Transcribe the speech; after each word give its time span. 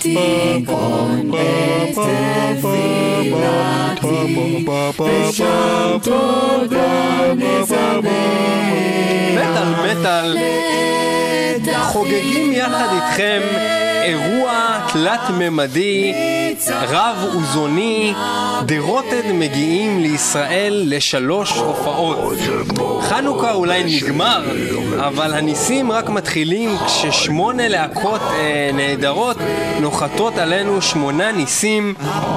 תיכון 0.00 1.30
את 1.30 1.98
תפילתי, 2.58 4.66
ושם 5.00 5.98
תודה 6.02 7.34
נזמר. 7.36 8.00
מטאל 9.34 9.90
מטאל. 9.90 10.36
חוגגים 11.82 12.52
יחד 12.52 12.88
איתכם 12.92 13.40
אירוע 14.02 14.78
תלת-ממדי, 14.92 16.12
רב-אוזוני, 16.68 18.14
דה-רוטד 18.66 19.32
מגיעים 19.34 20.00
לישראל 20.00 20.82
לשלוש 20.86 21.52
הופעות. 21.52 22.18
חנוכה 23.00 23.52
אולי 23.52 23.84
נגמר, 23.84 24.44
אבל 24.98 25.34
הניסים 25.34 25.92
רק 25.92 26.08
מתחילים 26.08 26.70
כששמונה 26.86 27.68
להקות 27.68 28.20
אה, 28.20 28.70
נהדרות 28.74 29.36
נוחתות 29.80 30.38
עלינו 30.38 30.82
שמונה 30.82 31.32
ניסים, 31.32 31.94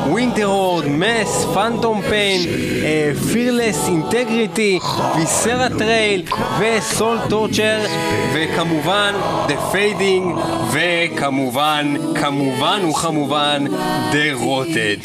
Winterhorde, 0.07 0.87
מס, 0.87 1.45
Phantom 1.53 2.01
Pain, 2.09 2.41
Peerless 3.33 3.87
Integrity, 3.87 4.79
Viscera 5.15 5.67
Trail 5.77 6.23
ו 6.59 6.71
Soul 6.71 7.17
Torture, 7.29 7.79
וכמובן 8.33 9.13
The 9.47 9.55
Fading, 9.71 10.35
וכמובן, 10.71 11.95
כמובן 12.15 12.85
וכמובן, 12.89 13.65
The 14.13 14.33
Rotted. 14.33 14.97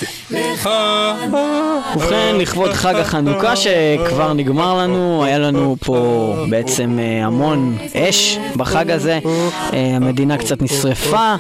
ובכן, 1.97 2.37
לכבוד 2.39 2.73
חג 2.73 2.95
החנוכה 2.95 3.57
שכבר 3.57 4.33
נגמר 4.33 4.79
לנו, 4.79 5.25
היה 5.25 5.39
לנו 5.39 5.77
פה 5.85 6.35
בעצם 6.51 6.99
אה, 6.99 7.27
המון 7.27 7.79
אש 7.95 8.39
בחג 8.57 8.91
הזה, 8.91 9.19
אה, 9.73 9.97
המדינה 9.97 10.39
קצת 10.39 10.63
נשרפה, 10.63 11.35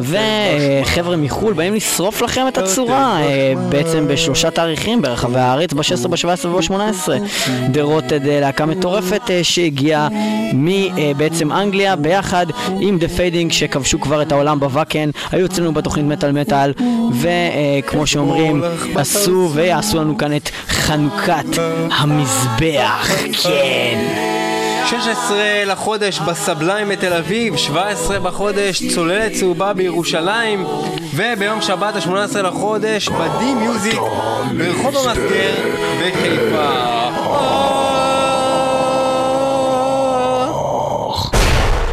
וחבר'ה 0.00 1.16
מחו"ל 1.16 1.52
באים 1.52 1.74
לשרוף 1.74 2.22
לכם 2.22 2.48
את 2.48 2.58
הצורה, 2.58 3.22
אה, 3.22 3.52
בעצם 3.68 4.08
בשלושה 4.08 4.50
תאריכים 4.50 5.02
ברחבי 5.02 5.38
הארץ, 5.38 5.72
ב-16, 5.72 6.08
ב-17 6.08 6.46
וב-18. 6.46 7.08
The 7.68 7.82
Rotted 7.82 8.20
להקה 8.26 8.66
מטורפת 8.66 9.30
אה, 9.30 9.44
שהגיעה 9.44 10.08
מבעצם 10.54 11.52
אנגליה 11.52 11.96
ביחד 11.96 12.46
עם 12.80 12.98
The 12.98 13.08
Fading 13.08 13.52
שכבשו 13.52 14.00
כבר 14.00 14.22
את 14.22 14.32
העולם 14.32 14.60
ב 14.60 14.66
Wacken, 14.66 15.10
היו 15.30 15.46
אצלנו 15.46 15.72
בתוכנית 15.72 16.06
מטאל 16.06 16.32
מטאל, 16.32 16.72
וכמו 17.20 18.06
שאומרים, 18.06 18.62
עשו 18.96 19.50
ויעשו 19.54 20.00
לנו 20.00 20.18
כאן 20.18 20.36
את 20.36 20.48
חנוכת 20.68 21.58
המזבח, 21.90 23.08
כן. 23.42 23.98
16 24.86 25.64
לחודש 25.66 26.18
בסבליים 26.18 26.88
בתל 26.88 27.12
אביב, 27.12 27.56
17 27.56 28.18
בחודש 28.18 28.94
צוללת 28.94 29.32
צהובה 29.32 29.72
בירושלים, 29.72 30.64
וביום 31.14 31.62
שבת 31.62 31.96
ה-18 31.96 32.42
לחודש 32.42 33.08
בדי 33.08 33.54
מיוזיק 33.54 34.00
ברחוב 34.56 34.96
המסגר 34.96 35.54
בחיפה. 36.00 37.11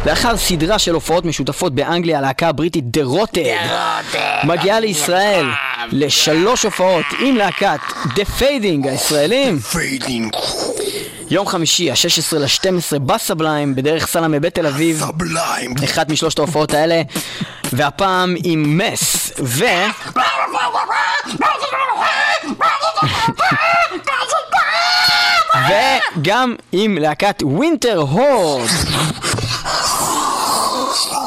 לאחר 0.06 0.36
סדרה 0.36 0.78
של 0.78 0.94
הופעות 0.94 1.24
משותפות 1.24 1.74
באנגליה, 1.74 2.18
הלהקה 2.18 2.48
הבריטית 2.48 2.84
דה 2.86 3.04
רוטד 3.04 3.40
מגיעה 4.44 4.80
לישראל 4.80 5.46
לשלוש 5.92 6.62
הופעות 6.62 7.04
עם 7.18 7.36
להקת 7.36 7.80
The 8.14 8.24
Fading 8.24 8.88
הישראלים. 8.88 9.58
יום 11.30 11.46
חמישי, 11.46 11.90
ה-16 11.90 12.36
ל-12 12.38 12.98
ב 12.98 13.06
Sublime, 13.06 13.74
בדרך 13.74 14.06
סלמה 14.06 14.38
בתל 14.38 14.66
אביב. 14.66 15.00
Sublime 15.00 15.74
אחת 15.84 16.08
משלושת 16.08 16.38
ההופעות 16.38 16.74
האלה, 16.74 17.02
והפעם 17.72 18.34
עם 18.44 18.78
מס, 18.78 19.32
ו... 19.42 19.64
וגם 26.16 26.54
עם 26.72 26.98
להקת 26.98 27.42
Winterhorde. 27.42 28.68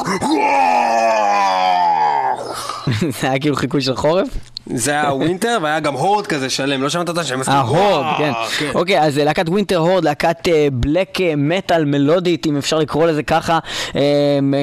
זה 3.20 3.30
היה 3.30 3.40
כאילו 3.40 3.56
חיקוי 3.56 3.80
של 3.80 3.96
חורף? 3.96 4.28
זה 4.66 4.90
היה 4.90 5.14
winter 5.14 5.58
והיה 5.62 5.80
גם 5.80 5.94
horde 5.94 6.26
כזה 6.26 6.50
שלם, 6.50 6.82
לא 6.82 6.88
שמעת 6.88 7.10
את 7.10 7.18
השם? 7.18 7.40
אה, 7.48 7.60
horde, 7.60 8.04
כן. 8.18 8.32
אוקיי, 8.74 9.00
אז 9.00 9.18
אה, 9.18 9.24
להקת 9.24 9.48
Winterhorde, 9.48 10.04
להקת 10.04 10.48
black 10.72 11.18
metal 11.36 11.84
מלודית, 11.84 12.46
אם 12.46 12.56
אפשר 12.56 12.78
לקרוא 12.78 13.06
לזה 13.06 13.22
ככה, 13.22 13.58
אה, 13.96 14.00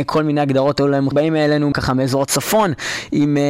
כל 0.05 0.23
מיני 0.23 0.41
הגדרות 0.41 0.79
היו 0.79 0.87
להם 0.87 1.07
באים 1.13 1.35
אלינו 1.35 1.73
ככה 1.73 1.93
מאזור 1.93 2.21
הצפון, 2.21 2.73
עם 3.11 3.37
אה, 3.37 3.41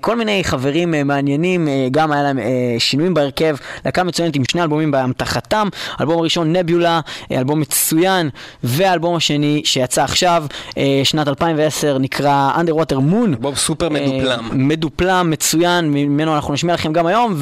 כל 0.00 0.16
מיני 0.16 0.44
חברים 0.44 0.94
אה, 0.94 1.04
מעניינים, 1.04 1.68
אה, 1.68 1.88
גם 1.90 2.12
היה 2.12 2.22
להם 2.22 2.38
אה, 2.38 2.44
שינויים 2.78 3.14
בהרכב, 3.14 3.56
להקה 3.84 4.04
מצוינת 4.04 4.36
עם 4.36 4.42
שני 4.50 4.62
אלבומים 4.62 4.90
באמתחתם, 4.90 5.68
אלבום 6.00 6.18
הראשון 6.18 6.56
Nebula, 6.56 7.00
אה, 7.32 7.38
אלבום 7.38 7.60
מצוין, 7.60 8.30
והאלבום 8.64 9.16
השני 9.16 9.62
שיצא 9.64 10.02
עכשיו, 10.04 10.44
אה, 10.78 11.00
שנת 11.04 11.28
2010, 11.28 11.98
נקרא 11.98 12.52
Underwater 12.56 12.96
Moon. 13.12 13.36
בוב 13.40 13.56
סופר 13.56 13.88
מדופלם. 13.88 14.44
אה, 14.50 14.54
מדופלם, 14.54 15.30
מצוין, 15.30 15.87
ממנו 15.92 16.34
אנחנו 16.34 16.54
נשמיע 16.54 16.74
לכם 16.74 16.92
גם 16.92 17.06
היום, 17.06 17.34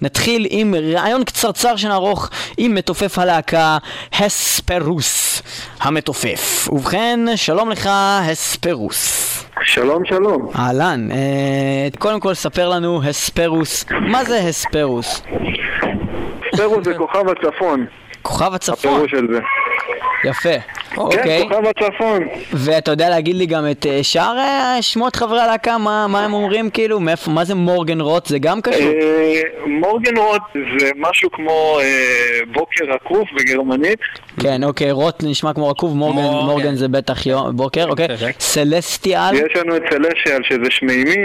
ונתחיל 0.00 0.46
עם 0.50 0.74
רעיון 0.94 1.24
קצרצר 1.24 1.76
שנערוך 1.76 2.30
עם 2.58 2.74
מתופף 2.74 3.18
הלהקה, 3.18 3.78
הספרוס 4.12 5.42
המתופף. 5.80 6.68
ובכן, 6.72 7.20
שלום 7.36 7.70
לך, 7.70 7.88
הספרוס. 7.92 9.22
שלום 9.64 10.04
שלום. 10.04 10.48
אהלן, 10.56 11.08
אה, 11.12 11.88
קודם 11.98 12.20
כל 12.20 12.34
ספר 12.34 12.68
לנו, 12.68 13.02
הספרוס, 13.08 13.84
מה 13.90 14.24
זה 14.24 14.38
הספרוס? 14.38 15.22
ספרוס 16.54 16.84
זה 16.84 16.94
כוכב 16.94 17.28
הצפון, 17.28 17.86
כוכב 18.22 18.54
הצפון, 18.54 18.92
הפירוש 18.92 19.10
של 19.10 19.26
זה. 19.32 19.40
יפה, 20.24 20.58
כן, 20.94 21.00
אוקיי. 21.00 21.42
כוכב 21.42 21.62
הצפון. 21.66 22.28
ואתה 22.52 22.90
יודע 22.90 23.10
להגיד 23.10 23.36
לי 23.36 23.46
גם 23.46 23.64
את 23.70 23.86
אה, 23.86 23.98
שאר 24.02 24.38
אה, 24.38 24.76
שמות 24.80 25.16
חברי 25.16 25.40
הלהקה, 25.40 25.78
מה 25.78 26.06
מה 26.08 26.24
הם 26.24 26.32
אומרים 26.32 26.70
כאילו, 26.70 27.00
מאיפה, 27.00 27.30
מה 27.30 27.44
זה 27.44 27.54
מורגן 27.54 28.00
רוט, 28.00 28.26
זה 28.26 28.38
גם 28.38 28.60
קשור? 28.60 28.80
אה, 28.80 29.40
מורגן 29.66 30.16
רוט 30.16 30.42
זה 30.78 30.90
משהו 30.96 31.30
כמו 31.30 31.78
אה, 31.80 32.38
בוקר 32.52 32.92
עקוף 32.92 33.28
בגרמנית. 33.38 33.98
כן, 34.40 34.64
אוקיי, 34.64 34.90
רוט 34.90 35.22
נשמע 35.22 35.52
כמו 35.52 35.68
רקוב, 35.68 35.96
מורגן, 35.96 36.20
מורגן. 36.20 36.46
מורגן 36.46 36.74
זה 36.74 36.88
בטח 36.88 37.26
יום, 37.26 37.56
בוקר, 37.56 37.88
אוקיי. 37.88 38.06
אוקיי. 38.12 38.32
סלסטיאל, 38.38 39.34
יש 39.34 39.56
לנו 39.56 39.76
את 39.76 39.82
סלשיאל 39.90 40.42
שזה 40.42 40.70
שמימי, 40.70 41.22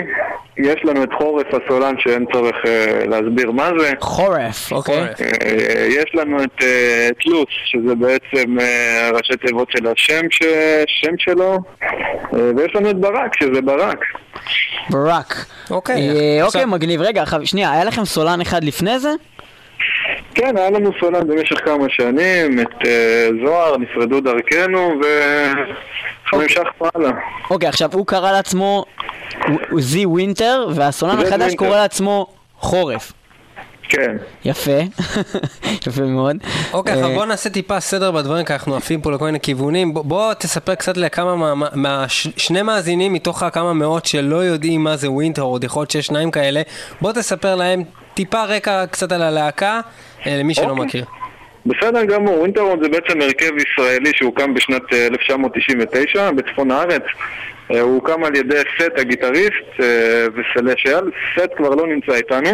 יש 0.58 0.86
לנו 0.86 1.04
את 1.04 1.10
חורף 1.18 1.48
הסולן 1.48 1.96
שאין 2.00 2.26
צורך 2.34 2.56
אה, 2.66 3.04
להסביר 3.08 3.52
מה 3.52 3.70
זה. 3.80 3.92
חורף, 4.00 4.72
אוקיי. 4.72 5.06
חורף. 5.06 5.22
אה, 5.22 5.88
יש 5.90 6.16
לנו 6.16 6.44
את 6.44 6.64
אה, 6.64 7.10
תלוס, 7.24 7.48
שזה 7.66 7.96
בעצם 7.96 8.60
אה, 8.60 9.10
ראשי 9.14 9.38
תיבות 9.38 9.72
של 9.72 9.88
השם 9.88 10.22
ש... 10.30 10.44
שם 10.88 11.14
שלו, 11.18 11.58
אה, 12.34 12.52
ויש 12.58 12.76
לנו 12.76 12.90
את 12.90 12.96
ברק, 12.96 13.32
שזה 13.44 13.62
ברק. 13.62 14.00
ברק. 14.90 15.46
אוקיי. 15.72 16.10
אה, 16.10 16.44
אוקיי, 16.46 16.66
מגניב. 16.66 17.02
רגע, 17.02 17.24
שנייה, 17.44 17.72
היה 17.72 17.84
לכם 17.84 18.06
סולן 18.06 18.42
אחד 18.42 18.64
לפני 18.64 19.00
זה? 19.00 19.10
כן, 20.38 20.58
היה 20.58 20.70
לנו 20.70 20.92
סולן 21.00 21.28
במשך 21.28 21.66
כמה 21.66 21.86
שנים, 21.90 22.60
את 22.60 22.86
אה, 22.86 23.30
זוהר, 23.46 23.78
נפרדו 23.78 24.22
דרכנו, 24.22 24.94
ואנחנו 25.04 26.42
המשכנו 26.42 26.66
הלאה. 26.96 27.12
אוקיי, 27.50 27.70
עכשיו, 27.70 27.90
הוא 27.94 28.06
קרא 28.08 28.32
לעצמו 28.32 28.86
Z 29.78 30.06
Winter, 30.06 30.68
והסולן 30.76 31.20
החדש 31.20 31.32
Winter. 31.42 31.56
קורא 31.58 31.78
לעצמו 31.78 32.28
חורף. 32.60 33.14
כן. 33.90 34.18
יפה, 34.46 34.72
יפה 35.88 36.02
מאוד. 36.02 36.36
אוקיי, 36.74 36.94
אה, 36.94 37.00
עכשיו 37.00 37.14
בוא 37.16 37.26
נעשה 37.26 37.50
טיפה 37.50 37.80
סדר 37.80 38.12
בדברים, 38.12 38.46
כי 38.46 38.54
אנחנו 38.54 38.76
עפים 38.76 39.02
פה 39.02 39.12
לכל 39.12 39.26
מיני 39.26 39.40
כיוונים. 39.40 39.94
בוא- 39.94 40.04
בוא 40.04 40.34
תספר 40.34 40.76
קצת 40.76 40.98
לכמה 40.98 41.36
מה- 41.56 41.68
מהשני 41.74 42.62
מאזינים 42.62 43.14
מתוך 43.14 43.44
הכמה 43.44 43.74
מאות 43.74 44.06
שלא 44.06 44.36
יודעים 44.36 44.84
מה 44.84 44.98
זה 44.98 45.12
Winterhorde, 45.12 45.42
עוד 45.42 45.64
יכול 45.64 45.82
להיות 45.82 45.92
שיש 45.92 46.06
שניים 46.06 46.32
כאלה. 46.32 46.62
בוא 47.02 47.12
תספר 47.12 47.56
להם 47.56 47.84
טיפה 48.18 48.44
רקע 48.44 48.86
קצת 48.86 49.12
על 49.12 49.22
הלהקה, 49.22 49.80
אה, 50.28 50.38
למי 50.40 50.54
שלא 50.54 50.70
אוקיי. 50.70 50.86
מכיר. 50.86 51.06
בסדר 51.66 52.04
גמור, 52.04 52.40
Winterhorde 52.40 52.80
זה 52.84 52.90
בעצם 52.90 53.22
הרכב 53.22 53.52
ישראלי 53.58 54.12
שהוקם 54.16 54.54
בשנת 54.54 54.94
אה, 54.94 55.08
1999 55.08 56.32
בצפון 56.32 56.72
הארץ. 56.72 57.02
אה, 57.74 57.80
הוא 57.82 57.94
הוקם 57.96 58.24
על 58.24 58.36
ידי 58.36 58.56
סט 58.82 59.00
הגיטריסט 59.00 59.80
אה, 59.80 59.86
ו 60.36 60.42
Celestial, 60.42 61.12
סט 61.40 61.50
כבר 61.58 61.70
לא 61.70 61.88
נמצא 61.88 62.12
איתנו. 62.14 62.50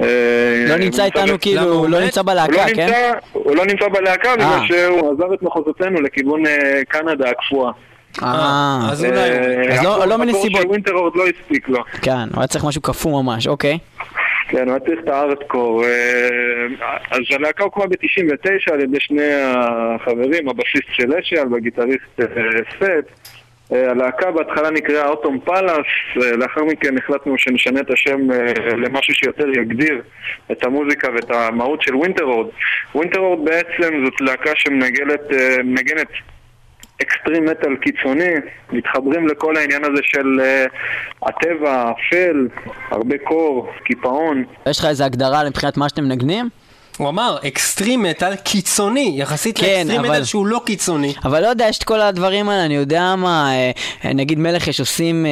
אה, 0.00 0.64
לא 0.68 0.76
נמצא 0.76 1.04
איתנו 1.04 1.34
כאילו, 1.40 1.62
הוא 1.62 1.72
הוא 1.72 1.88
לא? 1.88 2.00
נמצא 2.00 2.20
הוא 2.20 2.26
בלהקה, 2.26 2.52
לא 2.66 2.74
כן? 2.74 3.12
הוא 3.32 3.56
לא 3.56 3.66
נמצא 3.66 3.88
בלהקה 3.88 4.28
אה. 4.30 4.36
בגלל 4.36 4.66
שהוא 4.66 5.12
עזב 5.12 5.32
את 5.32 5.42
מחוזותינו 5.42 6.00
לכיוון 6.00 6.46
אה, 6.46 6.80
קנדה 6.88 7.30
הקפואה. 7.30 7.72
אה, 8.22 8.78
אז 8.90 9.04
אולי... 9.04 9.16
אה, 9.18 9.74
אז 9.74 9.84
לא- 9.84 10.06
לא 10.06 10.16
מנסיבות. 10.18 10.46
הקור 10.46 10.60
של 10.62 10.68
Winterhorde 10.68 11.12
לא 11.16 11.24
הספיק 11.26 11.68
לו. 11.68 11.84
כן, 12.02 12.12
הוא 12.34 12.40
היה 12.40 12.46
צריך 12.46 12.64
משהו 12.64 12.82
קפוא 12.82 13.22
ממש, 13.22 13.46
אוקיי. 13.46 13.78
כן, 14.48 14.68
הוא 14.68 14.70
היה 14.70 14.80
צריך 14.80 15.00
את 15.04 15.08
הארדקור. 15.08 15.84
אה, 15.84 16.66
אז 17.10 17.20
הלהקה 17.30 17.64
הוקמה 17.64 17.86
ב-99 17.86 18.72
על 18.72 18.80
ידי 18.80 19.00
שני 19.00 19.32
החברים, 19.44 20.48
הבסיסט 20.48 20.92
Celestial 20.92 21.52
והגיטריסט 21.52 22.20
אה, 22.20 22.26
סט. 22.80 23.32
אה, 23.72 23.90
הלהקה 23.90 24.30
בהתחלה 24.30 24.70
נקראה 24.70 25.08
Autumn 25.08 25.40
Palace, 25.44 25.86
אה, 26.22 26.36
לאחר 26.36 26.64
מכן 26.64 26.98
החלטנו 26.98 27.38
שנשנה 27.38 27.80
את 27.80 27.90
השם 27.90 28.20
למשהו 28.76 29.14
שיותר 29.14 29.48
יגדיר 29.48 30.02
את 30.52 30.64
המוזיקה 30.64 31.08
ואת 31.14 31.30
המהות 31.30 31.82
של 31.82 31.96
Winterhorde. 31.96 32.46
Winterhorde 32.94 33.44
בעצם 33.44 34.04
זאת 34.04 34.20
להקה 34.20 34.50
שמנגנת 34.54 35.20
מנגנת 35.64 36.08
extreme 37.02 37.44
metal 37.44 37.76
קיצוני, 37.76 38.30
מתחברים 38.72 39.28
לכל 39.28 39.56
העניין 39.56 39.84
הזה 39.84 40.02
של 40.02 40.40
אה, 40.40 40.64
הטבע, 41.22 41.72
האפל, 41.72 42.48
הרבה 42.90 43.16
קור, 43.24 43.68
קיפאון. 43.84 44.44
יש 44.68 44.78
לך 44.78 44.84
איזה 44.84 45.04
הגדרה 45.04 45.44
מבחינת 45.48 45.76
מה 45.76 45.88
שאתם 45.88 46.04
מנגנים? 46.04 46.48
הוא 46.98 47.08
אמר, 47.08 47.36
extreme 47.46 48.02
metal 48.02 48.36
קיצוני, 48.36 49.14
יחסית 49.16 49.58
כן, 49.58 49.66
לאקסטרים 49.66 50.00
אבל- 50.00 50.08
מטאל 50.08 50.24
שהוא 50.24 50.46
לא 50.46 50.60
קיצוני. 50.66 51.14
אבל 51.24 51.42
לא 51.42 51.46
יודע, 51.46 51.66
יש 51.68 51.78
את 51.78 51.84
כל 51.84 52.00
הדברים 52.00 52.48
האלה, 52.48 52.64
אני 52.64 52.74
יודע 52.74 53.14
מה, 53.16 53.50
אה, 53.52 53.70
אה, 54.04 54.12
נגיד 54.14 54.38
Melechesh 54.38 54.80
עושים 54.80 55.26
אה, 55.26 55.30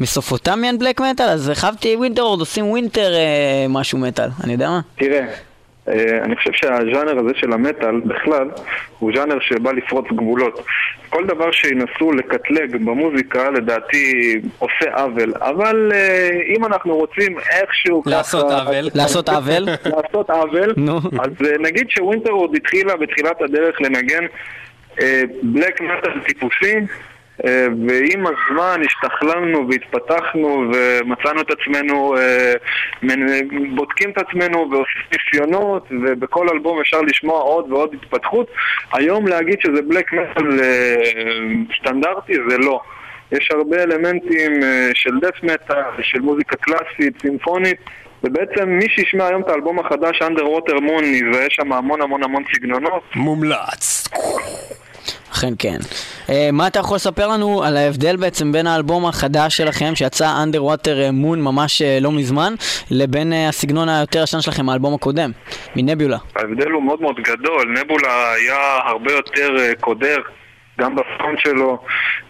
Mesopotamian 0.00 0.78
black 0.78 1.00
metal, 1.00 1.26
אז 1.28 1.50
חשבתי 1.54 1.96
Winterhorde 1.96 2.40
עושים 2.40 2.66
winter 2.70 3.14
אה, 3.14 3.66
משהו 3.68 3.98
מטאל, 3.98 4.28
אני 4.44 4.52
יודע 4.52 4.68
מה. 4.70 4.80
תראה, 4.98 5.18
אה, 5.20 5.26
אני 6.22 6.36
חושב 6.36 6.50
שהז'אנר 6.52 7.18
הזה 7.18 7.30
של 7.34 7.52
המטאל 7.52 8.00
בכלל 8.00 8.50
הוא 8.98 9.12
ז'אנר 9.14 9.40
שבא 9.40 9.72
לפרוץ 9.72 10.06
גבולות. 10.12 10.66
כל 11.08 11.26
דבר 11.26 11.50
שינסו 11.52 12.12
לקטלג 12.12 12.76
במוזיקה 12.84 13.50
לדעתי 13.50 14.34
עושה 14.58 14.94
עוול, 14.94 15.32
אבל 15.40 15.92
אה, 15.94 16.28
אם 16.56 16.64
אנחנו 16.64 16.96
רוצים 16.96 17.38
איכשהו 17.38 18.02
לעשות 18.06 18.46
ככה... 18.50 18.62
עוול. 18.62 18.88
לעשות 18.94 19.28
עוול? 19.28 19.64
לעשות 19.96 20.30
עוול, 20.30 20.74
נו. 20.76 20.96
אז 20.96 21.46
אה, 21.46 21.58
נגיד 21.60 21.90
ש 21.90 22.00
Winterhorde 22.00 22.56
התחילה 22.56 22.96
בתחילת 22.96 23.42
הדרך 23.42 23.80
לנגן 23.80 24.26
בלק 25.42 25.80
מטאל 25.80 26.20
טיפוסי, 26.26 26.74
אה, 26.74 26.80
ועם 27.88 28.24
הזמן 28.26 28.80
השתכללנו 28.86 29.68
והתפתחנו 29.68 30.64
ומצאנו 30.72 31.40
את 31.40 31.50
עצמנו, 31.50 32.16
אה, 32.16 32.52
בודקים 33.74 34.10
את 34.10 34.18
עצמנו 34.18 34.70
ועושים 34.70 35.02
ניסיונות 35.12 35.86
ובכל 35.90 36.48
אלבום 36.48 36.80
אפשר 36.80 37.00
לשמוע 37.00 37.40
עוד 37.40 37.72
ועוד 37.72 37.94
התפתחות. 37.94 38.46
היום 38.92 39.26
להגיד 39.26 39.58
שזה 39.60 39.82
בלק 39.82 40.12
מטאל 40.12 40.60
אה, 40.60 40.96
סטנדרטי 41.80 42.34
זה 42.48 42.58
לא. 42.58 42.80
יש 43.32 43.50
הרבה 43.50 43.82
אלמנטים 43.82 44.62
אה, 44.62 44.90
של 44.94 45.20
דף 45.20 45.42
מטאל, 45.42 45.82
של 46.02 46.20
מוזיקה 46.20 46.56
קלאסית, 46.56 47.20
סימפונית 47.22 47.76
ובעצם 48.24 48.68
מי 48.68 48.88
שישמע 48.88 49.26
היום 49.26 49.42
את 49.42 49.48
האלבום 49.48 49.78
החדש, 49.78 50.22
Underwater 50.22 50.78
Moon, 50.78 51.04
יזהה 51.04 51.46
שם 51.48 51.72
המון 51.72 52.02
המון 52.02 52.22
המון 52.22 52.42
סגנונות. 52.54 53.02
מומלץ. 53.14 54.08
אכן 55.32 55.52
כן. 55.58 55.78
אה, 56.30 56.48
מה 56.52 56.66
אתה 56.66 56.78
יכול 56.78 56.96
לספר 56.96 57.26
לנו 57.26 57.62
על 57.62 57.76
ההבדל 57.76 58.16
בעצם 58.16 58.52
בין 58.52 58.66
האלבום 58.66 59.06
החדש 59.06 59.56
שלכם, 59.56 59.94
שיצא 59.94 60.44
Underwater 60.44 61.12
Moon 61.24 61.36
ממש 61.36 61.82
אה, 61.82 61.98
לא 62.00 62.12
מזמן, 62.12 62.54
לבין 62.90 63.32
אה, 63.32 63.48
הסגנון 63.48 63.88
היותר 63.88 64.22
ישן 64.22 64.40
שלכם, 64.40 64.68
האלבום 64.68 64.94
הקודם, 64.94 65.30
מנביולה? 65.76 66.18
ההבדל 66.36 66.70
הוא 66.70 66.82
מאוד 66.82 67.00
מאוד 67.00 67.16
גדול, 67.20 67.74
נבולה 67.80 68.32
היה 68.32 68.78
הרבה 68.84 69.12
יותר 69.12 69.56
אה, 69.58 69.72
קודר, 69.80 70.16
גם 70.78 70.94
בפאונד 70.94 71.38
שלו, 71.38 71.78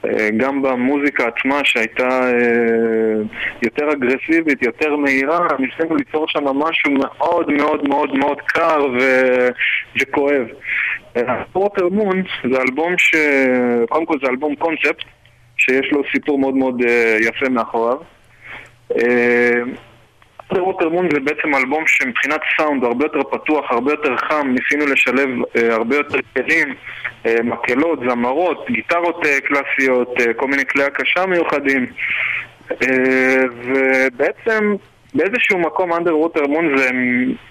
אה, 0.04 0.30
גם 0.36 0.62
במוזיקה 0.62 1.24
עצמה 1.26 1.60
שהייתה 1.64 2.08
אה, 2.08 3.22
יותר 3.62 3.92
אגרסיבית, 3.92 4.62
יותר 4.62 4.96
מהירה, 4.96 5.38
ניסינו 5.58 5.96
ליצור 5.96 6.28
שם 6.28 6.44
משהו 6.44 6.90
מאוד 6.90 7.52
מאוד 7.52 7.88
מאוד 7.88 8.14
מאוד 8.18 8.40
קר 8.40 8.86
ו... 8.98 8.98
וכואב. 10.00 10.46
ווטר 11.54 11.88
מון 11.88 12.22
זה 12.52 12.60
אלבום 12.62 12.98
ש... 12.98 13.14
קודם 13.88 14.06
כל 14.06 14.14
זה 14.22 14.30
אלבום 14.30 14.54
קונספט, 14.56 15.04
שיש 15.56 15.92
לו 15.92 16.02
סיפור 16.12 16.38
מאוד 16.38 16.54
מאוד 16.54 16.82
אה, 16.88 17.16
יפה 17.20 17.48
מאחוריו. 17.48 17.98
ווטר 20.52 20.88
מון 20.88 21.08
זה 21.12 21.20
בעצם 21.20 21.54
אלבום 21.54 21.84
שמבחינת 21.86 22.40
סאונד 22.56 22.82
הוא 22.82 22.88
הרבה 22.88 23.04
יותר 23.04 23.22
פתוח, 23.22 23.64
הרבה 23.70 23.92
יותר 23.92 24.16
חם, 24.16 24.48
ניסינו 24.48 24.92
לשלב 24.92 25.28
אה, 25.56 25.74
הרבה 25.74 25.96
יותר 25.96 26.18
כלים, 26.36 26.74
אה, 27.26 27.34
מקהלות, 27.44 27.98
זמרות, 28.10 28.66
גיטרות 28.70 29.26
אה, 29.26 29.40
קלאסיות, 29.40 30.08
אה, 30.20 30.34
כל 30.34 30.46
מיני 30.46 30.66
כלי 30.66 30.84
הקשה 30.84 31.26
מיוחדים 31.26 31.86
אה, 32.70 33.42
ובעצם 33.64 34.74
באיזשהו 35.14 35.58
מקום 35.58 35.92
אנדר 35.92 36.18
ווטר 36.18 36.46
מון 36.46 36.78
זה 36.78 36.90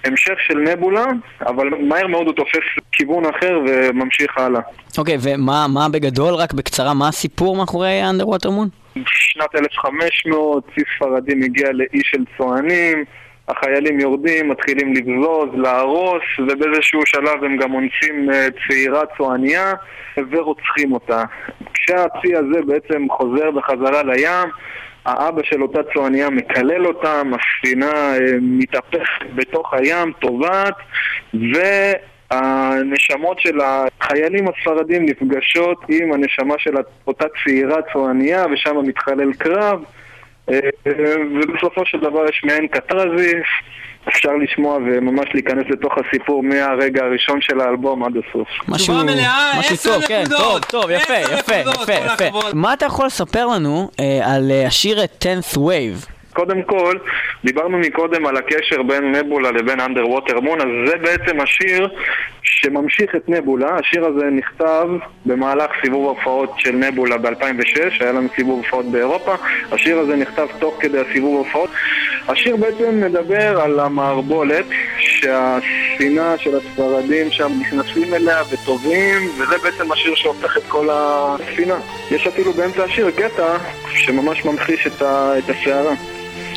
המשך 0.05 0.33
של 0.47 0.57
נבולה, 0.57 1.05
אבל 1.41 1.69
מהר 1.69 2.07
מאוד 2.07 2.25
הוא 2.27 2.33
תופס 2.35 2.63
כיוון 2.91 3.23
אחר 3.25 3.59
וממשיך 3.67 4.38
הלאה. 4.38 4.61
אוקיי, 4.97 5.17
ומה 5.21 5.65
מה 5.73 5.89
בגדול, 5.89 6.33
רק 6.33 6.53
בקצרה, 6.53 6.94
מה 6.94 7.07
הסיפור 7.07 7.55
מאחורי 7.55 8.01
Underwater 8.09 8.47
Moon? 8.47 8.87
שנת 9.05 9.55
1500, 9.55 10.63
צי 10.75 10.81
ספרדי 10.95 11.35
מגיע 11.35 11.71
לאי 11.71 12.01
של 12.03 12.23
צוענים, 12.38 13.03
החיילים 13.47 13.99
יורדים, 13.99 14.49
מתחילים 14.49 14.94
לבזוז, 14.94 15.49
להרוס, 15.53 16.23
ובאיזשהו 16.39 17.01
שלב 17.05 17.44
הם 17.44 17.57
גם 17.57 17.73
אונסים 17.73 18.29
אה, 18.33 18.47
צעירה 18.67 19.01
צועניה 19.17 19.73
ורוצחים 20.31 20.94
אותה. 20.94 21.23
כשהצי 21.73 22.35
הזה 22.35 22.61
בעצם 22.65 23.09
חוזר 23.09 23.51
בחזרה 23.51 24.03
לים, 24.03 24.49
האבא 25.05 25.44
של 25.44 25.61
אותה 25.61 25.79
צועניה 25.94 26.29
מקלל 26.29 26.88
אותם, 26.88 27.31
הספינה 27.33 27.91
אה, 27.91 28.17
מתהפכת 28.41 29.25
בתוך 29.35 29.73
הים, 29.73 30.11
טובעת, 30.19 30.75
והנשמות 32.31 33.39
של 33.39 33.59
החיילים 33.62 34.45
הספרדים 34.47 35.06
נפגשות 35.06 35.77
עם 35.89 36.13
הנשמה 36.13 36.56
של 36.57 36.74
אותה 37.07 37.25
צעירה 37.44 37.77
צועניה, 37.94 38.45
ושם 38.53 38.77
מתחולל 38.88 39.33
קרב, 39.33 39.83
אה, 40.51 40.59
ובסופו 40.85 41.85
של 41.85 42.00
דבר 42.00 42.29
יש 42.29 42.41
מעין 42.44 42.68
קטרזיס. 42.68 43.47
אפשר 44.09 44.31
לשמוע 44.44 44.75
וממש 44.75 45.29
להיכנס 45.33 45.63
לתוך 45.69 45.94
הסיפור 45.97 46.44
מהרגע 46.44 47.03
הראשון 47.03 47.41
של 47.41 47.59
האלבום 47.62 48.03
עד 48.03 48.12
הסוף. 48.18 48.47
משהו, 48.68 48.94
מלאה, 48.94 49.59
משהו 49.59 49.73
עשר 49.73 49.94
טוב, 49.94 50.03
כן, 50.07 50.23
טוב, 50.30 50.39
נקודות. 50.39 50.65
טוב, 50.65 50.91
יפה, 50.91 51.13
יפה, 51.13 51.62
נקודות, 51.62 51.89
יפה, 51.89 52.25
יפה. 52.25 52.39
מה 52.53 52.73
אתה 52.73 52.85
יכול 52.85 53.06
לספר 53.06 53.45
לנו 53.45 53.89
אה, 54.00 54.33
על 54.33 54.51
אה, 54.51 54.68
השיר 54.68 55.03
את 55.03 55.25
10th 55.25 55.57
Wave? 55.57 56.17
קודם 56.38 56.62
כל, 56.63 56.95
דיברנו 57.44 57.78
מקודם 57.78 58.26
על 58.26 58.38
הקשר 58.38 58.83
בין 58.83 59.11
נבולה 59.16 59.52
לבין 59.52 59.80
Underwater 59.80 60.33
Moon, 60.33 60.61
אז 60.64 60.90
זה 60.90 60.97
בעצם 60.97 61.40
השיר 61.42 61.88
שממשיך 62.44 63.16
את 63.16 63.30
נבולה. 63.30 63.76
השיר 63.80 64.06
הזה 64.06 64.26
נכתב 64.31 64.88
במהלך 65.26 65.71
סיבוב 65.83 66.06
הופעות 66.06 66.54
של 66.57 66.71
נבולה 66.76 67.18
ב-2006, 67.18 67.80
היה 68.00 68.11
לנו 68.11 68.28
סיבוב 68.35 68.57
הופעות 68.64 68.85
באירופה. 68.85 69.35
השיר 69.71 70.00
הזה 70.00 70.16
נכתב 70.16 70.47
תוך 70.59 70.78
כדי 70.80 71.00
הסיבוב 71.00 71.38
הופעות. 71.38 71.69
השיר 72.28 72.56
בעצם 72.56 73.02
מדבר 73.02 73.61
על 73.61 73.80
המערבולת 73.80 74.66
שהשנאה 75.00 76.38
של 76.38 76.57
הספרדים 76.57 77.31
שם 77.31 77.52
נכנסים 77.61 78.14
אליה 78.14 78.42
וטובים, 78.52 79.21
וזה 79.38 79.57
בעצם 79.64 79.92
השיר 79.92 80.16
שהופך 80.16 80.57
את 80.57 80.64
כל 80.68 80.88
השנאה. 80.92 81.78
יש 82.11 82.28
אפילו 82.28 82.52
באמצע 82.54 82.83
השיר 82.83 83.11
קטע 83.11 83.57
שממש 83.94 84.45
ממחיש 84.45 84.88
את, 84.88 85.02
ה- 85.02 85.33
את 85.38 85.44
הסערה. 85.50 85.94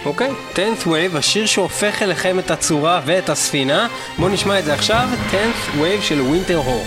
אוקיי, 0.04 0.30
10th 0.54 0.86
Wave, 0.86 1.18
השיר 1.18 1.46
שהופך 1.46 2.02
אליכם 2.02 2.38
את 2.38 2.50
הצורה 2.50 3.00
ואת 3.04 3.28
הספינה. 3.28 3.88
בואו 4.18 4.28
נשמע 4.32 4.58
את 4.58 4.64
זה 4.64 4.74
עכשיו, 4.74 5.08
10th 5.30 5.78
Wave 5.80 6.02
של 6.02 6.20
ווינטר 6.20 6.56
הור. 6.56 6.84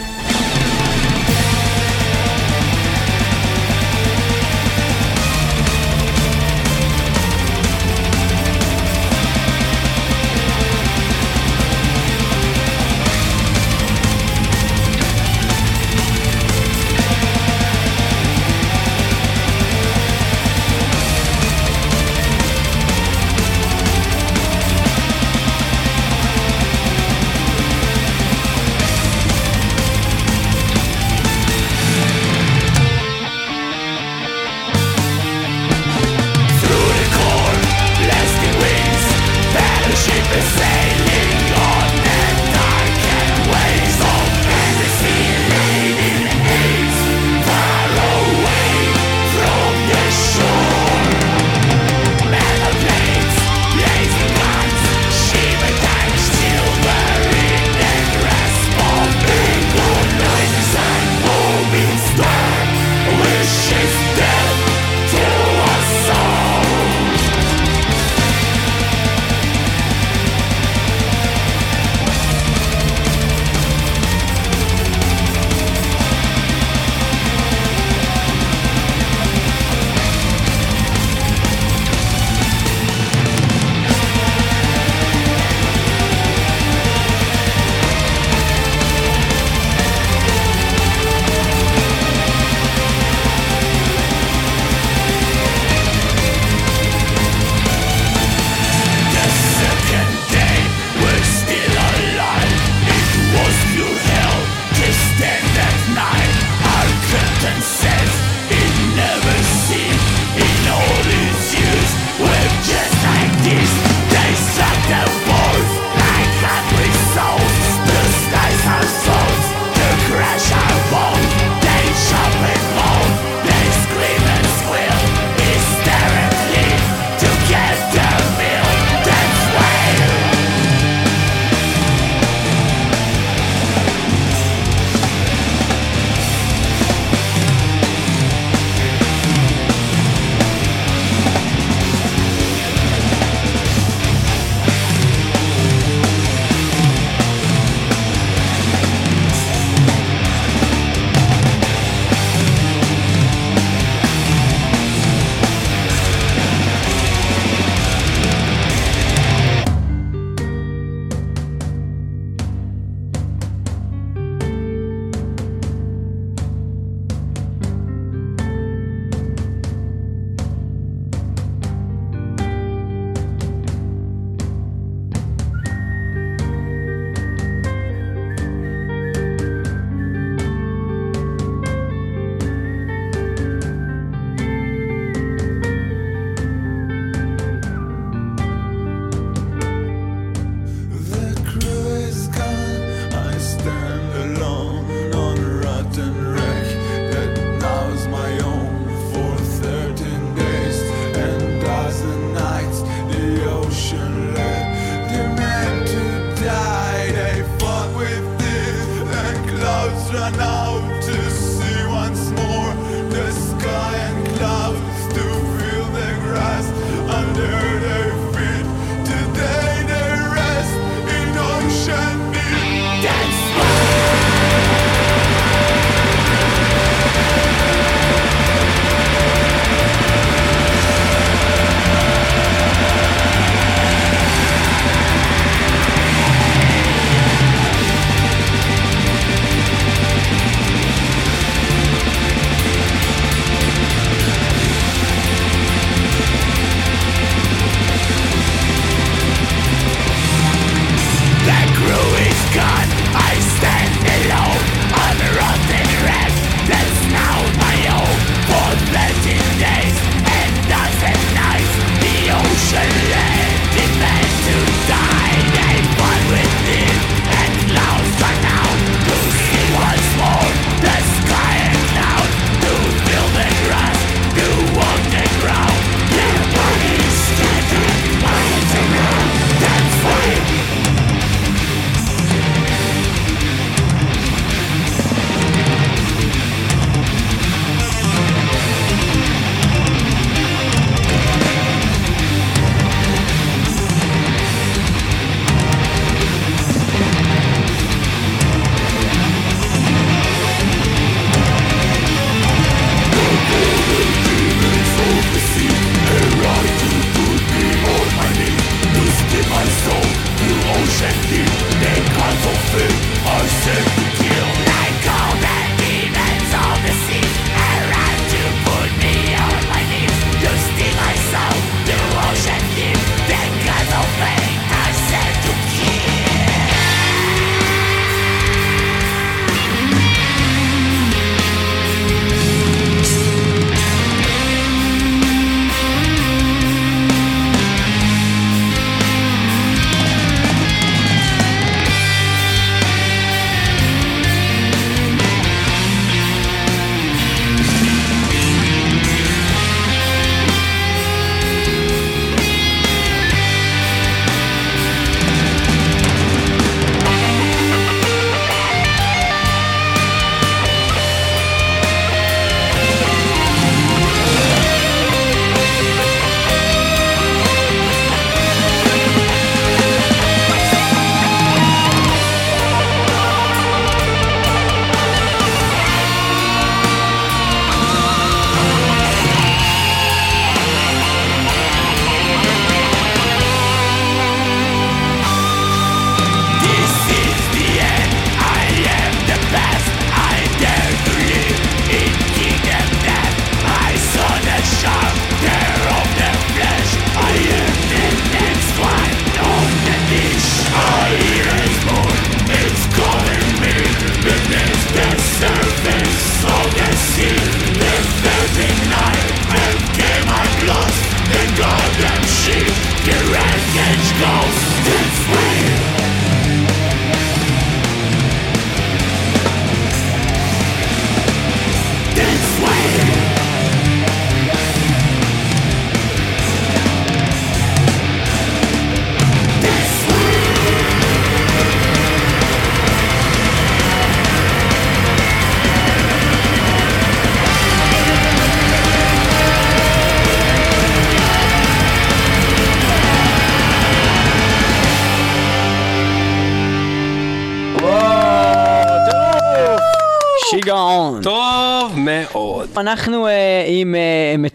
אנחנו 452.83 453.27
אה, 453.27 453.63
עם 453.67 453.95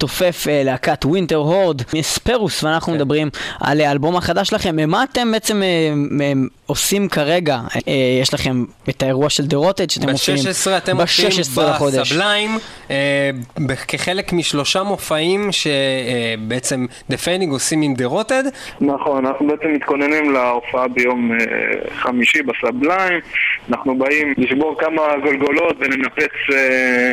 מתופף 0.09 0.49
אה, 0.49 0.63
להקת 0.65 1.05
Winterhorde 1.05 1.83
מספרוס 1.95 2.65
ואנחנו 2.65 2.93
כן. 2.93 2.99
מדברים 2.99 3.29
על 3.61 3.81
האלבום 3.81 4.17
החדש 4.17 4.49
שלכם. 4.49 4.77
מה 4.91 5.05
אתם 5.05 5.33
בעצם 5.33 5.63
אה, 5.63 6.33
עושים 6.67 7.09
כרגע? 7.09 7.59
אה, 7.89 7.93
יש 8.23 8.35
לכם 8.35 8.65
את 8.89 9.03
האירוע 9.03 9.31
של 9.31 9.47
The 9.47 9.57
Rotted 9.57 9.91
שאתם 9.91 10.11
מופיעים 10.11 10.39
ב-16 10.39 10.77
אתם 10.77 10.97
מופיעים 10.97 11.31
ב-16 11.31 11.63
לחודש. 11.63 12.13
ב 12.13 12.17
Sublime, 12.17 12.51
כחלק 13.89 14.33
משלושה 14.33 14.83
מופעים 14.83 15.49
שבעצם 15.53 16.87
The 17.11 17.17
Fading 17.17 17.53
עושים 17.53 17.83
עם 17.83 17.95
The 17.95 18.07
Rotted. 18.07 18.45
נכון, 18.81 19.27
אנחנו 19.27 19.47
בעצם 19.47 19.73
מתכוננים 19.73 20.33
להופעה 20.33 20.89
ביום 20.89 21.31
חמישי 21.99 22.43
ב 22.43 22.51
Sublime. 22.51 23.21
אנחנו 23.71 23.99
באים 23.99 24.35
לשבור 24.37 24.77
כמה 24.81 25.03
גולגולות 25.23 25.77
ולנפץ 25.79 26.33
אה, 26.53 27.13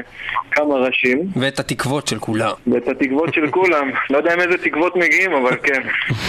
כמה 0.51 0.75
ראשים. 0.75 1.19
ואת 1.35 1.59
התקוות 1.59 2.07
של 2.07 2.19
כולם. 2.19 2.51
ואת 2.67 2.84
התקוות 2.87 3.33
של 3.33 3.51
כולם. 3.51 3.91
לא 4.09 4.17
יודע 4.17 4.33
עם 4.33 4.39
איזה 4.39 4.57
תקוות 4.57 4.95
מגיעים, 4.95 5.33
אבל 5.33 5.57
כן. 5.63 5.81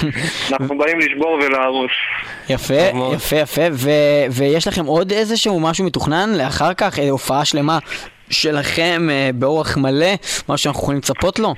אנחנו 0.52 0.78
באים 0.78 0.98
לשבור 0.98 1.38
ולהרוס. 1.46 1.90
יפה. 2.48 2.74
יפה, 3.14 3.36
יפה. 3.36 3.62
ו- 3.72 3.90
ויש 4.30 4.68
לכם 4.68 4.86
עוד 4.86 5.12
איזשהו 5.12 5.60
משהו 5.60 5.84
מתוכנן 5.84 6.30
לאחר 6.34 6.74
כך? 6.74 6.98
אה, 6.98 7.10
הופעה 7.10 7.44
שלמה 7.44 7.78
שלכם 8.30 9.08
אה, 9.10 9.30
באורח 9.34 9.76
מלא? 9.76 10.14
משהו 10.48 10.58
שאנחנו 10.58 10.80
יכולים 10.82 10.98
לצפות 10.98 11.38
לו? 11.38 11.54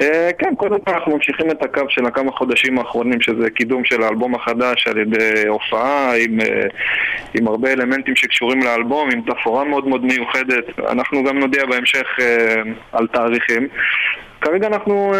אה, 0.00 0.30
כן, 0.38 0.54
קודם 0.56 0.80
כל 0.80 0.92
אנחנו 0.92 1.12
ממשיכים 1.12 1.50
את 1.50 1.62
הקו 1.62 1.82
של 1.88 2.06
הכמה 2.06 2.32
חודשים 2.32 2.78
האחרונים, 2.78 3.20
שזה 3.20 3.50
קידום 3.50 3.84
של 3.84 4.02
האלבום 4.02 4.34
החדש 4.34 4.86
על 4.86 4.98
ידי 4.98 5.48
הופעה 5.48 6.16
עם, 6.16 6.40
אה, 6.40 6.66
עם 7.34 7.48
הרבה 7.48 7.72
אלמנטים 7.72 8.16
שקשורים 8.16 8.62
לאלבום, 8.62 9.10
עם 9.10 9.20
תפאורה 9.20 9.64
מאוד 9.64 9.88
מאוד 9.88 10.04
מיוחדת. 10.04 10.78
אנחנו 10.90 11.24
גם 11.24 11.38
נודיע 11.38 11.66
בהמשך 11.66 12.06
אה, 12.20 12.62
על 12.92 13.06
תאריכים. 13.06 13.68
כרגע 14.40 14.66
אנחנו 14.66 15.12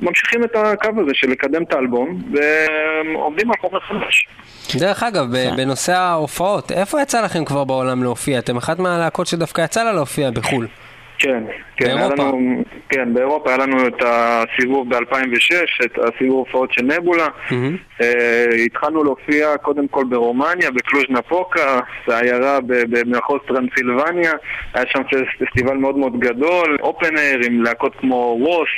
ממשיכים 0.00 0.44
את 0.44 0.56
הקו 0.56 0.88
הזה 1.00 1.10
של 1.14 1.30
לקדם 1.30 1.62
את 1.62 1.72
האלבום, 1.72 2.22
ועומדים 2.32 3.50
על 3.50 3.56
חומר 3.60 3.80
חדש. 3.80 4.28
דרך 4.80 5.02
אגב, 5.02 5.24
בנושא 5.56 5.92
ההופעות, 5.92 6.72
איפה 6.72 7.02
יצא 7.02 7.24
לכם 7.24 7.44
כבר 7.44 7.64
בעולם 7.64 8.02
להופיע? 8.02 8.38
אתם 8.38 8.56
אחת 8.56 8.78
מהלהקות 8.78 9.26
שדווקא 9.26 9.60
יצא 9.60 9.84
לה 9.84 9.92
להופיע 9.92 10.30
בחו"ל. 10.30 10.66
כן, 11.18 11.42
כן, 11.76 11.86
היה 11.86 11.94
באירופה? 11.96 12.22
לנו, 12.22 12.62
כן, 12.88 13.14
באירופה 13.14 13.48
היה 13.50 13.58
לנו 13.58 13.86
את 13.88 14.02
הסיבוב 14.06 14.94
ב-2006, 14.94 15.54
את 15.84 15.98
הסיבוב 15.98 16.38
הופעות 16.46 16.72
של 16.72 16.82
נבולה. 16.84 17.26
מהמם. 17.50 17.76
אה, 18.02 18.44
התחלנו 18.66 19.04
להופיע 19.04 19.56
קודם 19.56 19.88
כל 19.88 20.04
ברומניה, 20.04 20.70
בקלוז' 20.70 21.04
נפוקה, 21.08 21.78
זה 22.06 22.18
עיירה 22.18 22.58
במחוז 22.66 23.40
טרנסילבניה, 23.48 24.32
היה 24.74 24.84
שם 24.88 25.02
פס- 25.02 25.42
פסטיבל 25.46 25.74
מאוד 25.76 25.96
מאוד 25.98 26.20
גדול, 26.20 26.76
אופן 26.80 27.16
אייר 27.18 27.40
עם 27.46 27.62
להקות 27.62 27.92
כמו 28.00 28.38
ווס 28.40 28.68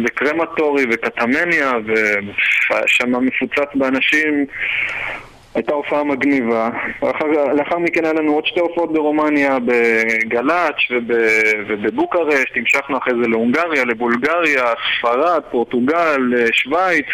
וקרמטורי 0.00 0.84
וקטמניה, 0.92 1.72
והיה 1.86 2.82
שם 2.86 3.24
מפוצץ 3.24 3.68
באנשים. 3.74 4.46
הייתה 5.54 5.72
הופעה 5.74 6.04
מגניבה. 6.04 6.70
לאחר, 7.02 7.26
לאחר 7.54 7.78
מכן 7.78 8.04
היה 8.04 8.12
לנו 8.12 8.32
עוד 8.34 8.46
שתי 8.46 8.60
הופעות 8.60 8.92
ברומניה, 8.92 9.58
בגלאץ' 9.58 10.90
וב, 10.90 11.10
ובבוקרשט, 11.68 12.56
המשכנו 12.56 12.98
אחרי 12.98 13.12
זה 13.22 13.28
להונגריה, 13.28 13.84
לבולגריה, 13.84 14.64
ספרד, 14.98 15.42
פורטוגל, 15.50 16.34
אה, 16.36 16.46
שווייץ. 16.52 17.06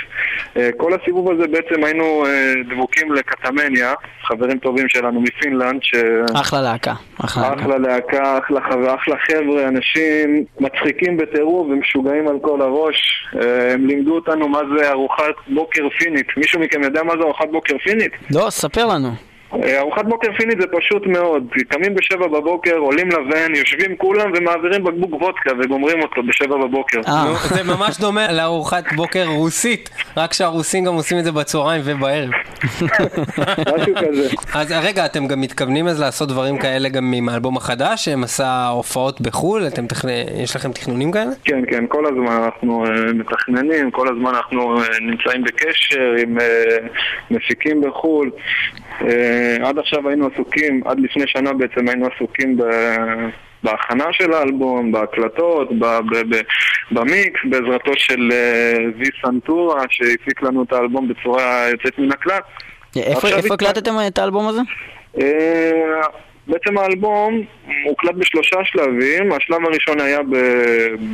אה, 0.56 0.70
כל 0.76 0.92
הסיבוב 0.94 1.30
הזה 1.30 1.48
בעצם 1.48 1.84
היינו 1.84 2.26
אה, 2.26 2.52
דבוקים 2.70 3.12
לקטמניה, 3.12 3.94
חברים 4.22 4.58
טובים 4.58 4.88
שלנו 4.88 5.20
מפינלנד, 5.20 5.80
ש... 5.82 5.94
אחלה 6.40 6.62
להקה. 6.62 6.92
אחלה. 7.24 7.54
אחלה 7.54 7.78
להקה, 7.78 8.38
אחלה, 8.38 8.60
אחלה 8.94 9.16
חבר'ה, 9.26 9.68
אנשים 9.68 10.44
מצחיקים 10.60 11.16
בטירוף 11.16 11.66
ומשוגעים 11.70 12.28
על 12.28 12.38
כל 12.42 12.60
הראש. 12.60 13.26
הם 13.72 13.86
לימדו 13.86 14.14
אותנו 14.14 14.48
מה 14.48 14.60
זה 14.76 14.90
ארוחת 14.90 15.34
בוקר 15.48 15.88
פינית. 15.98 16.26
מישהו 16.36 16.60
מכם 16.60 16.82
יודע 16.82 17.02
מה 17.02 17.12
זה 17.12 17.22
ארוחת 17.22 17.48
בוקר 17.50 17.78
פינית? 17.78 18.12
לא, 18.30 18.50
ספר 18.50 18.86
לנו. 18.86 19.08
אה, 19.08 19.29
ארוחת 19.52 20.04
בוקר 20.04 20.28
פינית 20.38 20.60
זה 20.60 20.66
פשוט 20.66 21.06
מאוד. 21.06 21.44
קמים 21.68 21.94
בשבע 21.94 22.26
בבוקר, 22.26 22.76
עולים 22.76 23.08
לבן, 23.08 23.54
יושבים 23.54 23.96
כולם 23.96 24.32
ומעבירים 24.34 24.84
בקבוק 24.84 25.22
וודקה 25.22 25.50
וגומרים 25.58 26.02
אותו 26.02 26.22
בשבע 26.22 26.56
בבוקר. 26.56 27.00
אה. 27.08 27.34
זה 27.48 27.62
ממש 27.62 27.98
דומה 27.98 28.32
לארוחת 28.32 28.84
בוקר 28.96 29.24
רוסית, 29.26 29.90
רק 30.16 30.32
שהרוסים 30.32 30.84
גם 30.84 30.94
עושים 30.94 31.18
את 31.18 31.24
זה 31.24 31.32
בצהריים 31.32 31.82
ובערב. 31.84 32.30
משהו 33.76 33.94
כזה. 33.96 34.28
אז 34.54 34.72
רגע, 34.82 35.06
אתם 35.06 35.26
גם 35.26 35.40
מתכוונים 35.40 35.86
אז 35.86 36.00
לעשות 36.00 36.28
דברים 36.28 36.58
כאלה 36.58 36.88
גם 36.88 37.12
עם 37.16 37.28
האלבום 37.28 37.56
החדש, 37.56 38.08
מסע 38.08 38.66
הופעות 38.66 39.20
בחו"ל? 39.20 39.66
אתם 39.66 39.86
תכנ... 39.86 40.08
יש 40.42 40.56
לכם 40.56 40.72
תכנונים 40.72 41.12
כאלה? 41.12 41.30
כן, 41.44 41.60
כן, 41.70 41.84
כל 41.88 42.06
הזמן 42.06 42.42
אנחנו 42.44 42.86
אה, 42.86 43.12
מתכננים, 43.12 43.90
כל 43.90 44.08
הזמן 44.08 44.34
אנחנו 44.34 44.80
אה, 44.80 44.86
נמצאים 45.00 45.44
בקשר 45.44 46.14
עם 46.22 46.38
אה, 46.40 46.76
מפיקים 47.30 47.80
בחו"ל. 47.80 48.30
עד 49.64 49.78
עכשיו 49.78 50.08
היינו 50.08 50.28
עסוקים, 50.34 50.82
עד 50.84 51.00
לפני 51.00 51.24
שנה 51.26 51.52
בעצם 51.52 51.88
היינו 51.88 52.06
עסוקים 52.16 52.56
ב... 52.56 52.62
בהכנה 53.62 54.04
של 54.12 54.32
האלבום, 54.32 54.92
בהקלטות, 54.92 55.78
ב- 55.78 55.98
ב- 56.10 56.34
ב- 56.34 56.40
במיקס, 56.90 57.40
בעזרתו 57.44 57.92
של 57.96 58.28
אה, 58.32 58.74
V. 58.98 59.06
Santura 59.22 59.82
שהפיק 59.90 60.42
לנו 60.42 60.62
את 60.62 60.72
האלבום 60.72 61.08
בצורה 61.08 61.66
יוצאת 61.70 61.98
מן 61.98 62.12
הכלל. 62.12 62.38
איפה 62.96 63.28
איפה 63.28 63.54
הקלטתם 63.54 63.94
את 64.06 64.18
האלבום 64.18 64.48
הזה? 64.48 64.60
אה, 65.20 66.00
בעצם 66.50 66.78
האלבום 66.78 67.42
הוקלט 67.84 68.14
בשלושה 68.14 68.56
שלבים, 68.64 69.32
השלב 69.32 69.58
הראשון 69.66 70.00
היה 70.00 70.22
ב- 70.22 70.34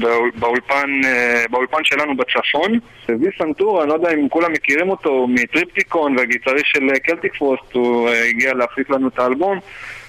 בא- 0.01 0.09
באולפן, 0.35 0.91
אה, 1.05 1.45
באולפן 1.51 1.79
שלנו 1.85 2.17
בצפון. 2.17 2.79
V. 3.09 3.29
Santura, 3.39 3.83
אני 3.83 3.89
לא 3.89 3.95
יודע 3.95 4.13
אם 4.15 4.29
כולם 4.29 4.53
מכירים 4.53 4.89
אותו, 4.91 5.27
מ 5.29 5.38
Triptykon 5.38 6.19
והגיטריסט 6.19 6.67
של 6.67 6.91
אה, 6.91 6.99
Celtic 6.99 7.35
Frost, 7.39 7.73
הוא 7.73 8.09
אה, 8.09 8.25
הגיע 8.25 8.55
להפיק 8.55 8.91
לנו 8.91 9.09
את 9.09 9.19
האלבום. 9.19 9.59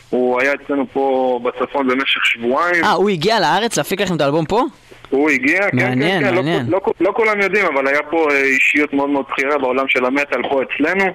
הוא 0.09 0.41
היה 0.41 0.53
אצלנו 0.53 0.85
פה 0.93 1.39
בצפון 1.43 1.87
במשך 1.87 2.25
שבועיים. 2.25 2.83
אה, 2.83 2.91
הוא 2.91 3.09
הגיע 3.09 3.39
לארץ 3.39 3.77
להפיק 3.77 4.01
לכם 4.01 4.15
את 4.15 4.21
האלבום 4.21 4.45
פה? 4.45 4.61
הוא 5.09 5.29
הגיע, 5.29 5.59
כן, 5.71 5.75
מעניין, 5.77 6.21
כן, 6.23 6.29
כן, 6.29 6.35
מעניין. 6.35 6.65
לא, 6.69 6.79
לא, 6.87 6.93
לא 6.99 7.11
כולם 7.15 7.41
יודעים, 7.41 7.65
אבל 7.65 7.87
היה 7.87 8.03
פה 8.09 8.27
אישיות 8.33 8.93
מאוד 8.93 9.09
מאוד 9.09 9.25
בכירה 9.31 9.57
בעולם 9.57 9.85
של 9.87 10.05
המטאל 10.05 10.41
פה 10.49 10.61
אצלנו. 10.63 11.05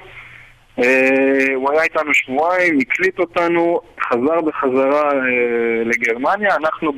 אה, 0.79 1.55
הוא 1.55 1.71
היה 1.73 1.83
איתנו 1.83 2.15
שבועיים, 2.15 2.79
הקליט 2.79 3.19
אותנו, 3.19 3.81
חזר 4.01 4.41
בחזרה 4.41 5.13
אה, 5.13 5.85
לגרמניה. 5.85 6.57
אנחנו 6.57 6.93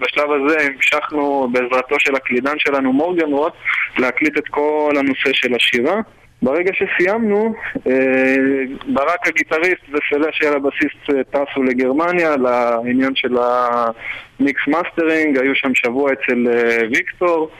בשלב 0.00 0.30
הזה 0.32 0.56
המשכנו 0.66 1.48
בעזרתו 1.52 1.96
של 1.98 2.14
הקלידן 2.14 2.58
שלנו 2.58 2.92
מורגן 2.92 3.32
רוט 3.32 3.52
להקליט 3.98 4.38
את 4.38 4.48
כל 4.48 4.92
הנושא 4.96 5.32
של 5.32 5.54
השירה. 5.54 6.00
ברגע 6.42 6.70
שסיימנו, 6.74 7.54
אה, 7.86 8.36
ברק 8.86 9.28
הגיטריסט 9.28 9.82
ו 9.88 10.46
Celestial 10.46 10.54
הבסיסט 10.54 10.92
אה, 11.10 11.24
טסו 11.24 11.62
לגרמניה 11.62 12.36
לעניין 12.36 13.14
של 13.14 13.36
ה 13.38 13.69
mix 13.69 14.62
mastering, 14.68 15.38
היו 15.38 15.54
שם 15.54 15.74
שבוע 15.74 16.12
אצל 16.12 16.46
ויקטור, 16.92 17.50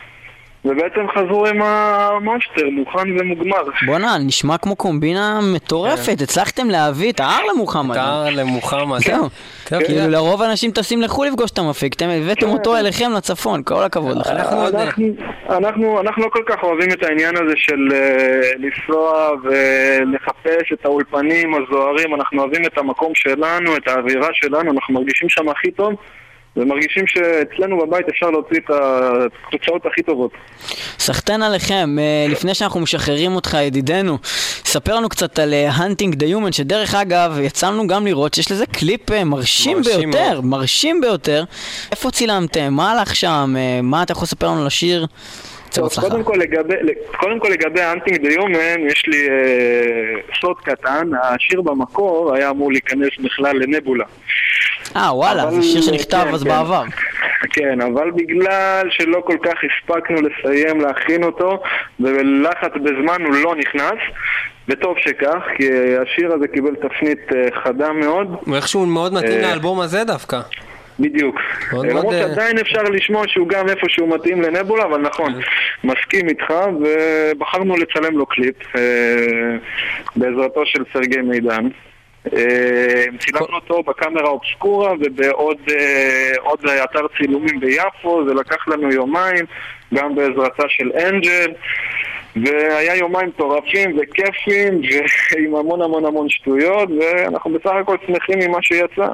ובעצם 0.65 1.01
חזרו 1.15 1.47
עם 1.47 1.63
המאסטר, 1.63 2.71
מוכן 2.71 3.21
ומוגמר. 3.21 3.63
בואנה, 3.87 4.19
נשמע 4.19 4.59
כמו 4.59 4.77
קומבינה 4.77 5.41
מטורפת, 5.55 6.21
הצלחתם 6.23 6.71
להביא 6.71 7.13
את 7.13 7.21
ההר 7.21 7.45
למוחמד. 7.45 7.95
תר 7.95 8.25
למוחמד. 8.31 8.99
זהו. 8.99 9.29
טוב, 9.69 9.83
כאילו 9.83 10.09
לרוב 10.09 10.43
האנשים 10.43 10.71
טסים 10.71 11.03
לחו"ל 11.03 11.27
לפגוש 11.27 11.51
את 11.51 11.59
המפיק, 11.59 11.95
אתם 11.95 12.09
הבאתם 12.09 12.47
אותו 12.47 12.77
אליכם 12.77 13.13
לצפון, 13.17 13.63
כל 13.63 13.83
הכבוד 13.83 14.17
לכם. 14.17 14.31
אנחנו 14.31 14.57
עוד... 14.57 14.75
אנחנו, 14.75 15.05
אנחנו, 15.51 16.01
אנחנו 16.01 16.23
לא 16.23 16.29
כל 16.29 16.43
כך 16.47 16.63
אוהבים 16.63 16.89
את 16.93 17.03
העניין 17.03 17.37
הזה 17.37 17.53
של 17.57 17.89
אה, 17.93 18.51
לנסוע 18.59 19.31
ולחפש 19.43 20.73
את 20.73 20.85
האולפנים 20.85 21.55
הזוהרים, 21.55 22.15
אנחנו 22.15 22.43
אוהבים 22.43 22.65
את 22.67 22.79
המקום 22.79 23.13
שלנו, 23.15 23.77
את 23.77 23.89
האווירה 23.89 24.29
שלנו, 24.33 24.73
אנחנו 24.73 24.95
מרגישים 24.95 25.29
שם 25.29 25.49
הכי 25.49 25.71
טוב 25.71 25.95
ומרגישים 26.57 27.07
שאצלנו 27.07 27.79
בבית 27.79 28.09
אפשר 28.09 28.31
להוציא 28.31 28.59
את 28.59 28.71
התוצאות 28.71 29.87
הכי 29.87 30.03
טובות. 30.03 30.33
סחטיין 30.99 31.43
עליכם, 31.43 31.97
אה, 31.99 32.27
לפני 32.29 32.55
שאנחנו 32.55 32.81
משחררים 32.81 33.35
אותך 33.35 33.57
ידידנו, 33.63 34.19
ספר 34.65 34.95
לנו 34.95 35.09
קצת 35.09 35.39
על 35.39 35.55
Hunting 35.77 36.15
the 36.15 36.25
Human, 36.25 36.53
שדרך 36.53 36.95
אגב, 36.95 37.39
יצאנו 37.43 37.87
גם 37.87 38.07
לראות 38.07 38.35
שיש 38.35 38.53
לזה 38.53 38.67
קליפ 38.67 39.13
אה, 39.13 39.25
מרשים 39.25 39.77
מרשים 39.77 40.11
ביותר, 40.11 40.41
מרשים 40.41 41.01
ביותר. 41.01 41.45
איפה 41.91 42.11
צילמתם? 42.11 42.73
מה 42.73 42.93
הלך 42.93 43.17
שם? 43.17 43.55
אה, 43.57 43.81
מה 43.83 44.03
אתה 44.03 44.13
יכול 44.13 44.23
לספר 44.23 44.47
לנו 44.47 44.61
על 44.61 44.67
השיר? 44.67 45.07
קודם 46.01 46.25
כל 46.25 46.37
לגבי, 46.39 46.75
קודם 47.17 47.39
כל 47.39 47.49
לגבי 47.49 47.81
האנטינג 47.81 48.23
דה 48.23 48.33
יומן, 48.33 48.87
יש 48.87 49.07
לי 49.07 49.29
אה, 49.29 50.21
סוד 50.41 50.57
קטן, 50.65 51.11
השיר 51.23 51.63
במקור 51.63 52.35
היה 52.35 52.51
אמור 52.51 52.73
להיכנס 52.73 53.11
בכלל 53.25 53.57
לנבולה. 53.57 54.05
אה, 54.97 55.17
וואלה, 55.17 55.43
אבל- 55.43 55.51
זה 55.51 55.63
שיר 55.63 55.81
שנכתב 55.83 56.25
כן, 56.29 56.35
אז 56.35 56.43
כן. 56.43 56.49
בעבר. 56.49 56.83
כן, 57.53 57.81
אבל 57.81 58.11
בגלל 58.11 58.89
שלא 58.91 59.23
כל 59.27 59.37
כך 59.43 59.55
הספקנו 59.65 60.17
לסיים 60.23 60.81
להכין 60.81 61.25
אותו, 61.25 61.63
ובלחץ 62.01 62.73
בזמן 62.75 63.25
הוא 63.25 63.35
לא 63.35 63.55
נכנס, 63.57 63.99
וטוב 64.69 64.95
שכך, 64.99 65.43
כי 65.57 65.69
השיר 66.03 66.33
הזה 66.33 66.49
קיבל 66.49 66.75
תפנית 66.75 67.33
אה, 67.35 67.49
חדה 67.65 67.93
מאוד. 67.93 68.37
ואיכשהו 68.47 68.87
מאוד 68.87 69.13
מתאים 69.15 69.45
אה, 69.45 69.51
לאלבום 69.51 69.81
הזה 69.81 70.05
דווקא. 70.05 70.41
בדיוק. 71.01 71.37
למרות 71.73 72.15
אה, 72.15 72.19
שעדיין 72.19 72.59
אפשר 72.59 72.83
לשמוע 72.83 73.25
שהוא 73.29 73.49
גם 73.49 73.69
איפשהו 73.69 74.07
מתאים 74.07 74.43
לנבולה, 74.43 74.85
אבל 74.85 75.01
נכון, 75.01 75.33
מסכים 75.85 76.29
איתך, 76.29 76.53
ובחרנו 76.81 77.77
לצלם 77.77 78.19
לו 78.19 78.27
קליפ 78.27 78.57
בעזרתו 80.17 80.67
של 80.67 80.83
סרגי 80.93 81.21
מידן. 81.21 81.69
אה, 82.33 83.05
צילמנו 83.19 83.55
אותו 83.55 83.83
בקאמרה 83.83 84.29
אובסקורה 84.29 84.93
ובעוד 85.01 85.59
אה, 85.71 86.85
אתר 86.85 87.07
צילומים 87.19 87.61
ביפו, 87.61 88.25
זה 88.29 88.35
לקח 88.35 88.69
לנו 88.69 88.93
יומיים, 88.93 89.45
גם 89.95 90.15
בעזרתה 90.15 90.63
של 90.69 90.91
אנג'ל. 91.09 91.53
והיה 92.37 92.97
יומיים 92.97 93.29
מטורפים 93.29 93.99
וכיפים 93.99 94.81
ועם 94.83 95.55
המון 95.61 95.83
המון 95.83 96.05
המון 96.05 96.29
שטויות 96.29 96.89
ואנחנו 97.01 97.51
בסך 97.51 97.73
הכל 97.81 97.97
שמחים 98.07 98.39
ממה 98.39 98.59
שיצא. 98.63 99.09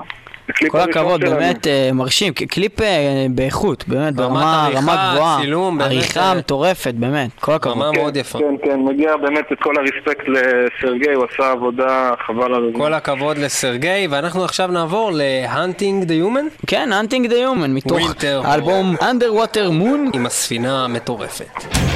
כל 0.68 0.80
הכבוד. 0.80 1.20
באמת 1.20 1.66
אה, 1.66 1.90
מרשים, 1.94 2.32
קליפ 2.32 2.80
אה, 2.80 3.26
באיכות, 3.30 3.84
באמת, 3.88 4.14
ברמה 4.14 4.70
גבוהה, 4.72 5.38
עריכה 5.80 6.20
אה, 6.20 6.34
מטורפת, 6.34 6.94
באמת, 6.94 7.30
כל 7.40 7.52
הכבוד. 7.52 7.76
רמה 7.76 7.90
מאוד 7.92 8.16
יפה. 8.16 8.38
כן, 8.38 8.54
כן, 8.64 8.80
מגיע 8.80 9.16
באמת 9.16 9.44
את 9.52 9.58
כל 9.60 9.74
הרספקט 9.76 10.24
לסרגי, 10.28 11.12
הוא 11.14 11.24
עשה 11.32 11.50
עבודה 11.50 12.10
חבל 12.26 12.54
על 12.54 12.64
הזמן. 12.68 12.78
כל 12.78 12.94
הכבוד 12.94 13.38
לסרגי, 13.38 14.06
ואנחנו 14.10 14.44
עכשיו 14.44 14.68
נעבור 14.68 15.10
ל-Hunting 15.12 16.06
the 16.06 16.12
Human 16.24 16.66
כן, 16.66 16.88
Hunting 16.92 17.30
the 17.30 17.34
Human, 17.34 17.68
מתוך. 17.68 18.14
האלבום 18.44 18.96
Underwater 18.96 19.70
Moon. 19.82 20.16
עם 20.16 20.26
הספינה 20.26 20.84
המטורפת. 20.84 21.89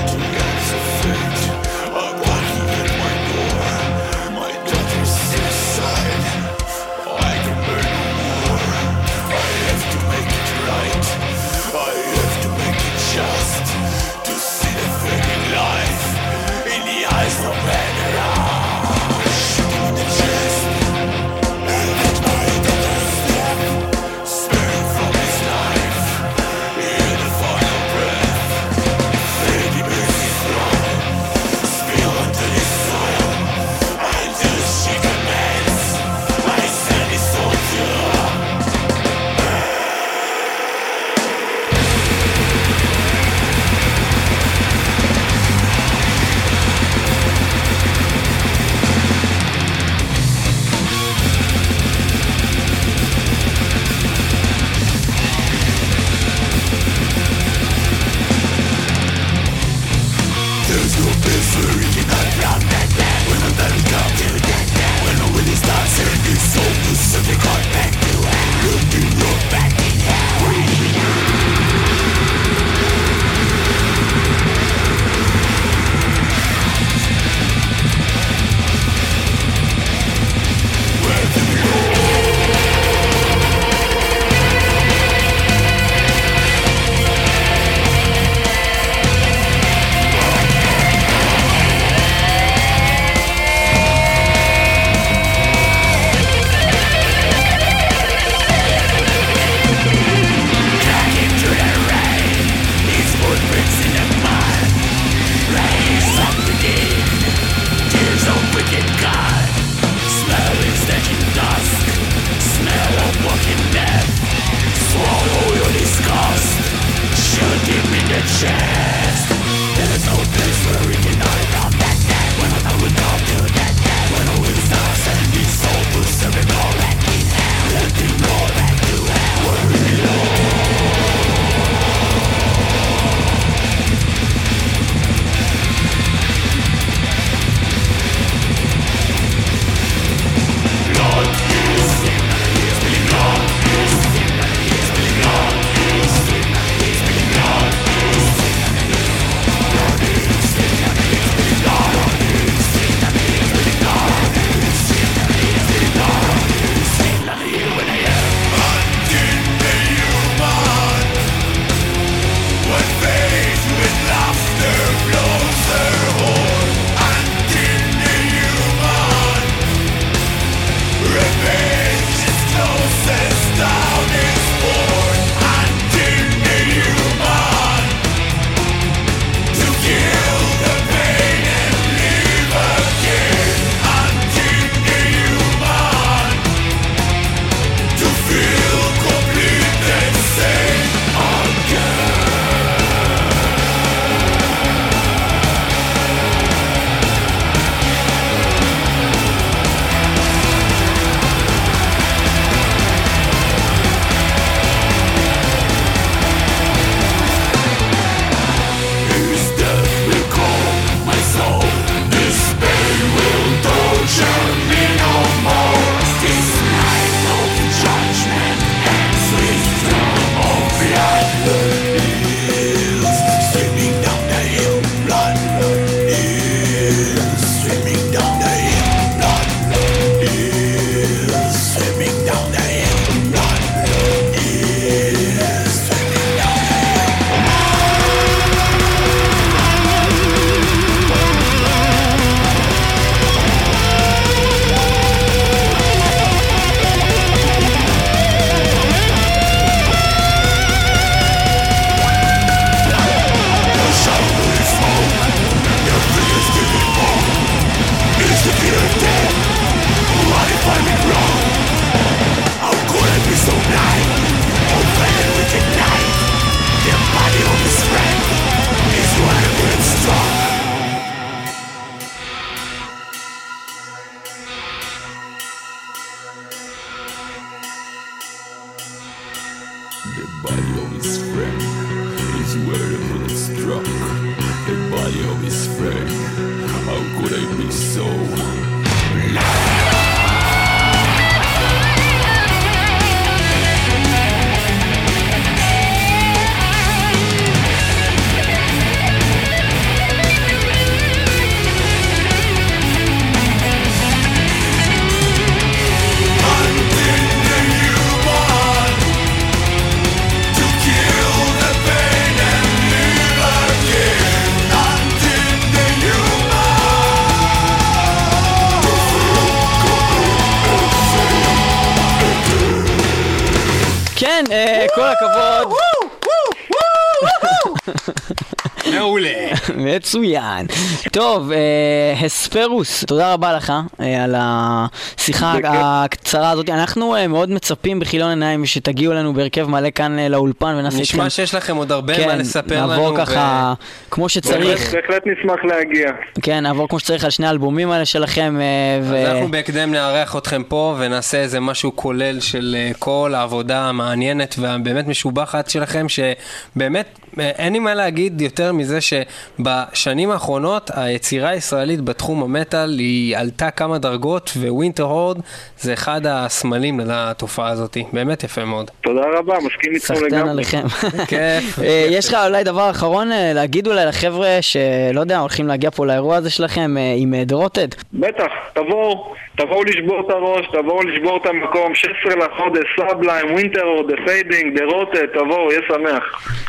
מעולה. 328.98 329.30
מצוין. 329.76 330.66
טוב, 331.12 331.52
אה, 331.52 332.26
הספרוס, 332.26 333.04
תודה 333.04 333.32
רבה 333.32 333.52
לך 333.52 333.72
אה, 334.00 334.24
על 334.24 334.34
השיחה. 334.38 335.54
הקצרה 335.64 336.50
הזאת. 336.50 336.70
אנחנו 336.70 337.16
אה, 337.16 337.28
מאוד 337.28 337.50
מצפים 337.50 338.00
בכיליון 338.00 338.28
עיניים 338.30 338.66
שתגיעו 338.66 339.12
אלינו 339.12 339.34
בהרכב 339.34 339.66
מלא 339.66 339.88
כאן 339.94 340.18
לאולפן 340.18 340.74
ונעשה 340.78 341.00
נשמע 341.00 341.30
שיש 341.30 341.54
לכם 341.54 341.76
עוד 341.76 341.92
הרבה 341.92 342.16
כן, 342.16 342.26
מה 342.26 342.36
לספר 342.36 342.76
לנו. 342.76 342.86
נעבור 342.86 343.16
ככה 343.16 343.74
כמו 344.10 344.28
שצריך, 344.28 344.94
בהחלט 344.94 345.22
נשמח 345.26 345.64
להגיע. 345.64 346.10
כן, 346.42 346.60
נעבור 346.60 346.88
כמו 346.88 346.98
שצריך 346.98 347.24
על 347.24 347.30
שני 347.30 347.46
האלבומים 347.46 347.90
האלה 347.90 348.04
שלכם. 348.04 348.58
אז 349.00 349.12
אנחנו 349.12 349.48
בהקדם 349.48 349.92
נארח 349.92 350.36
אתכם 350.36 350.62
פה 350.68 350.96
ונעשה 350.98 351.38
איזה 351.38 351.60
משהו 351.60 351.96
כולל 351.96 352.40
של 352.40 352.76
כל 352.98 353.32
העבודה 353.34 353.80
המעניינת 353.80 354.54
והבאמת 354.58 355.06
משובחת 355.06 355.70
שלכם, 355.70 356.06
שבאמת 356.08 357.18
אין 357.38 357.72
לי 357.72 357.78
מה 357.78 357.94
להגיד 357.94 358.40
יותר 358.40 358.72
מזה 358.72 358.98
שבשנים 359.00 360.30
האחרונות 360.30 360.90
היצירה 360.94 361.48
הישראלית 361.48 362.00
בתחום 362.00 362.42
המטאל 362.42 362.98
היא 362.98 363.36
עלתה 363.36 363.70
כמה 363.70 363.98
דרגות 363.98 364.52
ווינטר 364.56 365.02
הורד 365.02 365.38
זה 365.78 365.92
אחד 365.92 366.20
הסמלים 366.26 367.00
לתופעה 367.00 367.68
הזאת, 367.68 367.96
באמת 368.12 368.44
יפה 368.44 368.64
מאוד. 368.64 368.90
תודה 369.00 369.22
רבה, 369.38 369.54
מסכים 369.58 369.94
איתכם 369.94 370.14
סחטיין 370.14 370.32
לגמרי. 370.32 370.50
עליכם. 370.50 370.82
כיף. 371.28 371.78
אה, 371.82 372.06
יש 372.10 372.28
לך 372.28 372.36
אולי 372.46 372.64
דבר 372.64 372.90
אחרון 372.90 373.32
אה, 373.32 373.52
להגיד 373.54 373.86
אולי 373.86 374.06
לחבר'ה 374.06 374.58
שלא 374.60 375.20
יודע, 375.20 375.38
הולכים 375.38 375.66
להגיע 375.68 375.90
פה 375.90 376.06
לאירוע 376.06 376.36
הזה 376.36 376.50
שלכם 376.50 376.96
אה, 376.98 377.14
עם 377.16 377.34
The 377.34 377.51
Rotted? 377.51 377.88
בטח, 378.12 378.52
תבואו, 378.72 379.34
תבואו 379.56 379.84
לשבור 379.84 380.20
את 380.26 380.30
הראש, 380.30 380.66
תבואו 380.72 381.02
לשבור 381.02 381.36
את 381.36 381.46
המקום, 381.46 381.94
16 381.94 382.46
לחודש, 382.46 382.84
Sublime, 382.96 383.52
Winterhorde, 383.52 383.84
The 384.08 384.14
Fading, 384.26 384.78
The 384.78 384.84
Rotted, 384.84 385.18
תבואו, 385.34 385.72
יהיה 385.72 385.80
שמח. 385.88 386.22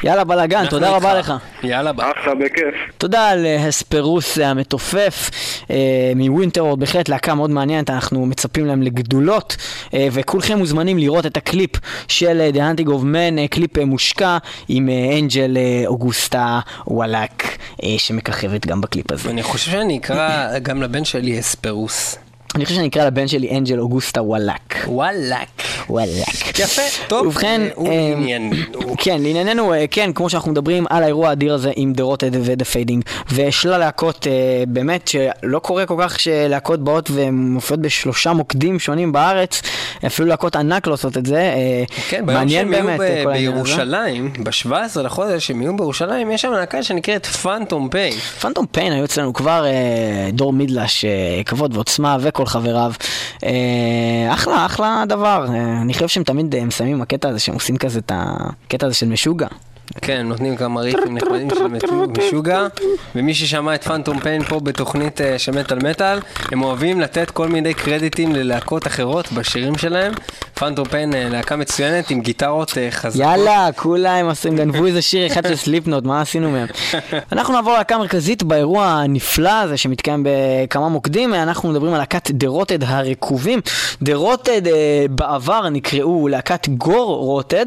יאללה 0.03 0.23
בלאגן, 0.23 0.54
תודה 0.69 0.93
אנחנו 0.93 1.07
רבה. 1.09 1.19
לך. 1.19 1.33
יאללה 1.63 1.93
ביי. 1.93 2.05
אחלה, 2.21 2.35
בכיף. 2.35 2.75
תודה 2.97 3.29
על 3.29 3.45
אה, 3.45 3.67
הספרוס 3.67 4.39
אה, 4.39 4.49
המתופף 4.49 5.29
אה, 5.69 5.75
מ 6.15 6.20
Winterhorde, 6.20 6.79
בהחלט 6.79 7.09
להקה 7.09 7.35
מאוד 7.35 7.49
מעניינת, 7.49 7.89
אנחנו 7.89 8.25
מצפים 8.25 8.65
להם 8.65 8.81
לגדולות, 8.81 9.57
וכולכם 10.11 10.57
מוזמנים 10.57 10.97
לראות 10.97 11.25
את 11.25 11.37
הקליפ 11.37 11.71
של 12.07 12.49
The 12.53 12.57
Hunting 12.57 12.87
of 12.87 13.03
Man, 13.03 13.47
קליפ 13.49 13.77
מושקע 13.79 14.37
עם 14.67 14.89
אנג'ל 15.19 15.57
אוגוסטה 15.87 16.59
וואלאק, 16.87 17.57
שמככבת 17.97 18.65
גם 18.65 18.81
בקליפ 18.81 19.11
הזה. 19.11 19.29
אני 19.29 19.43
חושב 19.43 19.71
שאני 19.71 19.97
אקרא 19.97 20.59
גם 20.59 20.81
לבן 20.81 21.05
שלי 21.05 21.39
אספרוס. 21.39 22.17
אני 22.55 22.65
חושב 22.65 22.75
שאני 22.75 22.87
אקרא 22.87 23.05
לבן 23.05 23.27
שלי 23.27 23.57
אנג'ל 23.57 23.79
אוגוסטה 23.79 24.21
וואלאק. 24.21 24.75
וואלאק. 24.87 25.61
וואלאק. 25.89 26.59
יפה, 26.59 26.81
טוב. 27.07 27.27
ובכן, 27.27 27.61
אה. 27.77 28.13
כן, 28.97 29.21
לענייננו, 29.21 29.73
אה, 29.73 29.85
כן, 29.91 30.13
כמו 30.13 30.29
שאנחנו 30.29 30.51
מדברים 30.51 30.85
על 30.89 31.03
האירוע 31.03 31.29
האדיר 31.29 31.53
הזה 31.53 31.71
עם 31.75 31.93
The 31.97 32.01
Rotted 32.01 32.35
ו-The 32.41 32.63
Fading, 32.63 33.25
ושלל 33.33 33.77
להקות, 33.77 34.27
אה, 34.27 34.63
באמת, 34.67 35.07
שלא 35.07 35.59
קורה 35.59 35.85
כל 35.85 35.95
כך 35.99 36.19
שלהקות 36.19 36.83
באות 36.83 37.09
ומופיעות 37.13 37.81
בשלושה 37.81 38.33
מוקדים 38.33 38.79
שונים 38.79 39.11
בארץ, 39.11 39.61
אפילו 40.07 40.27
להקות 40.27 40.55
ענק 40.55 40.87
לא 40.87 40.93
עושות 40.93 41.17
את 41.17 41.25
זה. 41.25 41.53
כן, 42.09 42.25
ביום 42.25 42.49
שהם 42.49 42.73
יהיו. 42.73 43.53
בירושלים, 43.53 44.33
ב-17 44.43 45.01
לחודש 45.01 45.47
שהם 45.47 45.61
יהיו 45.61 45.77
בירושלים, 45.77 46.31
יש 46.31 46.41
שם 46.41 46.51
להקה 46.51 46.83
שנקראת 46.83 47.25
פאנטום 47.25 47.89
פיין. 47.89 48.13
פנטום 48.13 48.65
פיין 48.65 48.93
היו 48.93 49.05
אצלנו 49.05 49.33
כבר 49.33 49.65
דור 50.33 50.53
מידלש, 50.53 51.05
כבוד 51.45 51.75
ועוצמה 51.75 52.17
וכל 52.21 52.44
חבריו. 52.45 52.93
אה, 53.43 54.33
אחלה, 54.33 54.65
אחלה 54.65 55.03
דבר. 55.07 55.45
אה, 55.49 55.81
אני 55.81 55.93
חושב 55.93 56.07
שהם 56.07 56.23
תמיד 56.23 56.55
אה, 56.55 56.65
מסיימים 56.65 56.95
עם 56.95 57.01
הקטע 57.01 57.29
הזה, 57.29 57.39
שהם 57.39 57.55
עושים 57.55 57.77
כזה 57.77 57.99
את 57.99 58.11
הקטע 58.15 58.85
הזה 58.85 58.95
של 58.95 59.07
משוגע. 59.07 59.47
כן, 60.01 60.27
נותנים 60.27 60.55
כמה 60.55 60.81
ריפים 60.81 61.17
נחמדים 61.17 61.49
של 61.49 61.67
משוגע, 62.17 62.67
ומי 63.15 63.33
ששמע 63.33 63.75
את 63.75 63.83
פאנטום 63.83 64.19
פיין 64.19 64.43
פה 64.43 64.59
בתוכנית 64.59 65.21
של 65.37 65.51
מטאל 65.59 65.79
מטאל, 65.89 66.19
הם 66.51 66.61
אוהבים 66.61 67.01
לתת 67.01 67.31
כל 67.31 67.47
מיני 67.47 67.73
קרדיטים 67.73 68.35
ללהקות 68.35 68.87
אחרות 68.87 69.31
בשירים 69.31 69.77
שלהם. 69.77 70.13
פאנטום 70.53 70.87
פיין 70.87 71.13
להקה 71.15 71.55
מצוינת 71.55 72.09
עם 72.09 72.21
גיטרות 72.21 72.73
חזקות. 72.89 73.21
יאללה, 73.21 73.69
כולם 73.75 74.25
עושים, 74.29 74.55
גנבו 74.55 74.85
איזה 74.85 75.01
שיר 75.01 75.27
אחד 75.27 75.47
של 75.47 75.55
סליפנוט, 75.55 76.03
מה 76.03 76.21
עשינו 76.21 76.51
מהם? 76.51 76.67
אנחנו 77.31 77.53
נעבור 77.53 77.73
להקה 77.73 77.97
מרכזית 77.97 78.43
באירוע 78.43 78.85
הנפלא 78.85 79.61
הזה 79.61 79.77
שמתקיים 79.77 80.25
בכמה 80.25 80.89
מוקדים, 80.89 81.33
אנחנו 81.33 81.69
מדברים 81.69 81.93
על 81.93 81.99
להקת 81.99 82.31
דה 82.31 82.47
רוטד 82.47 82.83
הרקובים. 82.83 83.61
דה 84.01 84.15
רוטד 84.15 84.61
בעבר 85.09 85.69
נקראו 85.69 86.27
להקת 86.27 86.67
גור 86.67 87.15
רוטד, 87.15 87.65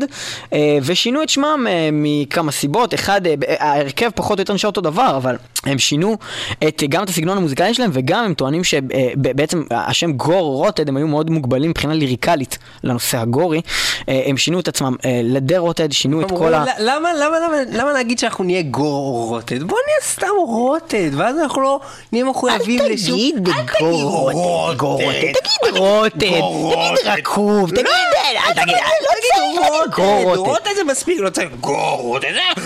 ושינו 0.83 1.23
את 1.23 1.29
שמם 1.29 1.67
אה, 1.69 1.89
מכמה 2.23 2.53
סיבות, 2.53 2.95
אחד, 2.95 3.27
אה, 3.27 3.35
ההרכב 3.59 4.11
פחות 4.15 4.39
או 4.39 4.43
יותר 4.43 4.55
נשאר 4.55 4.71
אותו 4.71 4.81
דבר, 4.81 5.17
אבל 5.17 5.37
הם 5.67 5.79
שינו 5.79 6.17
את, 6.69 6.83
גם 6.89 7.03
את 7.03 7.09
הסגנון 7.09 7.37
המוזיקלי 7.37 7.75
שלהם, 7.75 7.91
וגם 7.93 8.25
הם 8.25 8.35
טוענים 8.35 8.65
שבעצם 8.65 9.63
השם 9.71 10.13
גור 10.13 10.55
רוטד, 10.57 10.89
הם 10.89 10.97
היו 10.97 11.07
מאוד 11.09 11.31
מוגבלים 11.31 11.71
מבחינה 11.71 11.95
ליריקלית 11.95 12.59
לנושא 12.85 13.19
הגורי, 13.19 13.61
אה, 14.09 14.23
הם 14.27 14.37
שינו 14.37 14.61
את 14.61 14.69
עצמם 14.69 14.97
אה, 15.05 15.21
לדה 15.25 15.59
רוטד, 15.59 15.93
שינו 15.93 16.23
את 16.23 16.31
כל 16.31 16.55
ה... 16.55 16.65
"ל- 16.65 16.69
למה, 16.79 17.09
למה, 17.15 17.37
למה, 17.47 17.57
למה 17.73 17.93
להגיד 17.93 18.19
שאנחנו 18.19 18.45
נהיה 18.45 18.63
גור 18.63 19.29
רוטד? 19.29 19.63
בוא 19.63 19.79
נהיה 19.87 20.13
סתם 20.13 20.27
רוטד, 20.47 21.11
ואז 21.17 21.37
אנחנו 21.39 21.63
לא 21.63 21.81
נהיה 22.13 22.25
מחויבים 22.25 22.81
לשום... 22.91 23.19
תגיד 23.19 23.49
אל 23.49 23.55
תגיד 23.55 23.79
גור 23.81 24.33
רוטד, 24.81 25.33
תגיד 25.33 25.77
רוטד, 25.79 26.19
תגיד. 26.19 26.45
רקוב, 27.07 27.71
תגיד, 27.71 27.87
אל 28.47 28.53
תגיד, 28.53 28.75
לא 28.75 29.15
להגיד 29.15 29.95
גור 29.95 30.23
רוטד. 30.25 30.39
רוטד 30.39 30.71
זה 30.77 30.85
מספיק, 30.85 31.21
לא 31.21 31.31
צריך 31.31 31.49
גור 31.61 31.98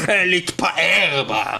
אה, 0.08 0.24
להתפאר 0.24 1.24
בה. 1.28 1.56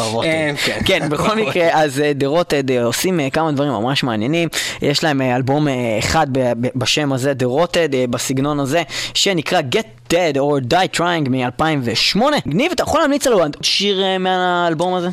אה, 0.00 0.50
כן. 0.64 0.78
כן, 0.84 1.08
בכל 1.08 1.36
מקרה, 1.36 1.68
אז 1.72 2.02
דה 2.14 2.26
רוטד 2.26 2.70
עושים 2.70 3.20
אה, 3.20 3.30
כמה 3.30 3.52
דברים 3.52 3.72
ממש 3.72 4.02
מעניינים. 4.02 4.48
יש 4.82 5.04
להם 5.04 5.22
אה, 5.22 5.36
אלבום 5.36 5.68
אה, 5.68 5.98
אחד 5.98 6.26
בשם 6.74 7.12
הזה, 7.12 7.34
דה 7.34 7.46
רוטד, 7.46 7.88
בסגנון 8.10 8.60
הזה, 8.60 8.82
שנקרא 9.14 9.60
Get 9.74 10.12
Dead 10.12 10.36
or 10.36 10.72
Die 10.72 10.98
Trying 10.98 11.28
מ-2008. 11.30 12.20
גניב, 12.48 12.72
אתה 12.72 12.82
יכול 12.82 13.00
להמליץ 13.00 13.26
עוד 13.26 13.56
שיר 13.62 14.02
אה, 14.02 14.18
מהאלבום 14.18 14.94
הזה? 14.94 15.08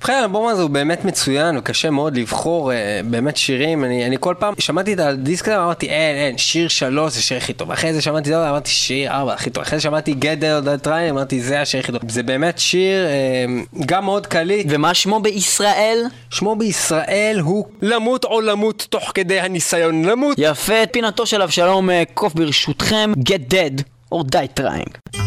ובכן, 0.00 0.12
האלבום 0.12 0.48
הזה 0.48 0.62
הוא 0.62 0.70
באמת 0.70 1.04
מצוין, 1.04 1.58
וקשה 1.58 1.90
מאוד 1.90 2.16
לבחור 2.16 2.72
אה, 2.72 3.00
באמת 3.04 3.36
שירים. 3.36 3.84
אני, 3.84 4.06
אני 4.06 4.16
כל 4.20 4.34
פעם 4.38 4.54
שמעתי 4.58 4.92
את 4.92 4.98
הדיסק 4.98 5.48
הזה, 5.48 5.56
אמרתי, 5.56 5.86
אין, 5.88 6.16
אין, 6.16 6.38
שיר 6.38 6.68
שלוש 6.68 7.12
זה 7.12 7.22
שיר 7.22 7.36
הכי 7.36 7.52
טוב. 7.52 7.72
אחרי 7.72 7.92
זה 7.92 8.02
שמעתי 8.02 8.28
זה, 8.28 8.50
אמרתי, 8.50 8.70
שיר 8.70 9.10
ארבע 9.10 9.32
הכי 9.32 9.50
טוב. 9.50 9.62
אחרי 9.62 9.78
זה 9.78 9.82
שמעתי 9.82 10.14
Get 10.20 10.42
There 10.42 10.66
That 10.66 10.86
Try, 10.86 11.10
אמרתי, 11.10 11.40
זה 11.40 11.60
השיר 11.60 11.80
הכי 11.80 11.92
טוב. 11.92 12.00
זה 12.08 12.22
באמת 12.22 12.58
שיר 12.58 13.06
אה, 13.06 13.44
גם 13.86 14.04
מאוד 14.04 14.26
קליט. 14.26 14.66
ומה 14.70 14.94
שמו 14.94 15.20
בישראל? 15.20 16.04
שמו 16.30 16.56
בישראל 16.56 17.38
הוא 17.42 17.64
למות 17.82 18.24
או 18.24 18.40
למות 18.40 18.86
תוך 18.90 19.12
כדי 19.14 19.40
הניסיון 19.40 20.04
למות. 20.04 20.36
יפה, 20.38 20.86
פינתו 20.92 21.26
של 21.26 21.42
אבשלום 21.42 21.90
אה, 21.90 22.02
קוף 22.14 22.34
ברשותכם, 22.34 23.12
Get 23.18 23.52
Dead 23.52 23.82
or 24.14 24.22
Die 24.32 24.60
Trying. 24.60 25.20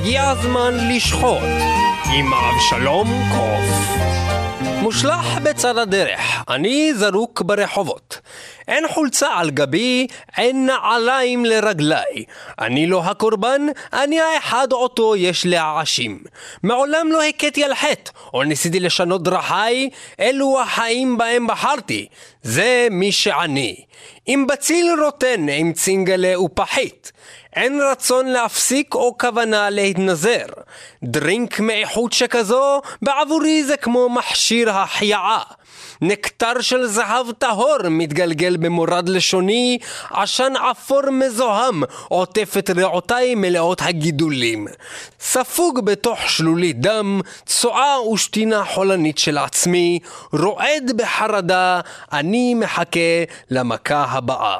הגיע 0.00 0.28
הזמן 0.28 0.74
לשחוט 0.88 1.42
עם 2.12 2.34
אבשלום 2.34 3.08
קוף. 3.36 4.00
מושלך 4.82 5.38
בצד 5.42 5.78
הדרך, 5.78 6.44
אני 6.48 6.94
זרוק 6.94 7.42
ברחובות. 7.42 8.20
אין 8.68 8.88
חולצה 8.88 9.28
על 9.34 9.50
גבי, 9.50 10.06
אין 10.36 10.66
נעליים 10.66 11.44
לרגליי. 11.44 12.24
אני 12.58 12.86
לא 12.86 13.02
הקורבן, 13.04 13.62
אני 13.92 14.20
האחד 14.20 14.72
אותו 14.72 15.16
יש 15.16 15.46
להעשים. 15.46 16.18
מעולם 16.62 17.12
לא 17.12 17.22
הכיתי 17.22 17.64
על 17.64 17.74
חטא, 17.74 18.10
או 18.34 18.42
ניסיתי 18.42 18.80
לשנות 18.80 19.22
דרכיי, 19.22 19.90
אלו 20.20 20.60
החיים 20.60 21.18
בהם 21.18 21.46
בחרתי. 21.46 22.06
זה 22.42 22.88
מי 22.90 23.12
שאני. 23.12 23.76
אם 24.28 24.46
בציל 24.48 24.86
רוטן 25.04 25.48
עם 25.48 25.72
צינגלה 25.72 26.40
ופחית. 26.40 27.12
אין 27.56 27.80
רצון 27.90 28.26
להפסיק 28.26 28.94
או 28.94 29.18
כוונה 29.18 29.70
להתנזר. 29.70 30.46
דרינק 31.02 31.60
מאיכות 31.60 32.12
שכזו, 32.12 32.80
בעבורי 33.02 33.64
זה 33.64 33.76
כמו 33.76 34.08
מכשיר 34.08 34.70
החייאה. 34.70 35.38
נקטר 36.02 36.60
של 36.60 36.86
זהב 36.86 37.32
טהור 37.32 37.88
מתגלגל 37.90 38.56
במורד 38.56 39.08
לשוני, 39.08 39.78
עשן 40.10 40.52
אפור 40.70 41.10
מזוהם 41.10 41.82
עוטף 42.08 42.54
את 42.58 42.70
ריאותיי 42.70 43.34
מלאות 43.34 43.82
הגידולים. 43.82 44.66
ספוג 45.20 45.80
בתוך 45.84 46.30
שלולית 46.30 46.80
דם, 46.80 47.20
צואה 47.46 48.08
ושתינה 48.12 48.64
חולנית 48.64 49.18
של 49.18 49.38
עצמי, 49.38 49.98
רועד 50.32 50.92
בחרדה, 50.96 51.80
אני 52.12 52.54
מחכה 52.54 53.24
למכה 53.50 54.04
הבאה. 54.08 54.58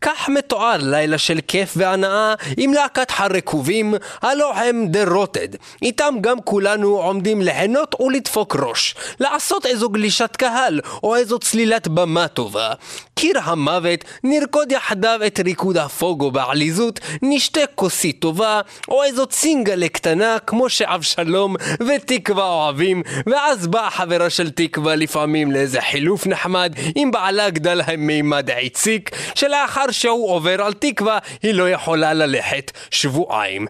כך 0.00 0.28
מתואר 0.28 0.76
לילה 0.82 1.18
של 1.18 1.38
כיף 1.48 1.74
והנאה 1.76 2.34
עם 2.56 2.72
להקת 2.72 3.12
הרקובים, 3.16 3.94
הלא 4.22 4.54
הם 4.54 4.86
דה 4.88 5.04
רוטד. 5.04 5.48
איתם 5.82 6.14
גם 6.20 6.40
כולנו 6.44 6.88
עומדים 6.88 7.42
ליהנות 7.42 8.00
ולדפוק 8.00 8.56
ראש, 8.56 8.94
לעשות 9.20 9.66
איזו 9.66 9.88
גלישת 9.88 10.36
קהל 10.36 10.80
או 11.02 11.16
איזו 11.16 11.38
צלילת 11.38 11.88
במה 11.88 12.28
טובה. 12.28 12.72
קיר 13.20 13.38
המוות, 13.42 14.04
נרקוד 14.24 14.72
יחדיו 14.72 15.20
את 15.26 15.40
ריקוד 15.40 15.76
הפוגו 15.76 16.30
בעליזות, 16.30 17.00
נשתה 17.22 17.60
כוסית 17.74 18.20
טובה, 18.20 18.60
או 18.88 19.02
איזו 19.02 19.26
צינגלה 19.26 19.88
קטנה 19.88 20.36
כמו 20.46 20.68
שאבשלום 20.68 21.56
ותקווה 21.88 22.44
אוהבים, 22.44 23.02
ואז 23.26 23.66
באה 23.66 23.90
חברה 23.90 24.30
של 24.30 24.50
תקווה 24.50 24.96
לפעמים 24.96 25.52
לאיזה 25.52 25.80
חילוף 25.80 26.26
נחמד, 26.26 26.72
עם 26.94 27.10
בעלה 27.10 27.50
גדל 27.50 27.74
להם 27.74 28.06
מימד 28.06 28.50
עציק, 28.50 29.10
שלאחר 29.34 29.90
שהוא 29.90 30.30
עובר 30.30 30.62
על 30.62 30.72
תקווה, 30.72 31.18
היא 31.42 31.54
לא 31.54 31.70
יכולה 31.70 32.14
ללכת 32.14 32.70
שבועיים. 32.90 33.66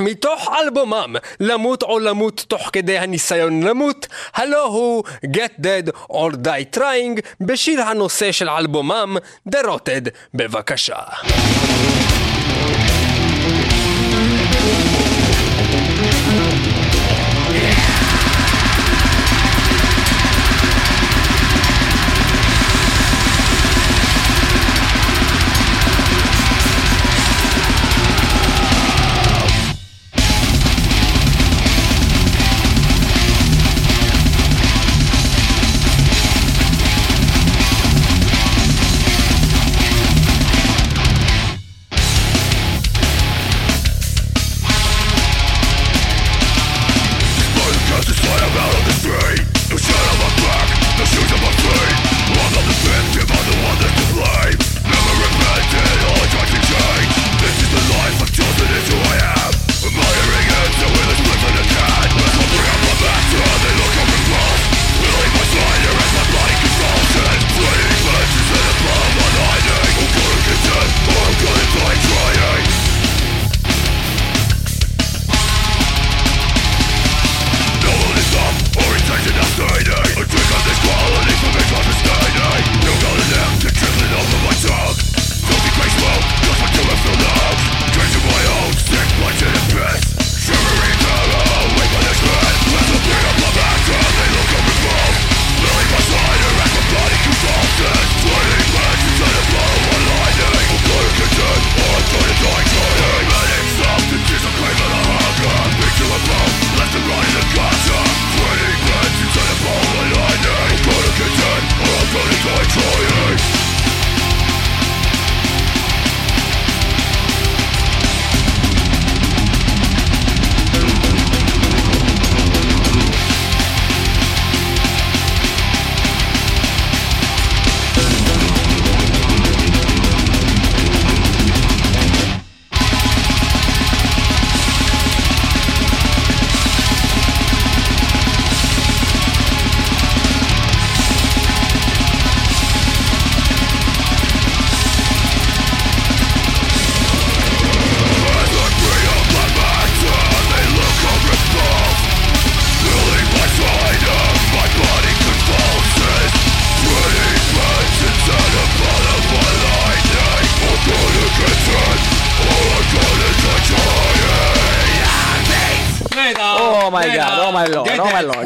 מתוך 0.00 0.48
אלבומם 0.60 1.16
למות 1.40 1.82
או 1.82 1.98
למות 1.98 2.44
תוך 2.48 2.70
כדי 2.72 2.98
הניסיון 2.98 3.62
למות, 3.62 4.06
הלא 4.34 4.66
הוא 4.66 5.04
Get 5.26 5.60
Dead 5.62 5.90
or 6.12 6.34
Die 6.34 6.76
Trying 6.76 7.20
בשיר 7.40 7.82
הנושא 7.82 8.32
של 8.32 8.48
אלבומם 8.48 9.16
The 9.48 9.58
Rotted, 9.64 10.10
בבקשה. 10.34 10.96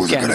כן. 0.09 0.31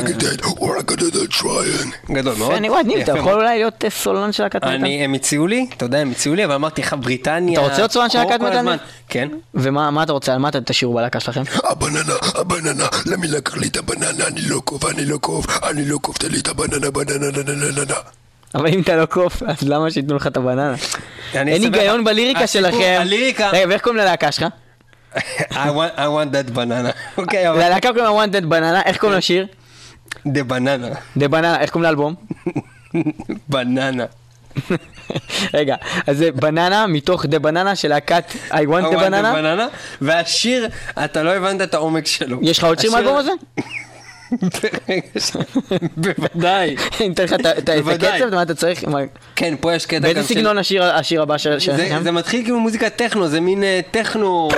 or 0.60 0.78
I 0.78 0.84
do 0.84 1.40
trying? 1.40 2.14
גדול 2.14 2.36
מאוד. 2.38 2.52
אני 2.52 2.70
וואי, 2.70 2.84
ניב, 2.84 3.00
אתה 3.00 3.18
יכול. 3.18 3.34
אולי 3.34 3.58
להיות 3.58 3.86
אה, 3.86 3.90
סולן 3.90 4.32
של 4.32 4.46
מטאל? 4.46 4.70
אני, 4.70 5.04
הם 5.04 5.14
הציעו 5.14 5.48
לי, 5.48 5.68
אתה 5.78 5.86
יודע, 5.86 5.98
הם 5.98 6.12
הציעו 6.12 6.36
לי, 6.36 6.46
אבל 6.46 6.54
אמרתי 6.54 6.82
לך, 6.82 6.96
בריטניה... 7.00 7.60
אתה 7.60 7.62
רוצה 7.62 7.78
להיות 7.78 7.92
סולן 7.92 8.10
של? 8.10 8.20
הזמן. 8.42 8.78
כן. 9.10 9.30
ומה 9.54 9.92
מה 9.92 10.04
אתה 10.04 10.12
רוצה? 10.12 10.34
על 10.34 10.40
מה 10.40 10.50
אתם 10.50 10.60
תשאירו 10.60 10.94
בלהקה 10.94 11.20
שלכם? 11.20 11.42
הבננה, 11.64 12.14
הבננה, 12.36 12.88
למי 13.06 13.28
לקח 13.28 13.58
לי 13.58 13.68
את 13.68 13.78
הבננה? 13.78 14.28
אני 14.28 14.42
לא 14.42 14.62
קוף, 14.64 14.86
אני 14.86 15.06
לא 15.06 15.18
קוף, 15.18 15.64
אני 15.64 15.86
לא 15.86 15.98
קוף, 15.98 16.18
תן 16.18 16.32
לי 16.32 16.40
את 16.40 16.48
הבננה, 16.48 16.92
בננה, 16.92 17.32
נה, 17.32 17.44
נה, 17.44 17.72
נה, 17.72 17.86
נה. 17.88 17.94
אבל 18.56 18.68
אם 18.68 18.82
אתה 18.82 18.96
לא 18.96 19.06
קוף, 19.06 19.44
אז 19.44 19.58
למה 19.62 19.92
שייתנו 19.92 20.16
לך 20.16 20.28
את 20.28 20.38
הבננה? 20.38 20.76
אני 21.36 21.52
אין 21.52 21.62
היגיון. 21.64 22.04
בליריקה 22.04 22.48
שלכם. 22.48 22.98
הליריקה... 23.00 23.50
רגע, 23.50 23.70
ואיך 23.70 23.82
קוראים 23.82 24.02
ללהקה 24.02 24.32
שלך? 24.32 24.46
I 25.16 25.22
want- 25.52 25.96
I 25.98 26.08
want 26.08 26.32
that 26.34 26.56
banana. 26.56 26.92
אוקיי, 27.18 27.50
אבל... 27.50 27.58
ללהקה 27.58 27.90
קוראים 27.94 28.06
לה 28.06 28.24
one 28.26 28.44
dead 28.44 28.46
banana, 28.54 28.86
איך 28.88 28.98
קוראים 28.98 29.18
לשיר? 29.18 29.48
דה 30.26 30.44
בננה. 30.44 30.88
דה 31.18 31.28
בננה, 31.28 31.60
איך 31.62 31.70
קוראים 31.70 31.84
לאלבום? 31.84 32.16
בננה. 33.50 34.06
רגע, 35.54 35.76
אז 36.08 36.18
זה 36.18 36.32
בננה 36.32 36.88
מתוך 36.88 37.26
דה 37.26 37.40
בננה 37.40 37.76
של 37.76 37.88
להקת 37.88 38.24
I 38.52 38.54
want 38.54 38.96
בננה? 39.00 39.34
בננה. 39.34 39.68
והשיר, 40.02 40.70
אתה 41.06 41.24
לא 41.24 41.34
הבנת 41.36 41.62
את 41.62 41.74
העומק 41.74 42.06
שלו. 42.06 42.40
יש 42.42 42.58
לך 42.58 42.64
עוד 42.64 42.80
שיר 42.80 42.92
מהאלבום 42.92 43.18
הזה? 43.18 43.32
ש- 45.20 45.32
בוודאי. 45.98 46.76
אני 47.00 47.14
אתן 47.14 47.24
לך 47.24 47.34
את. 47.34 47.46
הקצב, 48.20 48.36
מה 48.36 48.42
אתה 48.42 48.56
צריך? 48.56 48.84
כן, 49.36 49.56
פה 49.60 49.74
יש 49.74 49.86
קטע 49.86 50.00
באיזה. 50.00 50.24
סגנון 50.24 50.58
השיר 50.82 51.22
הבא 51.22 51.38
של... 51.38 51.60
של- 51.60 51.76
זה, 52.04 52.12
מתחיל 52.12 52.44
כאילו 52.44 52.60
מוזיקת 52.60 52.96
טכנו, 52.96 53.28
זה 53.28 53.40
מין 53.42 53.64
אה, 53.64 53.80
טכנו... 53.92 54.50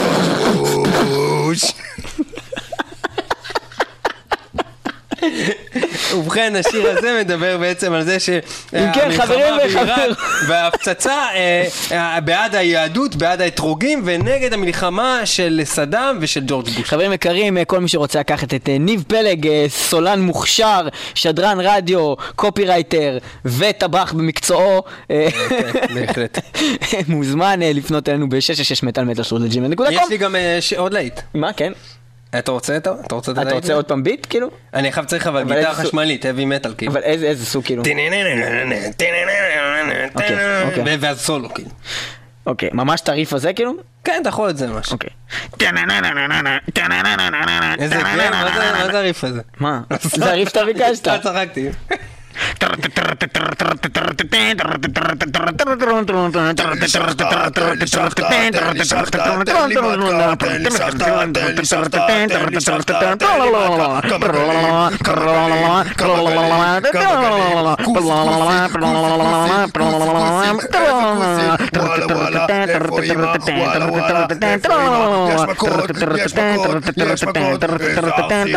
ובכן, 6.15 6.53
השיר 6.57 6.91
הזה 6.91 7.19
מדבר 7.21 7.59
בעצם 7.59 7.93
על 7.93 8.03
זה 8.05 8.17
כן, 8.71 9.09
חברים 9.17 9.55
וחברות. 9.67 10.19
וההפצצה 10.49 11.13
אה, 11.35 11.67
אה, 11.93 12.21
בעד 12.21 12.55
היהדות, 12.55 13.17
בעד 13.17 13.41
האתרוגים, 13.41 14.03
ונגד 14.05 14.53
המלחמה 14.53 15.21
של 15.25 15.61
סדאם 15.65 16.17
ושל 16.21 16.41
ג'ורג' 16.47 16.65
בוש. 16.69 16.79
חברים 16.85 17.13
יקרים, 17.13 17.59
אה, 17.59 17.65
כל 17.65 17.79
מי 17.81 17.89
שרוצה 17.89 18.21
לקחת 18.21 18.55
את 18.55 18.69
ניב 18.81 19.05
פלג, 19.09 19.49
סולן 19.69 20.21
מוכשר, 20.21 20.89
שדרן 21.15 21.59
רדיו, 21.61 22.15
קופירייטר 22.37 23.19
וטבח 23.45 24.13
במקצועו, 24.13 24.83
בהחלט. 25.95 26.39
מוזמן 27.09 27.61
לפנות 27.63 28.09
אלינו 28.09 28.29
ב-666 28.29 28.87
מטאל 28.87 29.05
מטאל 29.05 29.25
שרות 29.25 29.43
יש 29.43 29.49
לג'ימל.קום. 29.49 29.87
לי 30.11 30.17
גם 30.19 30.37
אה, 30.37 30.59
ש- 30.61 30.73
עוד 30.73 30.93
להיט. 30.93 31.21
מה, 31.35 31.53
כן? 31.53 31.73
אתה 32.39 32.51
רוצה 32.51 32.77
את. 32.77 32.87
אתה 33.07 33.15
רוצה 33.15 33.33
את 33.33 33.39
אתה? 33.39 33.55
רוצה 33.55 33.75
עוד 33.75 33.85
פעם 33.85 34.03
ביט, 34.03 34.27
כאילו? 34.31 34.51
אני 34.75 34.89
עכשיו 34.89 35.05
צריך 35.07 35.27
אבל 35.27 35.43
גיטרה 35.43 35.75
חשמלית, 35.75 36.25
heavy 36.25 36.29
metal 36.67 36.75
כאילו. 36.79 36.93
אבל 36.93 37.03
איזה 37.03 37.47
סוג, 37.47 37.65
כאילו? 37.65 37.83
ואז 41.01 41.21
סולו 41.21 41.55
כאילו. 41.55 41.71
אוקיי, 42.47 42.71
ממש 42.73 43.01
את 43.01 43.09
הריף 43.09 43.33
הזה, 43.33 43.53
כאילו? 43.53 43.73
כן, 44.05 44.19
אתה 44.23 44.29
יכול 44.29 44.51
את 44.51 44.57
זה 44.57 44.67
ממש. 44.67 44.93
אוקיי. 44.93 45.11
איזה 47.79 47.95
כיף, 47.97 48.31
מה 48.31 48.91
זה- 48.93 48.99
הריף 48.99 49.25
הזה? 49.25 49.41
מה? 49.61 49.81
זה 50.03 50.31
הריף 50.31 50.49
שאתה 50.49 50.65
ביקשת. 50.65 51.09
לא 76.05 76.27
צחקתי. 77.07 78.55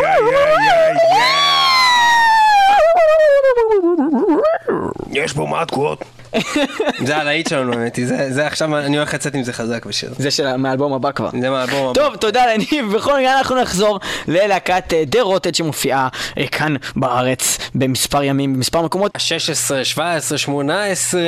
יש 0.00 1.29
פה 5.32 5.46
מתקות. 5.46 6.04
זה 7.06 7.16
הלהיט 7.16 7.48
שלנו, 7.48 7.72
האמת 7.72 7.96
היא. 7.96 8.06
זה 8.28 8.46
עכשיו, 8.46 8.78
אני 8.78 8.96
הולך 8.96 9.14
לצאת 9.14 9.34
עם 9.34 9.42
זה 9.42 9.52
חזק 9.52 9.86
בשיר. 9.86 10.14
זה 10.18 10.30
של 10.30 10.56
מהאלבום 10.56 10.92
הבא 10.92 11.12
כבר. 11.12 11.30
זה 11.40 11.50
מהאלבום 11.50 11.88
הבא. 11.88 11.94
טוב, 11.94 12.16
תודה 12.16 12.44
לניב. 12.46 12.92
בכל 12.96 13.18
מקרה 13.20 13.38
אנחנו 13.38 13.60
נחזור 13.60 14.00
ללהקת 14.28 14.92
דה 15.06 15.22
רוטד 15.22 15.54
שמופיעה 15.54 16.08
אה, 16.38 16.46
כאן 16.46 16.76
בארץ 16.96 17.58
במספר 17.74 18.22
ימים, 18.22 18.54
במספר 18.54 18.82
מקומות. 18.82 19.12
16, 19.18 19.84
17, 19.84 20.38
18, 20.38 21.20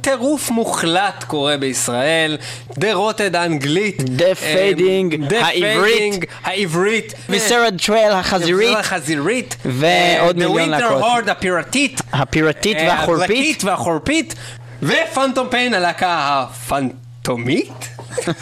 טירוף 0.00 0.50
מוחלט 0.50 1.24
קורה 1.26 1.56
בישראל. 1.56 2.36
דה 2.78 2.94
רוטד 2.94 3.36
האנגלית. 3.36 4.02
דה 4.02 4.24
העברית. 4.26 5.94
פיידינג, 5.94 6.24
העברית. 6.44 7.14
וסרד 7.28 7.74
טרייל 7.86 8.12
החזירית, 8.12 8.78
החזירית. 8.78 9.56
ועוד 9.64 10.36
מיליון 10.36 10.70
להקות. 10.70 11.02
Horde 11.02 11.30
הפיראטית. 11.30 12.00
הפיראטית 12.12 12.76
אה, 12.76 12.88
והחורפית. 12.88 13.64
והחורפית. 14.04 14.34
ופנטום 14.82 15.48
פיין 15.50 15.74
הלהקה 15.74 16.46
הפנטומית. 16.50 17.88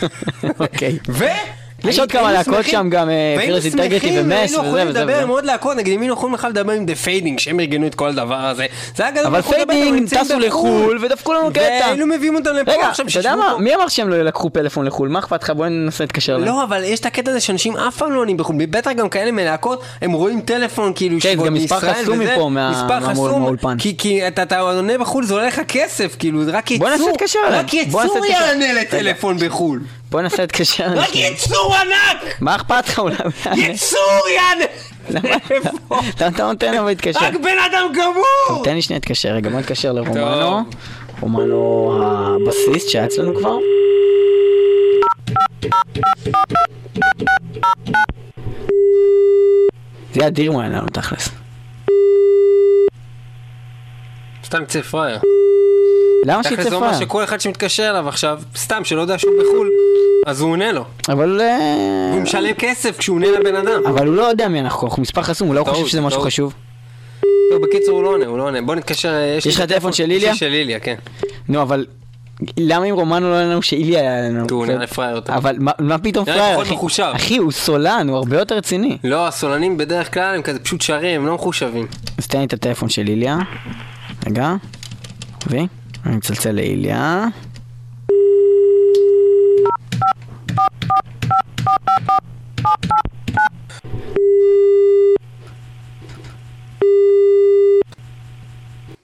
אוקיי. 0.60 0.98
ו... 1.08 1.24
יש 1.84 1.98
עוד 1.98 2.10
היינו 2.12 2.24
כמה 2.28 2.32
להקות 2.32 2.54
שמחים- 2.54 2.72
שם, 2.72 2.90
גם, 2.90 3.10
אה, 3.10 3.34
והיינו 3.38 3.56
Fierce 3.56 3.60
Integrity 3.60 3.72
שמחים, 4.00 4.14
ומס 4.20 4.30
והיינו 4.32 4.58
וזה 4.58 4.68
יכולים 4.68 4.88
וזה 4.88 4.98
לדבר 5.00 5.12
וזה. 5.12 5.22
עם 5.22 5.28
עוד 5.28 5.44
להקות, 5.44 5.76
נגיד 5.76 5.94
אם 5.94 6.00
היינו 6.00 6.14
יכולים 6.14 6.34
בכלל 6.34 6.50
לדבר 6.50 6.72
עם 6.72 6.86
דה 6.86 6.94
פיידינג, 6.94 7.38
שהם 7.38 7.60
ארגנו 7.60 7.86
את 7.86 7.94
כל 7.94 8.08
הדבר 8.08 8.34
הזה. 8.46 8.66
זה 8.96 9.02
היה 9.02 9.12
גדול, 9.12 9.26
אבל 9.26 9.42
Fading 9.42 10.08
טסו 10.08 10.24
בחו"ל. 10.24 10.44
לחו"ל 10.46 10.98
ודפקו 11.04 11.32
לנו 11.32 11.50
קטע. 11.50 11.60
והיינו 11.60 12.06
מביאים 12.06 12.34
אותם 12.34 12.50
לפה 12.54 12.72
רגע, 12.72 12.88
עכשיו, 12.88 13.10
שישבו? 13.10 13.28
פה. 13.52 13.58
מי 13.58 13.74
אמר 13.74 13.88
שהם 13.88 14.08
לא 14.08 14.22
לקחו 14.22 14.50
פלאפון 14.50 14.86
לחו"ל? 14.86 15.08
מה 15.08 15.18
אכפת 15.18 15.42
לך? 15.42 15.50
בוא 15.50 15.66
ננסה 15.66 16.04
להתקשר 16.04 16.32
אליהם. 16.36 16.48
לא, 16.48 16.64
אבל 16.64 16.84
יש 16.84 17.00
את 17.00 17.06
הקטע 17.06 17.30
הזה 17.30 17.40
שאנשים 17.40 17.76
אף 17.76 17.96
פעם 17.96 18.12
לא 18.12 18.20
עונים 18.20 18.36
בחו"ל, 18.36 18.56
בטח 18.70 18.90
גם 18.92 19.08
כאלה 19.08 19.30
מלהקות, 19.32 19.82
הם 20.02 20.12
רואים 20.12 20.40
טלפון 20.40 20.92
כאילו 20.94 21.16
כן, 21.20 21.32
שבו 21.32 21.44
גם 21.44 21.54
מספר 21.54 21.74
מישראל 21.76 21.94
חסום 22.02 22.20
וזה, 22.20 22.34
מפה, 22.36 22.48
מה- 22.48 22.70
מספר 22.70 22.98
מה- 23.00 23.10
חסום, 23.12 23.42
מהאולפן. 23.42 23.76
כי- 23.78 23.94
כי 23.98 24.28
אתה 24.28 24.42
אתה 24.42 24.58
עונה 24.58 24.98
בחו"ל 24.98 25.24
זה 25.24 25.34
עולה 25.34 25.46
לך 25.46 25.60
כסף, 25.68 26.16
כאילו 26.18 26.44
זה 26.44 26.50
רק 26.50 26.70
ייצור, 26.70 26.88
בוא 26.88 26.96
ננסה 26.96 27.10
להתקשר 27.10 27.38
אליהם. 27.48 27.60
רק 27.64 27.70
בוא 27.90 28.02
ננסה 28.02 28.14
ייצור 28.18 28.26
להתקשר. 28.26 28.44
יענה 28.44 28.80
לטלפון 28.80 29.36
בחו"ל, 29.38 29.80
בוא 30.12 30.20
ננסה 30.20 30.42
להתקשר 30.42 30.84
רק 30.84 30.90
אליהם. 30.90 31.32
ייצור 31.32 31.74
ענק, 31.74 32.36
מה 32.40 32.56
אכפת 32.56 32.88
לך 32.88 32.98
אולי? 32.98 33.16
ייצור 33.54 34.28
יענה, 34.34 34.64
למה 35.10 35.36
אתה 36.28 36.42
נותן 36.44 36.74
לו 36.74 36.86
להתקשר? 36.86 37.20
רק 37.20 37.34
בן 37.34 37.58
אדם 37.70 37.92
גמור, 37.94 38.64
תן 38.64 38.74
לי 38.74 38.82
שנייה 38.82 38.96
להתקשר, 38.96 39.28
רגע 39.28 39.50
בוא 39.50 39.58
נתקשר 39.60 39.92
לרומנו. 39.92 40.60
רומנו 41.20 42.00
הבסיסט 42.02 42.88
שהיה 42.88 43.04
אצלנו 43.04 43.34
כבר. 43.38 43.56
זה 50.12 50.20
יהיה 50.20 50.26
אדיר 50.28 50.46
אם 50.50 50.52
הוא 50.52 50.62
יענה 50.62 50.78
לנו 50.78 50.88
תכלס. 50.88 51.28
סתם 54.52 54.62
יצא 54.62 54.80
פראייר, 54.82 55.18
למה 56.26 56.42
שיצא 56.42 56.62
זה 56.70 56.74
אומר 56.76 56.86
פראייר? 56.88 57.04
שכל 57.06 57.24
אחד 57.24 57.40
שמתקשר 57.40 57.90
אליו 57.90 58.08
עכשיו, 58.08 58.40
סתם 58.56 58.84
שלא 58.84 59.00
יודע 59.00 59.18
שהוא 59.18 59.32
בחו"ל, 59.40 59.70
אז 60.26 60.40
הוא 60.40 60.50
עונה 60.50 60.72
לו, 60.72 60.84
אבל... 61.08 61.40
אה, 61.40 62.10
הוא 62.12 62.20
משלם 62.20 62.54
כסף 62.54 62.98
כשהוא 62.98 63.16
עונה 63.16 63.26
לבן 63.30 63.56
אדם, 63.56 63.82
אבל 63.86 64.06
הוא 64.06 64.14
לא 64.16 64.22
יודע 64.22 64.48
מי 64.48 64.60
אנחנו, 64.60 64.86
אנחנו 64.88 65.02
מספר 65.02 65.22
חסום, 65.22 65.48
הוא 65.48 65.54
לא 65.54 65.64
חושב 65.64 65.86
שזה 65.86 66.00
משהו. 66.00 66.20
חשוב. 66.20 66.54
טוב, 67.50 67.62
בקיצור 67.62 67.94
הוא 67.96 68.02
לא 68.02 68.08
עונה, 68.08 68.26
הוא 68.26 68.38
לא 68.38 68.42
עונה, 68.42 68.62
בוא 68.62 68.74
נתקשר, 68.74 69.12
יש 69.38 69.46
לך 69.56 69.62
טלפון 69.62 69.92
של 69.92 70.10
איליה? 70.10 70.30
לי 70.32 70.36
של 70.38 70.52
איליה, 70.52 70.80
כן. 70.80 70.94
נו, 71.48 71.62
אבל... 71.62 71.86
למה 72.58 72.84
אם 72.84 72.94
רומנו 72.94 73.30
לא 73.30 73.42
לנו 73.42 73.62
שאיליה 73.62 74.00
היה 74.00 74.22
לנו? 74.28 74.46
כי 74.48 74.54
הוא 74.54 74.66
זה- 74.66 74.72
נראה 74.74 74.86
פראייר 74.86 75.16
יותר. 75.16 75.34
אבל 75.34 75.56
מה- 75.78 75.98
פתאום 75.98 76.24
פראייר? 76.24 76.58
אחי, 77.16 77.36
הוא 77.36 77.52
סולן, 77.52 78.06
הוא 78.08 78.16
הרבה 78.16 78.38
יותר 78.38 78.54
רציני. 78.56 78.98
לא, 79.04 79.26
הסולנים 79.26 79.76
בדרך 79.76 80.14
כלל 80.14 80.34
הם 80.34 80.42
כזה 80.42 80.58
פשוט 80.58 80.80
שרים, 80.80 81.20
הם 81.20 81.26
לא 81.26 81.34
מחושבים. 81.34 81.86
אז 82.18 82.26
תן 82.26 82.38
לי 82.38 82.44
את 82.44 82.52
הטלפון 82.52 82.88
של 82.88 83.08
איליה. 83.08 83.38
רגע. 84.26 84.54
וי? 85.50 85.66
אני 86.06 86.16
מצלצל 86.16 86.50
לאיליה. 86.52 87.26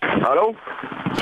הלו? 0.03 0.53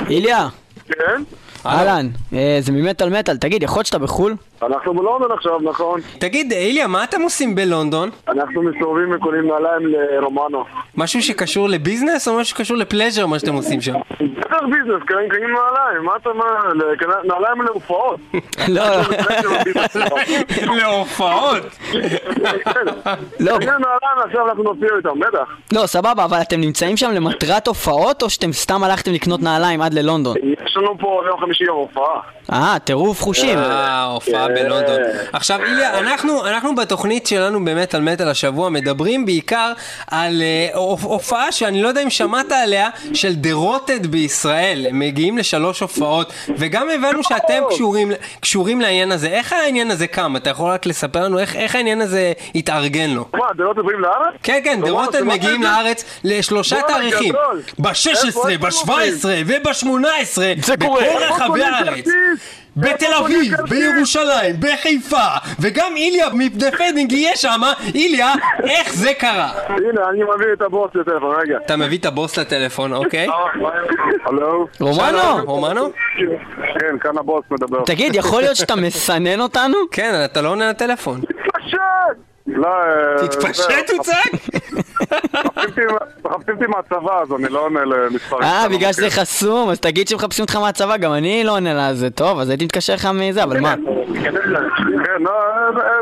איליה, 0.09 0.47
כן? 0.85 1.23
אהלן, 1.65 2.07
אה, 2.33 2.57
זה 2.59 2.71
ממטאל 2.71 3.09
מטאל, 3.19 3.37
תגיד, 3.37 3.63
יכול 3.63 3.79
להיות 3.79 3.85
שאתה 3.85 3.99
בחו"ל? 3.99 4.35
אנחנו 4.63 4.93
בלונדון 4.93 5.31
עכשיו, 5.31 5.59
נכון? 5.61 5.99
תגיד, 6.19 6.51
איליה, 6.53 6.87
מה 6.87 7.03
אתם 7.03 7.21
עושים 7.21 7.55
בלונדון? 7.55 8.09
אנחנו 8.29 8.61
מסתובבים 8.61 9.11
וקונים 9.15 9.47
נעליים 9.47 9.81
לרומנו. 9.87 10.63
משהו 10.97 11.21
שקשור 11.21 11.69
לביזנס 11.69 12.27
או 12.27 12.37
משהו 12.39 12.55
שקשור 12.57 12.77
לפלז'ר, 12.77 13.25
מה 13.25 13.39
שאתם 13.39 13.53
עושים 13.53 13.81
שם? 13.81 13.93
בטח 14.39 14.57
ביזנס, 14.63 15.01
קונים 15.07 15.29
נעליים, 15.53 16.03
מה 16.05 16.11
אתה 16.21 16.29
מה? 16.33 16.45
לקנה- 16.75 17.23
נעליים 17.33 17.61
להופעות. 17.61 18.19
לא, 18.67 18.83
להופעות. 20.77 21.63
לא, 23.39 23.51
קונים 23.51 23.69
נעליים 23.69 24.17
עכשיו 24.25 24.49
אנחנו 24.49 24.63
נוציא 24.63 24.87
אותם, 24.97 25.19
בטח. 25.19 25.49
לא, 25.73 25.85
סבבה, 25.85 26.23
אבל 26.25 26.41
אתם 26.41 26.61
נמצאים 26.61 26.97
שם 26.97 27.11
למטרת 27.11 27.67
הופעות, 27.67 28.21
או 28.23 28.29
שאתם 28.29 28.53
סתם 28.53 28.83
הלכתם 28.83 29.11
לקנות 29.13 29.41
נעליים 29.41 29.81
עד 29.81 29.93
ללונדון? 29.93 30.35
יש 30.65 30.77
לנו 30.77 30.97
פה 30.99 31.21
יום 31.27 31.43
חמישי 31.47 31.63
יום 31.63 31.77
הופעה. 31.77 32.19
אה, 32.53 32.77
טירוף 32.83 33.21
חושים. 33.21 33.57
אה, 33.59 34.03
הופעה 34.03 34.47
כן. 34.47 34.53
בלונדון. 34.53 34.99
עכשיו, 35.33 35.59
איליה, 35.65 35.99
אנחנו, 35.99 36.47
אנחנו 36.47 36.75
בתוכנית 36.75 37.27
שלנו 37.27 37.65
באמת 37.65 37.95
על 37.95 38.01
מטאל 38.01 38.27
השבוע 38.29 38.69
מדברים 38.69 39.25
בעיקר 39.25 39.73
על 40.11 40.41
אה, 40.41 40.67
הופ- 40.79 41.03
הופעה 41.03 41.51
שאני 41.51 41.81
לא 41.81 41.87
יודע 41.87 42.03
אם 42.03 42.09
שמעת 42.09 42.51
עליה, 42.51 42.89
של 43.13 43.33
The 43.43 43.47
Rotted 43.47 44.07
בישראל. 44.07 44.85
הם 44.89 44.99
מגיעים 44.99 45.37
לשלוש 45.37 45.79
הופעות, 45.79 46.33
וגם 46.57 46.87
הבנו 46.89 47.23
שאתם 47.23 47.63
קשורים, 47.69 48.11
קשורים 48.39 48.81
לעניין 48.81 49.11
הזה. 49.11 49.27
איך 49.27 49.53
העניין 49.53 49.91
הזה 49.91 50.07
קם? 50.07 50.35
אתה 50.35 50.49
יכול 50.49 50.71
רק 50.71 50.85
לספר 50.85 51.23
לנו 51.23 51.39
איך, 51.39 51.55
איך 51.55 51.75
העניין 51.75 52.01
הזה 52.01 52.33
התארגן 52.55 53.09
לו? 53.09 53.25
מה, 53.33 53.45
דלות 53.57 53.77
עוברים 53.77 53.99
לארץ? 53.99 54.33
כן, 54.43 54.59
כן, 54.63 54.79
וואו, 54.83 55.05
Rotted 55.05 55.17
שמעת 55.17 55.23
מגיעים? 55.39 55.63
לארץ 55.63 56.03
לשלושה 56.23 56.77
תאריכים. 56.87 57.29
גדול. 57.29 57.61
ב-16, 57.79 58.25
איפה, 58.27 58.49
איפה 58.49 58.67
ב-17 58.67 59.25
וב-18, 59.45 59.85
זה 60.65 60.73
קורה. 60.77 61.01
בכל 61.01 61.23
רחבי 61.23 61.63
הארץ. 61.63 62.05
בתל 62.77 63.13
אביב? 63.19 63.53
בירושלים, 63.69 64.55
בחיפה, 64.59 65.25
וגם 65.59 65.91
איליה 65.95 66.27
מפדפדינג 66.33 67.11
יהיה 67.11 67.35
שם. 67.35 67.61
איליה, 67.95 68.33
איך 68.63 68.93
זה 68.93 69.13
קרה? 69.13 69.49
הנה, 69.67 70.09
אני 70.09 70.23
מביא 70.23 70.53
את 70.53 70.61
הבוס 70.61 70.91
לטלפון, 70.95 71.35
רגע. 71.41 71.57
אתה 71.65 71.75
מביא 71.77 71.97
את 71.97 72.05
הבוס 72.05 72.37
לטלפון, 72.37 72.93
אוקיי? 72.93 73.27
הלו? 74.27 74.67
רומנו, 74.79 75.17
רומנו? 75.45 75.89
כן, 76.79 76.97
כאן 76.99 77.17
הבוס 77.17 77.43
מדבר. 77.51 77.83
תגיד, 77.85 78.15
יכול 78.15 78.41
להיות 78.41 78.55
שאתה 78.55 78.75
מסנן 78.75 79.39
אותנו? 79.39 79.77
כן, 79.91 80.11
אתה 80.25 80.41
לא 80.41 80.49
עונה 80.49 80.69
לטלפון. 80.69 81.21
תתפשט! 81.21 81.77
לא, 82.47 82.67
אה, 82.67 83.27
תתפשט, 83.27 83.63
הוא 83.89 84.03
צעק? 84.03 84.31
מחפשים 86.25 86.55
אותי- 86.55 86.65
מהצבא, 86.67 87.21
אז 87.21 87.33
אני 87.39 87.49
לא 87.49 87.59
עונה 87.65 87.85
למספרים. 87.85 88.43
אה, 88.43 88.69
בגלל 88.69 88.93
שזה. 88.93 89.09
חסום, 89.09 89.69
אז 89.69 89.79
תגיד 89.79 90.07
שמחפשים 90.07 90.43
אותך 90.43 90.55
מהצבא, 90.55 90.97
גם 90.97 91.13
אני 91.13 91.43
לא 91.43 91.51
עונה 91.51 91.91
לזה. 91.91 92.09
טוב, 92.09 92.39
אז 92.39 92.49
הייתי 92.49 92.65
מתקשר 92.65 92.93
לך 92.93 93.05
מזה, 93.13 93.43
אבל 93.43 93.59
מה? 93.59 93.75
כן, 95.07 95.23
לא, 95.23 95.31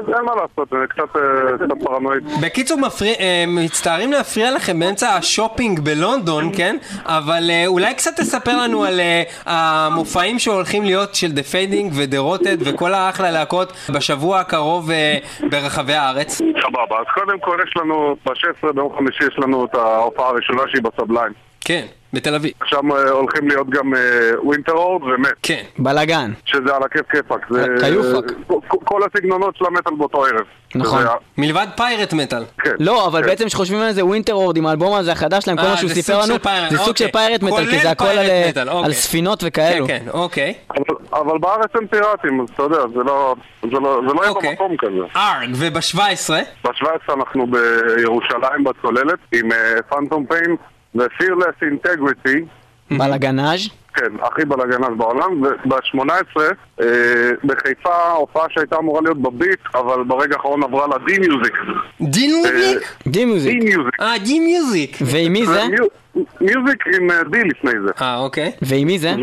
אין- 0.07 0.25
מה 0.25 0.31
לעשות, 0.35 0.69
זה 0.71 0.77
קצת 0.89 1.15
אה, 1.15 1.75
פרנואיד. 1.85 2.23
בקיצור, 2.41 2.79
אה, 3.19 3.43
מצטערים 3.47 4.11
להפריע 4.11 4.51
לכם 4.51 4.79
באמצע 4.79 5.09
השופינג 5.09 5.79
בלונדון, 5.79 6.51
כן? 6.57 6.77
אבל 7.05 7.43
אה, 7.49 7.63
אולי 7.67 7.93
קצת 7.93 8.11
תספר 8.17 8.57
לנו 8.63 8.83
על 8.85 8.99
המופעים 9.45 10.39
שהולכים 10.39 10.83
להיות 10.83 11.15
של 11.15 11.27
The 11.27 11.51
Fading 11.53 11.93
ו-The 11.93 12.17
Rotted 12.41 12.57
וכל 12.65 12.93
האחלה 12.93 13.31
להקות 13.31 13.73
בשבוע 13.95 14.39
הקרוב 14.39 14.89
ברחבי 15.51 15.93
הארץ. 15.93 16.35
סבבה, 16.37 16.99
אז 16.99 17.05
קודם 17.13 17.39
כל 17.39 17.57
יש 17.67 17.73
לנו, 17.77 18.15
ב-16 18.25 18.73
ביום 18.73 18.97
חמישי 18.97 19.23
יש 19.23 19.39
לנו 19.43 19.65
את 19.65 19.75
ההופעה 19.75 20.29
הראשונה 20.29 20.61
שהיא 20.71 20.81
ב 20.83 20.90
Sublime. 20.90 21.44
כן, 21.65 21.85
בתל 22.13 22.35
אביב. 22.35 22.51
שם 22.65 22.91
אה, 22.91 23.09
הולכים 23.09 23.47
להיות 23.47 23.69
גם 23.69 23.93
Winterhorde 24.43 25.03
ומס, 25.03 25.33
כן. 25.43 25.63
בלאגן. 25.79 26.31
שזה 26.45 26.75
על 26.75 26.83
הכיף 26.83 27.01
כיפאק. 27.11 27.39
כיופק. 27.81 28.31
כל- 28.47 28.77
כל 28.83 29.01
הסגנונות 29.03 29.55
של 29.57 29.65
המטאל 29.65 29.93
באותו 29.97 30.25
ערב. 30.25 30.45
נכון. 30.75 31.03
מלבד 31.37 31.67
pirate 31.77 32.13
metal. 32.13 32.43
כן. 32.63 32.71
לא, 32.79 33.07
אבל 33.07 33.21
כן. 33.21 33.27
בעצם 33.27 33.45
כשחושבים 33.45 33.79
על 33.79 33.91
זה 33.91 34.05
Winterhorde 34.05 34.57
עם 34.57 34.65
האלבום 34.65 34.95
הזה 34.95 35.11
החדש 35.11 35.43
שלהם, 35.45 35.57
כל 35.57 35.63
אה, 35.63 35.69
מה 35.69 35.77
שהוא 35.77 35.89
סיפר 35.89 36.13
לנו, 36.19 36.33
זה 36.69 36.77
סוג 36.77 36.87
אוקיי. 36.87 37.07
של 37.07 37.11
pirate 37.11 37.43
metal, 37.43 37.65
כי 37.71 37.79
זה 37.79 37.91
הכל 37.91 38.05
על- 38.05 38.25
מטאל, 38.49 38.69
על 38.69 38.75
אוקיי. 38.77 38.93
ספינות 38.93 39.39
כן, 39.41 39.47
וכאלו. 39.47 39.87
כן, 39.87 40.03
אוקיי. 40.13 40.53
אבל- 40.71 40.83
אבל 41.13 41.37
בארץ 41.37 41.69
הם 41.75 41.87
פיראטים, 41.87 42.41
אז 42.41 42.47
אתה 42.53 42.63
יודע, 42.63 42.77
זה 42.95 43.03
לא 43.05 43.35
זה 43.61 43.67
לא- 43.71 44.01
זה 44.07 44.13
לא 44.13 44.21
יהיה 44.21 44.29
אוקיי. 44.31 44.49
במקום 44.49 44.75
כזה. 44.77 45.19
ארג, 45.19 45.49
וב-17? 45.55 46.33
ב-17 46.63 47.13
אנחנו 47.13 47.47
בירושלים 47.47 48.63
בצוללת 48.63 49.19
עם 49.33 49.49
Phantom 49.89 50.25
Pain 50.25 50.55
ו-Fearless 50.95 51.63
Integrity, 51.63 52.39
בלאגנאז'. 52.91 53.69
כן, 53.93 54.11
הכי 54.21 54.45
בלאגנז 54.45 54.97
בעולם, 54.97 55.41
וב-18 55.43 56.41
אה, 56.81 56.85
בחיפה 57.43 58.11
הופעה 58.11 58.45
שהייתה 58.49 58.75
אמורה 58.77 59.01
להיות 59.01 59.21
בביט, 59.21 59.59
אבל 59.75 60.03
ברגע 60.03 60.35
האחרון 60.35 60.63
עברה 60.63 60.87
ל-D 60.87 61.19
Music. 61.19 61.53
דין 62.01 62.31
Music? 62.31 62.95
D 63.07 63.25
Music. 63.25 63.53
אה, 64.01 64.17
דין 64.23 64.43
מיוזיק. 64.43 64.97
ועם 65.01 65.33
מי 65.33 65.45
זה? 65.45 65.61
Music 66.41 66.83
עם 66.95 67.11
אה, 67.11 67.21
D 67.21 67.47
לפני 67.47 67.71
זה. 67.85 67.91
אה, 68.01 68.17
אוקיי. 68.17 68.51
ועם 68.61 68.87
מי 68.87 68.99
זה? 68.99 69.09
אה, 69.09 69.15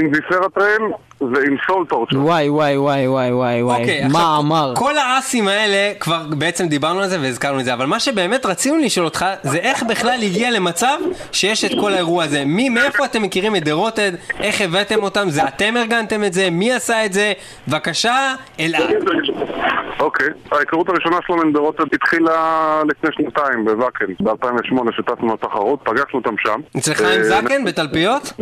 עם 0.00 0.10
Viscera 0.12 0.48
Trail 0.48 0.82
ועם 1.20 1.56
Soul 1.66 1.86
Torture. 1.86 2.18
וואי 2.20 2.48
וואי 2.48 2.76
וואי 2.76 3.08
וואי 3.08 3.32
וואי 3.32 3.62
אוקיי, 3.62 4.00
וואי. 4.00 4.12
מה 4.12 4.38
אמר? 4.38 4.72
כל 4.76 4.98
האסים 4.98 5.48
האלה, 5.48 5.92
כבר 6.00 6.22
בעצם 6.38 6.68
דיברנו 6.68 7.00
על 7.00 7.08
זה 7.08 7.20
והזכרנו 7.20 7.60
את 7.60 7.64
זה, 7.64 7.74
אבל 7.74 7.86
מה 7.86 8.00
שבאמת 8.00 8.46
רצינו 8.46 8.76
לשאול 8.78 9.06
אותך, 9.06 9.26
זה 9.42 9.58
איך 9.58 9.82
בכלל 9.82 10.18
הגיע 10.22 10.50
למצב 10.50 10.98
שיש 11.32 11.64
את 11.64 11.70
כל 11.80 11.92
האירוע 11.92 12.24
הזה. 12.24 12.42
מי, 12.46 12.68
מאיפה 12.68 13.04
אתם 13.04 13.22
מכירים 13.22 13.56
את 13.56 13.62
The 13.62 13.70
Rotted? 13.70 14.36
איך 14.40 14.60
הבאתם 14.60 15.02
אותם? 15.02 15.28
זה 15.28 15.48
אתם 15.48 15.76
ארגנתם 15.76 16.24
את 16.24 16.32
זה? 16.32 16.48
מי 16.50 16.72
עשה 16.72 17.04
את 17.04 17.12
זה? 17.12 17.32
בבקשה, 17.68 18.34
אלעד. 18.60 18.94
אוקיי, 20.00 20.28
ההיכרות 20.52 20.88
הראשונה 20.88 21.16
שלנו 21.26 21.42
עם 21.42 21.52
דורות 21.52 21.80
התחילה 21.92 22.82
לפני 22.88 23.10
שנתיים 23.12 23.64
בוואקן, 23.64 24.04
ב-2008 24.20 24.92
שטסנו 24.96 25.32
לתחרות, 25.72 25.80
פגשנו 25.84 26.18
אותם 26.18 26.34
שם. 26.38 26.60
אצלך 26.78 27.00
עם 27.00 27.06
אה, 27.06 27.24
זקן 27.24 27.64
בתלפיות? 27.64 28.32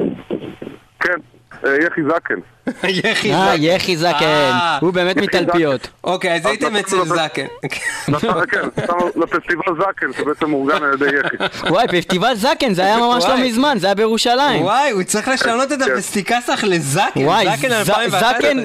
כן, 1.01 1.19
אה, 1.65 1.77
יחי 1.87 2.01
זקן. 2.03 2.41
יחי 2.85 3.33
אה, 3.35 3.53
זקן. 3.53 3.63
יחי 3.63 3.97
זקן. 3.97 4.25
אה, 4.25 4.79
הוא 4.81 4.93
באמת 4.93 5.17
מתלפיות. 5.17 5.89
אוקיי, 6.05 6.35
אז 6.37 6.47
הייתם 6.47 6.77
אצל 6.77 7.05
זקן. 7.05 7.47
כן, 7.71 7.79
נסענו 8.09 9.09
לפסטיבל 9.17 9.63
זקן, 9.79 10.13
שבעצם 10.17 10.51
מאורגן 10.51 10.83
על 10.83 10.95
ידי 10.95 11.17
יחי. 11.19 11.37
וואי, 11.71 11.87
פסטיבל 11.89 12.35
זקן, 12.35 12.75
זה 12.75 12.83
היה 12.83 12.97
ממש 13.07 13.25
לא. 13.25 13.37
מזמן, 13.37 13.77
זה 13.79 13.87
היה 13.87 13.95
בירושלים. 13.95 14.63
וואי, 14.63 14.91
הוא 14.91 15.03
צריך 15.03 15.29
לשנות 15.29 15.73
את 15.73 15.83
כן. 15.83 15.93
הפסטיקסח 15.93 16.65
לזקן. 16.65 17.21
וואי, 17.25 17.47
זקן 17.57 17.69
ז- 17.69 17.91
2011. 17.91 18.21
זקן 18.39 18.57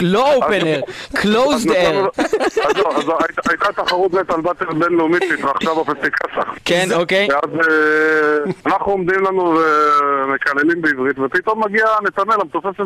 לא 0.00 0.34
אופנר, 0.34 0.80
נסענו- 1.14 1.66
air. 1.66 2.22
אז 2.22 3.06
לא, 3.06 3.18
אז 3.18 3.48
הייתה- 3.50 3.82
תחרות 3.84 4.12
מטאל 4.12 4.40
באטל 4.40 4.64
בינלאומית 4.64 5.22
שהתרחשה 5.28 5.70
בפסטיקסח. 5.74 6.54
כן, 6.64 6.88
אוקיי. 6.94 7.28
ואז 7.30 7.50
אה, 7.70 8.52
אנחנו 8.66 8.92
עומדים 8.92 9.20
לנו 9.24 9.58
ומקללים 9.58 10.82
בעברית, 10.82 11.18
ופתאום 11.18 11.64
מגיע 11.64 11.84
נתנאל, 12.04 12.40
המתופף 12.40 12.76
של 12.76 12.84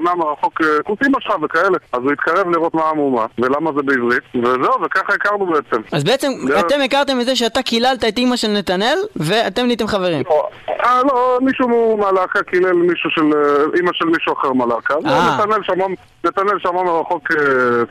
שומע 0.00 0.14
מרחוק, 0.14 0.60
אה, 0.60 0.82
כוס 0.82 0.98
אמא 1.06 1.18
שלך 1.20 1.34
וכאלה. 1.42 1.78
אז 1.92 2.00
הוא 2.02 2.12
התקרב 2.12 2.48
לראות 2.50 2.74
מה 2.74 2.82
המהומה, 2.90 3.26
ולמה 3.38 3.70
זה 3.76 3.82
בעברית, 3.82 4.22
וזהו, 4.34 4.82
וככה 4.84 5.12
הכרנו 5.14 5.46
בעצם. 5.46 5.82
אז 5.92 6.04
בעצם 6.04 6.28
אתם 6.60 6.80
הכרתם 6.84 7.20
את 7.20 7.26
זה 7.26 7.36
שאתה 7.36 7.62
קיללת 7.62 8.04
את 8.04 8.18
אימא 8.18 8.36
של 8.36 8.48
נתנאל, 8.48 8.98
ואתם 9.16 9.66
נהייתם 9.66 9.86
חברים. 9.86 10.22
אה, 10.84 11.00
לא, 11.04 11.38
מישהו 11.42 11.96
מהלהקה 11.96 12.42
קילל 12.42 12.72
מישהו 12.72 13.10
של... 13.10 13.22
אה, 13.36 13.64
אימא 13.76 13.90
של 13.94 14.04
מישהו 14.04 14.32
אחר 14.32 14.52
מהלהקה. 14.52 14.94
אה. 15.06 15.38
נתנאל 16.24 16.58
שמע- 16.60 16.82
מרחוק 16.82 17.28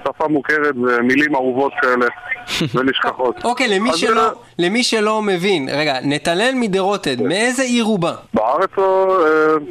שפה 0.04 0.28
מוכרת 0.28 0.76
ומילים 0.76 1.36
אהובות 1.36 1.72
כאלה, 1.82 2.06
ונשכחות. 2.76 3.36
אוקיי, 3.44 3.68
למי 3.68 3.94
שלא, 3.94 4.22
למי 4.60 4.84
שלא 4.84 5.22
מבין, 5.22 5.70
רגע, 5.72 5.94
נתנאל 6.04 6.52
מדרוטד, 6.56 7.22
מאיזה 7.22 7.64
עיר 7.64 7.84
הוא 7.84 8.00
בא? 8.00 8.14
בארץ 8.34 8.70
או... 8.78 9.18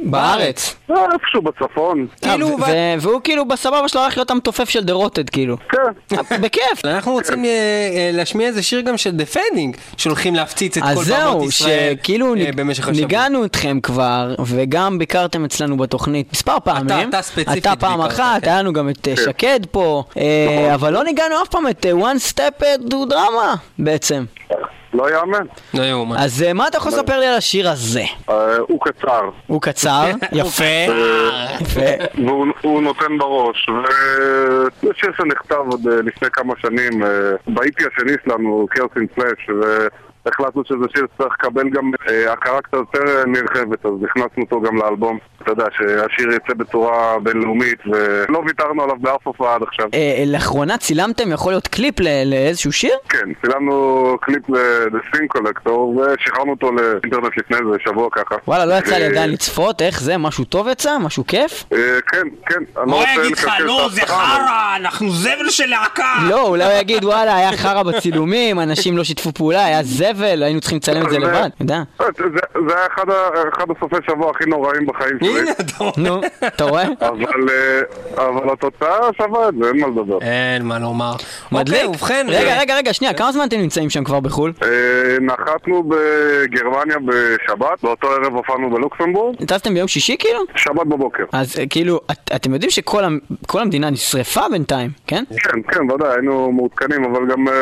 בארץ. 0.03 0.75
איפשהו 0.89 1.41
בצפון. 1.41 2.07
כאילו, 2.21 2.57
והוא 3.01 3.21
כאילו 3.23 3.47
בסבבה 3.47 3.87
שלו 3.87 4.01
הולך 4.01 4.17
להיות 4.17 4.31
המתופף 4.31 4.69
של 4.69 4.83
The 4.83 4.93
Rotted, 4.93 5.29
כאילו. 5.29 5.57
כן. 5.69 6.17
בכיף. 6.41 6.85
אנחנו 6.85 7.11
רוצים 7.11 7.45
אה, 7.45 7.49
אה, 7.49 8.09
להשמיע 8.13 8.47
איזה 8.47 8.63
שיר 8.63 8.81
גם 8.81 8.97
של 8.97 9.11
The 9.11 9.31
Fading, 9.31 9.77
שהולכים 9.97 10.35
להפציץ 10.35 10.77
את 10.77 10.83
כל 10.83 10.89
במות 10.89 11.47
ישראל 11.47 11.95
אה, 12.37 12.51
במשך 12.55 12.87
השבוע. 12.87 13.01
ניגענו 13.01 13.45
אתכם 13.45 13.79
כבר, 13.83 14.35
וגם 14.45 14.97
ביקרתם 14.97 15.45
אצלנו 15.45 15.77
בתוכנית 15.77 16.33
מספר 16.33 16.57
פעמים. 16.63 17.09
אתה 17.09 17.21
ספציפית 17.21 17.67
אתה 17.67 17.75
פעם 17.75 18.01
אחת, 18.01 18.41
כן. 18.41 18.49
היה 18.49 18.59
לנו 18.59 18.73
גם 18.73 18.89
את 18.89 19.07
אה, 19.07 19.15
שקד 19.15 19.59
פה, 19.71 20.03
אה, 20.17 20.75
אבל 20.75 20.93
לא 20.93 21.03
ניגענו 21.03 21.35
אף 21.43 21.47
פעם 21.47 21.67
את 21.67 21.85
One 21.85 22.33
Step 22.33 22.63
to 22.89 22.95
Trauma 23.11 23.57
בעצם. 23.79 24.23
לא 24.93 25.11
יאמן. 25.11 25.45
לא 25.73 25.83
יאומן. 25.83 26.17
אז 26.17 26.43
אה, 26.43 26.53
מה 26.53 26.67
אתה 26.67 26.77
יכול 26.77 26.91
לספר 26.91 27.19
לי 27.19 27.25
על 27.25 27.35
השיר 27.35 27.69
הזה? 27.69 28.03
אה, 28.29 28.57
הוא 28.57 28.79
קצר, 28.81 29.29
הוא 29.47 29.61
קצר, 29.61 30.05
יפה. 30.31 30.63
והוא 32.15 32.47
הוא 32.61 32.81
נותן 32.81 33.17
בראש, 33.17 33.69
וזה 33.69 34.93
שיר 34.93 35.11
שנכתב 35.17 35.55
עוד 35.71 35.87
אה, 35.87 36.01
לפני 36.01 36.27
כמה 36.33 36.53
שנים, 36.61 37.03
באיפי 37.47 37.83
השני 37.83 38.13
שלנו, 38.25 38.67
קרסין 38.69 39.07
פלאש, 39.07 39.49
והחלטנו 40.25 40.61
שזה 40.65 40.85
שיר 40.95 41.07
שצריך 41.15 41.33
לקבל 41.39 41.69
גם 41.69 41.91
אה, 42.09 42.33
הכרה 42.33 42.61
קצת 42.61 42.73
יותר 42.73 43.17
אה, 43.17 43.25
נרחבת, 43.25 43.85
אז 43.85 43.91
הכנסנו 44.09 44.43
אותו 44.43 44.61
גם 44.61 44.77
לאלבום. 44.77 45.17
אתה 45.43 45.51
יודע, 45.51 45.65
שהשיר 45.77 46.31
יצא 46.31 46.53
בצורה 46.57 47.19
בינלאומית, 47.23 47.79
ולא 47.85 48.41
ויתרנו 48.47 48.83
עליו 48.83 48.95
באף 48.99 49.27
הופעה 49.27 49.55
עד 49.55 49.61
עכשיו. 49.63 49.85
אה, 49.93 50.23
לאחרונה 50.27 50.77
צילמתם, 50.77 51.31
יכול 51.31 51.51
להיות 51.51 51.67
קליפ 51.67 51.99
ל- 51.99 52.23
לאיזשהו 52.29 52.71
שיר? 52.71 52.93
כן, 53.09 53.25
צילמנו 53.41 54.17
קליפ 54.21 54.49
ל-The 54.49 55.17
Collector, 55.37 55.69
ושחררנו 55.71 56.51
אותו 56.51 56.71
לאינטרנט 56.71 57.37
לפני 57.37 57.57
איזה 57.57 57.77
שבוע 57.85 58.07
ככה. 58.11 58.35
וואלה, 58.47 58.65
לא 58.65 58.73
יצא 58.73 58.95
לי 58.95 59.03
אה, 59.03 59.07
עדיין 59.09 59.31
לצפות, 59.31 59.81
איך 59.81 60.01
זה? 60.01 60.17
משהו 60.17 60.45
טוב 60.45 60.67
יצא? 60.67 60.97
משהו 60.97 61.23
כיף? 61.27 61.63
אה, 61.73 61.77
כן, 62.11 62.27
כן. 62.45 62.63
אני 62.81 62.91
לא 62.91 62.95
הוא 62.95 62.99
רוצה 63.01 63.21
יגיד 63.21 63.37
לך, 63.37 63.49
לא, 63.59 63.89
זה 63.91 64.01
חרא, 64.05 64.75
אנחנו 64.75 65.11
זבל 65.11 65.49
של 65.49 65.65
להקה. 65.65 66.13
לא, 66.29 66.47
אולי 66.47 66.63
הוא 66.63 66.73
יגיד, 66.73 67.05
וואלה, 67.05 67.35
היה 67.35 67.51
חרא 67.57 67.83
בצילומים, 67.83 68.59
אנשים 68.59 68.97
לא 68.97 69.03
שיתפו 69.03 69.31
פעולה, 69.33 69.65
היה 69.65 69.83
זבל 69.83 70.08
זבל, 70.13 70.43
היינו 70.43 70.59
צריכים 70.61 70.77
לצלם 70.77 71.01
את 71.05 71.09
זה 71.09 71.15
זה- 71.15 71.19
לבד, 71.19 71.49
אתה 71.55 71.63
יודע. 71.63 71.81
זה 71.99 72.23
זה 72.67 72.75
היה 72.75 72.85
אחד 73.53 73.67
הסופי 73.77 73.95
שבוע 74.11 74.31
הכי 74.31 74.49
נוראים 74.49 74.85
בחיים 74.85 75.17
שלי. 75.19 75.39
הנה, 75.39 75.51
אתה 75.51 75.73
רואה. 75.83 75.91
נו, 75.97 76.21
אתה 76.47 76.63
רואה? 76.63 76.83
אבל, 77.01 77.49
אה, 77.49 78.25
אבל 78.27 78.49
התוצאה 78.53 78.97
שווה 79.17 79.49
את 79.49 79.53
זה, 79.61 79.67
אין 79.69 79.79
מה 79.81 79.87
לדבר. 79.87 80.17
אין 80.21 80.65
מה 80.65 80.79
לומר. 80.79 81.11
מדליק. 81.51 81.75
אוקיי, 81.83 81.87
ובכן, 81.95 82.25
רגע, 82.29 82.53
אה, 82.55 82.59
רגע, 82.61 82.75
רגע, 82.77 82.93
שנייה, 82.93 83.13
כמה 83.13 83.31
זמן 83.31 83.43
אתם 83.47 83.57
נמצאים 83.57 83.89
שם 83.89 84.03
כבר 84.03 84.19
בחו"ל? 84.19 84.53
אה, 84.63 84.67
נחתנו 85.21 85.83
בגרמניה 85.89 86.97
בשבת, 87.05 87.83
באותו 87.83 88.07
ערב 88.07 88.33
הופענו 88.35 88.69
בלוקסמבורג, 88.71 89.35
טסתם 89.45 89.73
ביום 89.73 89.87
שישי 89.87 90.15
כאילו? 90.19 90.39
שבת 90.55 90.85
בבוקר. 90.87 91.23
אז 91.33 91.59
אה, 91.59 91.63
כאילו, 91.69 91.99
את- 92.11 92.31
אתם 92.35 92.53
יודעים 92.53 92.71
שכל 92.71 93.03
המ- 93.03 93.19
כל 93.47 93.61
המדינה 93.61 93.89
נשרפה 93.89 94.41
בינתיים, 94.51 94.89
כן? 95.07 95.23
כן, 95.43 95.61
כן, 95.71 95.91
ודאי, 95.91 96.09
היינו 96.11 96.51
מעודכנים, 96.51 97.03
אבל 97.05 97.21
גם 97.31 97.47
אה, 97.47 97.53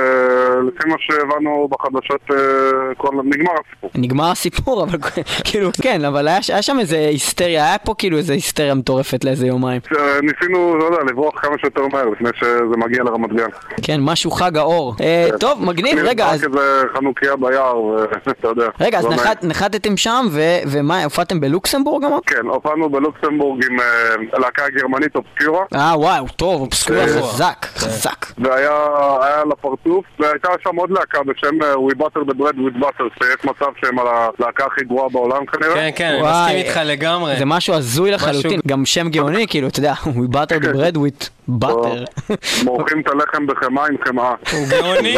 לפי 0.68 0.90
מה 0.90 0.96
שהבנו 1.00 1.68
בחדשות, 1.72 2.22
אה, 2.38 2.96
כל... 2.98 3.10
נגמר 3.24 3.52
הסיפור. 3.52 3.90
נגמר 3.96 4.32
הסיפור, 4.32 4.84
אבל 4.84 4.98
כאילו, 5.44 5.70
כן, 5.82 6.06
אבל 6.06 6.28
היה, 6.28 6.40
היה 6.50 6.62
שם 6.62 6.80
איזה 6.80 6.98
היסטריה, 6.98 7.66
היה 7.66 7.78
פה 7.78 7.94
כאילו 7.98 8.18
איזה 8.18 8.34
היסטריה 8.34 8.76
מטורפת 8.76 9.24
לאיזה 9.24 9.48
יומיים. 9.48 9.82
אה, 9.98 10.20
ניסינו, 10.22 10.78
לא 10.78 10.84
יודע, 10.86 10.98
לברוח 11.12 11.42
כמה 11.42 11.58
שיותר 11.58 11.88
מהר 11.88 12.10
לפני 12.10 12.30
שזה 12.36 12.78
מגיע 12.78 13.04
לרמת 13.04 13.34
גן. 13.34 13.50
כן, 13.84 14.00
משהו 14.02 14.32
חג 14.32 14.58
האור. 14.58 14.96
אה, 15.02 15.28
טוב, 15.40 15.66
מגניב, 15.66 16.00
רגע, 16.04 16.26
אז... 16.30 16.44
איזה 16.44 16.84
חנוכיה 16.94 17.36
ביער, 17.36 17.82
ואתה 18.26 18.48
יודע. 18.48 18.68
רגע, 18.80 19.00
אז 19.00 19.06
לא 19.06 19.12
נחת, 19.14 19.44
נחתתם 19.44 19.98
שם, 19.98 20.28
ומה, 20.68 21.04
הופעתם 21.04 21.40
בלוקסמבורג 21.40 22.04
אמרת? 22.04 22.24
כן, 22.26 22.48
הופענו 22.48 22.90
בלוקסמבורג 22.90 23.66
עם 23.66 23.80
אה, 23.80 24.40
להקה 24.40 24.64
גרמנית 24.70 25.16
אובסקיורה, 25.16 25.66
אה, 25.76 25.94
וואו, 25.98 26.26
טוב, 26.36 26.62
אובסקורה 26.62 27.00
אה, 27.00 27.08
חזק, 27.08 27.66
חזק. 27.76 28.26
והיה 28.38 28.78
הפרצוף, 29.52 30.06
והייתה 30.20 30.50
שם 30.64 30.76
עוד 30.76 30.92
להקה 30.92 31.24
בשם 31.24 31.64
אה, 31.64 31.74
We 31.74 31.96
Butter 31.96 32.24
the 32.30 32.34
Bread 32.34 32.56
with 32.56 32.84
Butter, 32.84 33.24
שיש 33.24 33.46
מצב 33.46 33.72
שהם 33.82 34.00
על 34.00 34.08
הלהקה 34.08 34.66
הכי 34.66 34.86
גרועה 34.86 35.10
בעולם 35.10 35.46
כנראה. 35.46 35.76
כן, 35.76 35.90
כן, 35.96 36.14
אני 36.14 36.22
מסכים 36.22 36.58
איתך 36.58 36.80
לגמרי. 36.86 37.38
זה 37.40 37.46
משהו 37.46 37.74
הזוי 37.74 38.12
לחלוטין, 38.12 38.60
גם 38.68 38.86
שם 38.86 39.10
גאוני, 39.10 39.48
כאילו, 39.48 39.68
אתה 39.68 39.80
יודע, 39.80 39.94
we 40.20 40.36
butter 40.36 40.64
the 40.64 40.74
bread 40.74 40.96
with 40.96 41.37
butter. 41.50 42.26
מורחים 42.64 43.00
את 43.00 43.08
הלחם 43.08 43.48
בחמאה 43.48 43.86
עם 43.88 43.96
חמאה. 44.08 44.34
הוא 44.52 44.68
גאוני, 44.68 45.18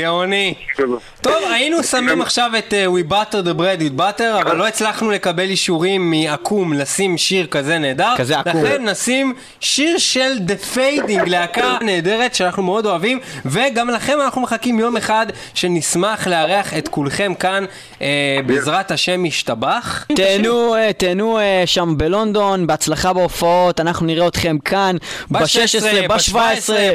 גאוני. 0.00 0.54
כזה. 0.76 0.94
טוב, 1.20 1.34
היינו 1.52 1.82
שמים 1.82 2.20
עכשיו 2.20 2.50
את 2.58 2.72
uh, 2.72 2.74
We 2.74 3.12
Butter 3.12 3.46
the 3.46 3.58
Bread 3.58 3.80
with 3.80 4.00
Butter, 4.00 4.42
אבל 4.42 4.56
לא 4.56 4.66
הצלחנו 4.66 5.10
לקבל 5.10 5.42
אישורים 5.42 6.10
מאקו"ם 6.10 6.72
לשים 6.72 7.18
שיר 7.18 7.46
כזה 7.46 7.78
נהדר. 7.78 8.14
כזה 8.16 8.38
עקום. 8.38 8.64
לכן 8.64 8.88
נשים 8.88 9.34
שיר 9.60 9.98
של 9.98 10.32
The 10.46 10.76
Fading, 10.76 11.24
להקה 11.26 11.78
נהדרת 11.80 12.34
שאנחנו 12.34 12.62
מאוד 12.62 12.86
אוהבים, 12.86 13.18
וגם 13.46 13.90
לכם 13.90 14.18
אנחנו 14.20 14.40
מחכים 14.42 14.78
יום 14.78 14.96
אחד 14.96 15.26
שנשמח 15.54 16.26
לארח 16.26 16.74
את 16.78 16.88
כולכם 16.88 17.34
כאן, 17.34 17.64
uh, 17.94 18.02
בעזרת 18.46 18.90
השם 18.90 19.26
ישתבח. 19.26 20.06
תהנו, 20.16 20.74
אה, 20.74 20.92
תהנו 20.92 21.38
אה, 21.38 21.62
שם 21.66 21.94
בלונדון, 21.96 22.66
בהצלחה 22.66 23.12
בהופעות, 23.12 23.80
אנחנו 23.80 24.06
נראה 24.06 24.28
אתכם 24.28 24.58
כאן 24.64 24.96
ב-16, 25.40 26.08
ב-17, 26.08 26.32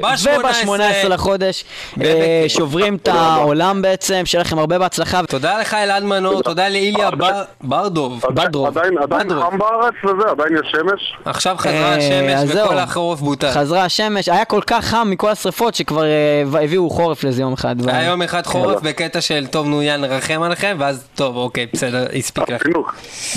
ב-17 0.02 0.39
ב-18 0.44 0.70
וב-18 0.70 1.08
לחודש. 1.08 1.64
אה, 2.04 2.46
שוברים 2.48 2.96
את 2.96 3.08
העולם 3.08 3.82
בעצם, 3.82 4.22
שיהיה 4.26 4.42
לכם 4.42 4.60
הרבה 4.60 4.80
בהצלחה. 4.80 5.22
תודה 5.30 5.60
לך 5.60 5.74
אלעד 5.74 6.04
מנור, 6.04 6.42
תודה 6.44 6.70
לאיליה 6.70 7.12
בר- 7.12 7.44
ברדוב. 7.62 8.22
בדרוב. 8.34 8.78
עדיין. 8.78 8.98
חם 9.30 9.58
בארץ 9.58 9.94
וזה, 10.04 10.30
עדיין 10.32 10.54
יש 10.64 10.72
שמש. 10.72 11.14
עכשיו 11.26 11.56
חזרה 11.60 11.74
אה, 11.74 11.96
השמש. 11.98 12.50
וכל 12.66 12.78
החורף 12.78 13.20
בוטל. 13.20 13.52
חזרה 13.52 13.84
השמש, 13.86 14.30
היה 14.30 14.46
כל 14.46 14.62
כך 14.68 14.86
חם 14.86 15.08
מכל 15.12 15.30
השרפות 15.30 15.76
שכבר 15.76 16.04
אה, 16.04 16.64
הביאו 16.64 16.89
חורף 16.89 17.24
לזה 17.24 17.42
יום 17.42 17.54
אחד. 17.54 17.76
היה 17.89 18.04
יום 18.10 18.22
אחד 18.22 18.46
חורף 18.46 18.82
בקטע 18.82 19.22
של 19.22 19.48
טוב 19.52 19.68
נו 19.68 19.82
יא 19.84 19.96
נרחם 19.98 20.42
עליכם 20.44 20.76
ואז 20.80 21.04
טוב 21.16 21.36
אוקיי 21.36 21.68
בסדר 21.74 22.06
הספיק 22.20 22.50
לך. 22.50 22.62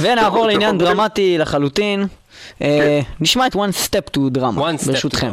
ונעבור 0.01 0.47
לעניין 0.47 0.79
דרמטי 0.79 1.39
לחלוטין. 1.39 2.07
אה, 2.62 3.01
נשמע 3.20 3.47
את 3.47 3.55
one 3.55 3.87
step 3.87 4.16
to 4.16 4.39
drama, 4.39 4.59
One 4.59 4.82
step 4.82 4.87
ברשותכם. 4.87 5.32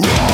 to 0.00 0.33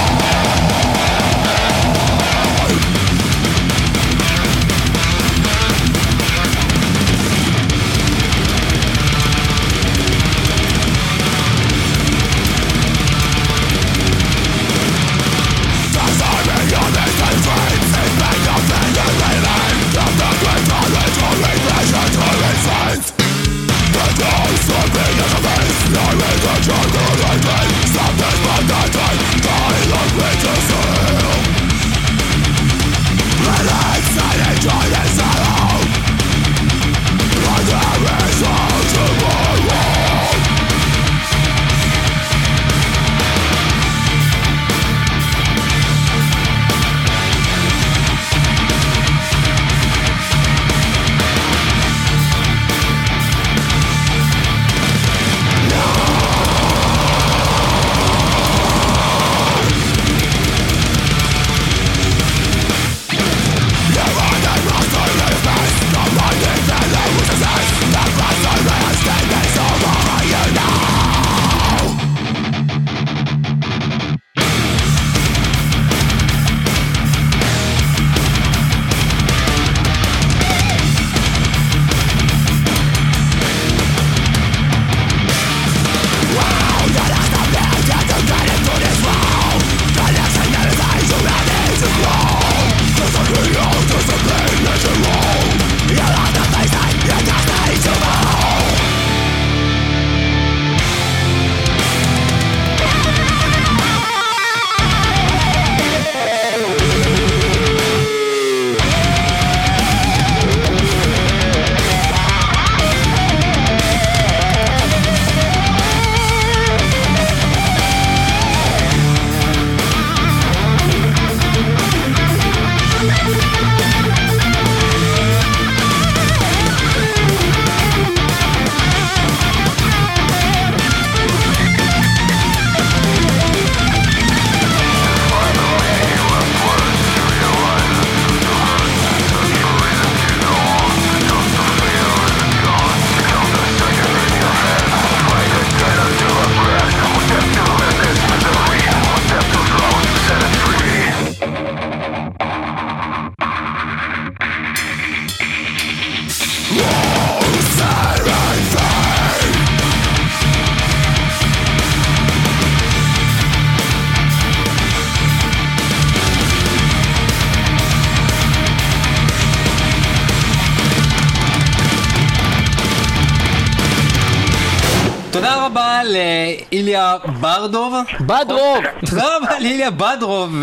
בדרוב! 178.21 178.85
תודה 179.11 179.37
רבה 179.37 179.61
לאיליה 179.61 179.91
ברדוב 179.91 180.63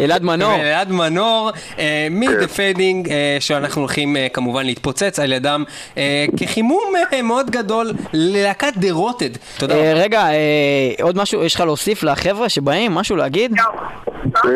אלעד 0.00 0.22
מנור. 0.22 0.54
ולאלעד 0.54 0.92
מנור 0.92 1.50
מ-The 2.10 2.56
Fading, 2.56 3.10
אה, 3.10 3.36
שאנחנו 3.40 3.80
הולכים 3.82 4.16
אה, 4.16 4.26
כמובן 4.32 4.66
להתפוצץ 4.66 5.18
על 5.18 5.32
ידם 5.32 5.64
אה, 5.98 6.24
כחימום 6.40 6.92
אה, 7.12 7.22
מאוד 7.22 7.50
גדול 7.50 7.90
ללהקת 8.12 8.72
The 8.74 8.94
Rotted. 8.96 9.38
תודה 9.58 9.74
אה, 9.74 9.92
רבה. 9.92 10.02
רגע, 10.02 10.20
אה, 10.20 10.34
עוד 11.02 11.16
משהו 11.16 11.44
יש 11.44 11.54
לך 11.54 11.60
להוסיף 11.60 12.02
לחבר'ה 12.02 12.48
שבאים? 12.48 12.94
משהו 12.94 13.16
להגיד? 13.16 13.56
אה, 14.44 14.50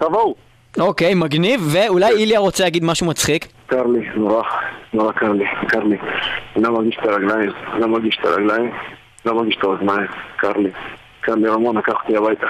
תבואו. 0.00 0.34
אוקיי, 0.78 1.14
מגניב, 1.14 1.60
ואולי 1.72 2.10
איליה 2.10 2.38
רוצה 2.38 2.64
להגיד 2.64 2.84
משהו 2.84 3.06
מצחיק? 3.06 3.46
קר 3.66 3.86
לי, 3.86 4.08
נורא, 4.16 4.42
נורא 4.92 5.12
קר 5.12 5.32
לי, 5.32 5.44
קר 5.68 5.84
לי. 5.84 5.96
אני 6.56 6.64
לא 6.64 6.72
מרגיש 6.72 6.96
את 7.02 7.08
הרגליים, 7.08 7.50
לא 7.78 7.86
מרגיש 7.86 8.18
את 8.20 8.26
הרגליים, 8.26 8.70
לא 9.26 9.34
מרגיש 9.34 9.56
את 9.58 9.64
האוזניים, 9.64 10.06
קר 10.36 10.52
לי. 10.52 10.70
קר 11.26 11.34
לי 11.34 11.48
רמון, 11.48 11.76
לקח 11.76 11.92
אותי 12.02 12.16
הביתה. 12.16 12.46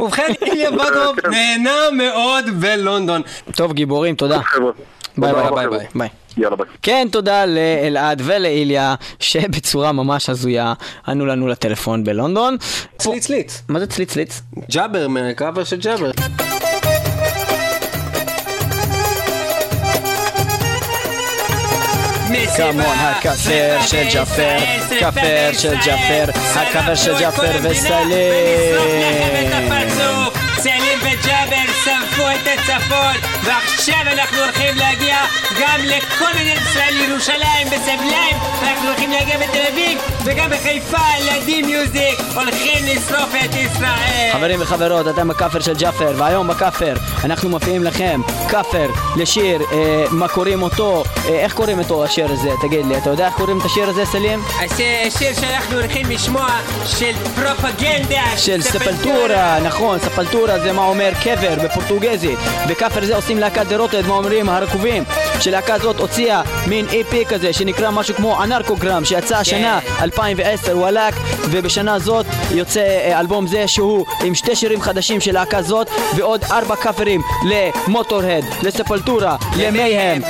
ובכן, 0.00 0.32
איליה 0.46 0.70
ברדוב 0.70 1.16
נהנה 1.32 1.80
מאוד 1.92 2.44
בלונדון. 2.60 3.22
טוב, 3.56 3.72
גיבורים, 3.72 4.14
תודה. 4.14 4.40
ביי 5.18 5.32
ביי 5.32 5.50
ביי. 5.54 5.68
ביי. 5.68 5.86
ביי. 5.94 6.08
יאללה 6.36 6.56
ביי. 6.56 6.66
כן, 6.82 7.08
תודה 7.12 7.44
לאלעד 7.46 8.22
ולאיליה, 8.24 8.94
שבצורה 9.20 9.92
ממש 9.92 10.30
הזויה 10.30 10.72
ענו 11.08 11.26
לנו 11.26 11.48
לטלפון 11.48 12.04
בלונדון. 12.04 12.56
צליץ 12.98 13.26
צליץ. 13.26 13.62
מה 13.68 13.78
זה 13.80 13.86
צליץ 13.86 14.12
צליץ? 14.12 14.42
ג'אבר 14.70 15.08
מהקאבר 15.08 15.64
של 15.64 15.80
ג'אבר. 15.80 16.10
כמון 22.56 22.96
הכפר 22.98 23.78
של 23.86 24.08
ג'אפר, 24.12 24.58
כפר 25.00 25.50
של 25.52 25.74
ג'אפר, 25.84 26.24
הכפר 26.54 26.94
של 26.94 27.18
ג'אפר 27.18 27.58
וסלים. 27.62 28.76
סלים 30.58 30.98
וג'אבר 31.00 31.72
שרפו 31.84 32.22
את 32.30 32.48
הצפון 32.58 33.14
ועכשיו 33.44 34.00
אנחנו 34.12 34.38
הולכים 34.38 34.76
להגיע 34.76 35.16
גם 35.60 35.80
לכל 35.84 36.34
מדינת 36.34 36.58
ישראל, 36.70 36.94
ירושלים, 37.08 37.66
ב 37.66 37.75
Sublime 37.75 38.36
אנחנו 38.62 38.88
הולכים 38.88 39.10
להגיע 39.10 39.38
בתל 39.38 39.66
אביב 39.72 39.98
וגם 40.24 40.50
בחיפה, 40.50 40.98
ל 41.20 41.41
D 41.41 41.62
Music 41.62 42.20
הולכים 42.34 42.84
לשרוף 42.84 43.34
את 43.44 43.54
ישראל 43.54 44.32
חברים 44.32 44.62
וחברות, 44.62 45.08
אתם 45.08 45.28
בכאפר 45.28 45.60
של 45.60 45.74
ג'אפר, 45.74 46.12
והיום 46.16 46.48
בכאפר 46.48 46.94
אנחנו 47.24 47.48
מופיעים 47.48 47.84
לכם 47.84 48.20
כאפר 48.48 48.86
לשיר, 49.16 49.62
אה, 49.72 50.04
מה 50.10 50.28
קוראים 50.28 50.62
אותו, 50.62 51.04
אה, 51.24 51.30
איך 51.30 51.54
קוראים 51.54 51.78
אותו 51.78 52.04
השיר 52.04 52.32
הזה, 52.32 52.50
תגיד 52.62 52.86
לי, 52.86 52.96
אתה 52.98 53.10
יודע 53.10 53.26
איך 53.26 53.34
קוראים 53.34 53.58
את 53.58 53.64
השיר 53.64 53.88
הזה, 53.88 54.04
סלים? 54.04 54.42
השיר 55.06 55.34
שאנחנו 55.40 55.76
הולכים 55.76 56.10
לשמוע 56.10 56.48
של 56.86 57.12
פרופגנדה 57.34 58.22
של 58.36 58.62
ספלטורה, 58.62 59.60
נכון, 59.60 59.98
ספלטורה 59.98 60.60
זה 60.60 60.72
מה 60.72 60.82
אומר 60.82 61.10
קבר 61.24 61.54
בפורטוגזית. 61.64 62.38
בכאפר 62.68 63.04
זה 63.04 63.16
עושים 63.16 63.38
להקת 63.38 63.66
דרוטד, 63.66 64.06
מה 64.06 64.14
אומרים 64.14 64.48
הרקובים. 64.48 65.04
שלהקה 65.46 65.78
זאת 65.78 66.00
הוציאה 66.00 66.42
מין 66.66 66.86
איפי 66.88 67.24
כזה 67.26 67.52
שנקרא 67.52 67.90
משהו 67.90 68.14
כמו 68.14 68.42
אנרקוגרם 68.42 69.04
שיצא 69.04 69.36
השנה 69.36 69.78
2010 70.02 70.78
וואלאק 70.78 71.14
ובשנה 71.50 71.98
זאת 71.98 72.26
יוצא 72.50 72.80
אה, 72.80 73.20
אלבום 73.20 73.46
זה 73.46 73.68
שהוא 73.68 74.06
עם 74.24 74.34
שתי 74.34 74.56
שירים 74.56 74.80
חדשים 74.80 75.20
של 75.20 75.34
להקה 75.34 75.62
זאת 75.62 75.90
ועוד 76.16 76.44
ארבע 76.50 76.76
כאפרים 76.76 77.20
למוטורהד, 77.48 78.44
לספלטורה, 78.62 79.36
למייהם 79.58 80.22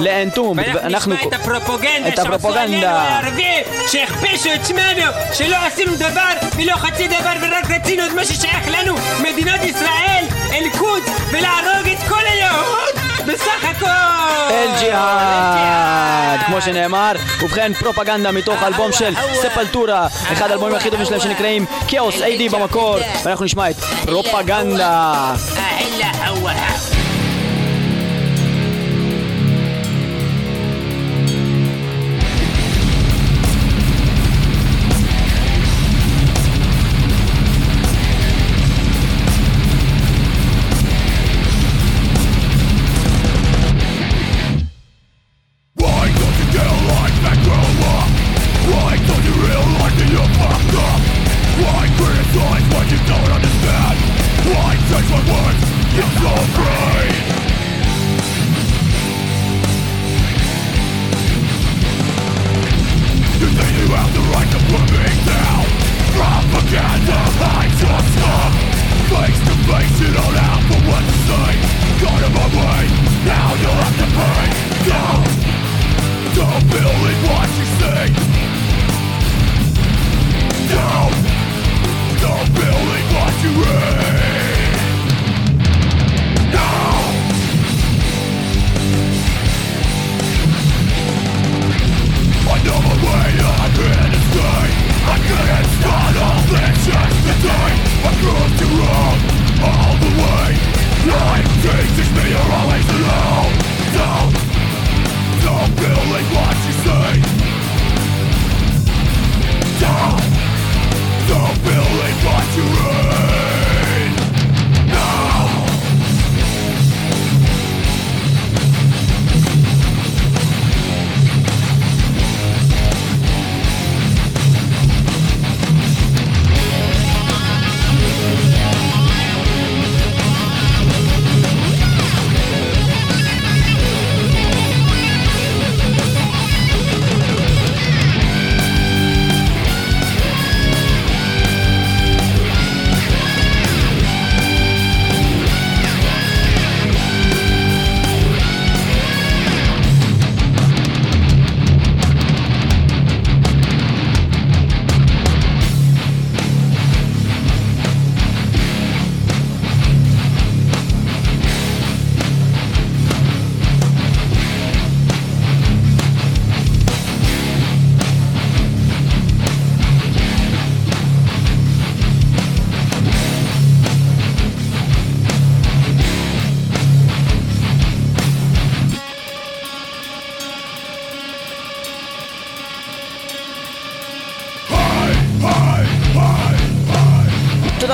ולאנטום. 0.00 0.58
ואנחנו 0.74 1.14
נשמע 1.14 1.28
את 1.28 1.32
הפרופגנדה 1.32 2.08
את 2.08 2.16
שעשו. 2.16 2.48
עלינו 2.48 2.86
הערבים 2.86 3.64
שהכפישו 3.92 4.48
את 4.54 4.66
שמנו 4.66 5.12
שלא 5.32 5.56
עשינו 5.66 5.94
דבר 5.94 6.32
ולא 6.56 6.72
חצי 6.76 7.08
דבר 7.08 7.32
ורק 7.42 7.70
רצינו 7.70 8.06
את 8.06 8.12
מה 8.12 8.24
ששייך 8.24 8.68
לנו 8.68 8.94
מדינת 9.20 9.64
ישראל 9.64 10.24
אל-קודס 10.52 11.10
ולהרוג 11.32 11.88
את 11.92 12.08
כל 12.08 12.26
היהוד 12.26 13.07
בסך 13.28 13.64
הכל! 13.64 13.86
אל-ג'יהאד, 14.50 16.40
כמו 16.46 16.60
שנאמר. 16.60 17.12
ובכן, 17.42 17.72
פרופגנדה 17.74 18.32
מתוך 18.32 18.62
אלבום 18.62 18.92
של 18.92 19.14
ספלטורה, 19.34 20.06
אחד 20.32 20.50
האלבומים 20.50 20.74
הכי 20.74 20.90
טובים 20.90 21.06
שלהם 21.06 21.20
שנקראים 21.20 21.64
כאוס 21.88 22.22
איי-די 22.22 22.48
במקור, 22.48 22.96
ואנחנו 23.24 23.44
נשמע 23.44 23.70
את 23.70 23.76
פרופגנדה. 24.06 25.34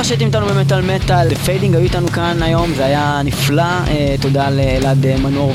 תודה 0.04 0.16
שהייתם 0.16 0.26
איתנו 0.26 0.46
במטאל 0.46 0.80
מטאל. 0.80 1.28
The 1.28 1.36
Fading 1.36 1.74
היו 1.74 1.84
איתנו 1.84 2.08
כאן 2.08 2.42
היום, 2.42 2.74
זה 2.74 2.84
היה 2.84 3.20
נפלא. 3.24 3.62
אה, 3.62 4.14
תודה 4.20 4.50
לאלעד 4.50 5.06
אה, 5.06 5.16
מנור 5.16 5.52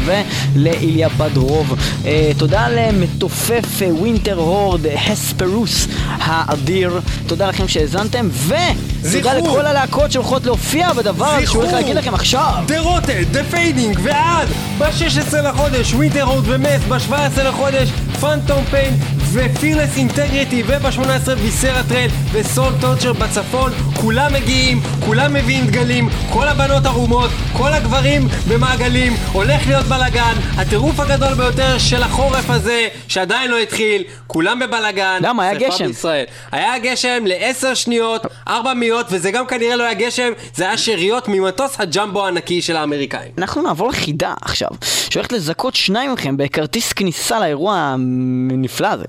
ולאיליה 0.56 1.10
בדרוב. 1.10 1.76
אה, 2.06 2.32
תודה 2.38 2.68
למתופף 2.70 3.82
Winterhorde, 3.82 4.82
הספרוס 5.08 5.88
האדיר. 6.08 7.00
תודה 7.28 7.48
לכם 7.48 7.68
שהאזנתם, 7.68 8.30
ותודה. 8.48 9.34
לכל 9.34 9.66
הלהקות 9.66 10.12
שהולכות 10.12 10.46
להופיע 10.46 10.94
בדבר 10.94 11.26
הזה 11.26 11.46
שהוא 11.46 11.64
הולך 11.64 11.74
להגיד 11.74 11.96
לכם 11.96 12.14
עכשיו. 12.14 12.64
The 12.68 12.80
Rotted, 12.80 13.24
The 13.32 13.44
Fading, 13.44 14.00
ועד 14.04 14.48
ב-16 14.78 15.38
לחודש 15.38 15.94
Winterhorde 15.94 16.44
ומס, 16.48 16.82
ב-17 16.90 17.42
לחודש 17.44 17.90
Phantom 18.20 18.64
Pain 18.72 18.94
ו 19.34 19.41
Fearless 19.41 19.98
Integrity, 19.98 20.64
וב-18 20.68 21.30
Viscera 21.38 21.84
Trail 21.84 22.12
ו 22.32 22.40
Soul 22.40 22.74
Torture 22.82 23.14
בצפון, 23.14 23.72
כולם 24.02 24.34
מגיעים, 24.34 24.82
כולם 25.06 25.34
מביאים 25.34 25.68
דגלים, 25.68 26.10
כל 26.30 26.48
הבנות 26.48 26.86
ערומות, 26.86 27.30
כל 27.54 27.74
הגברים 27.74 28.28
במעגלים, 28.48 29.14
הולך 29.32 29.68
להיות 29.68 29.86
בלאגן, 29.86 30.34
הטירוף 30.58 31.00
הגדול 31.00 31.34
ביותר 31.34 31.78
של 31.78 32.04
החורף 32.04 32.50
הזה, 32.50 32.88
שעדיין 33.08 33.52
לא 33.52 33.58
התחיל, 33.58 34.04
כולם 34.28 34.60
בבלאגן. 34.60 35.20
למה? 35.22 35.44
היה 35.44 35.54
גשם. 35.54 35.88
בישראל. 35.88 36.26
היה 36.52 36.80
גשם 36.80 37.24
לעשר 37.26 37.74
שניות, 37.74 38.22
ארבע 38.48 38.74
מאיות, 38.74 39.06
וזה 39.10 39.32
גם 39.32 39.46
כנראה 39.46 39.76
לא 39.76 39.84
היה 39.84 39.94
גשם, 39.94 40.32
זה 40.56 40.64
היה 40.64 40.78
שאריות 40.78 41.28
ממטוס 41.28 41.76
הג'מבו 41.80 42.26
הענקי 42.26 42.62
של 42.62 42.76
האמריקאים. 42.76 43.32
אנחנו 43.38 43.62
נעבור 43.62 43.90
לחידה 43.90 44.34
עכשיו, 44.42 44.70
שהולכת 45.10 45.32
לזכות 45.32 45.76
שניים 45.76 46.14
מכם 46.14 46.38
בכרטיס 46.38 46.94
כניסה 46.94 47.40
לאירוע 47.40 47.76
הנפלא 47.76 48.88
הזה. 48.88 49.06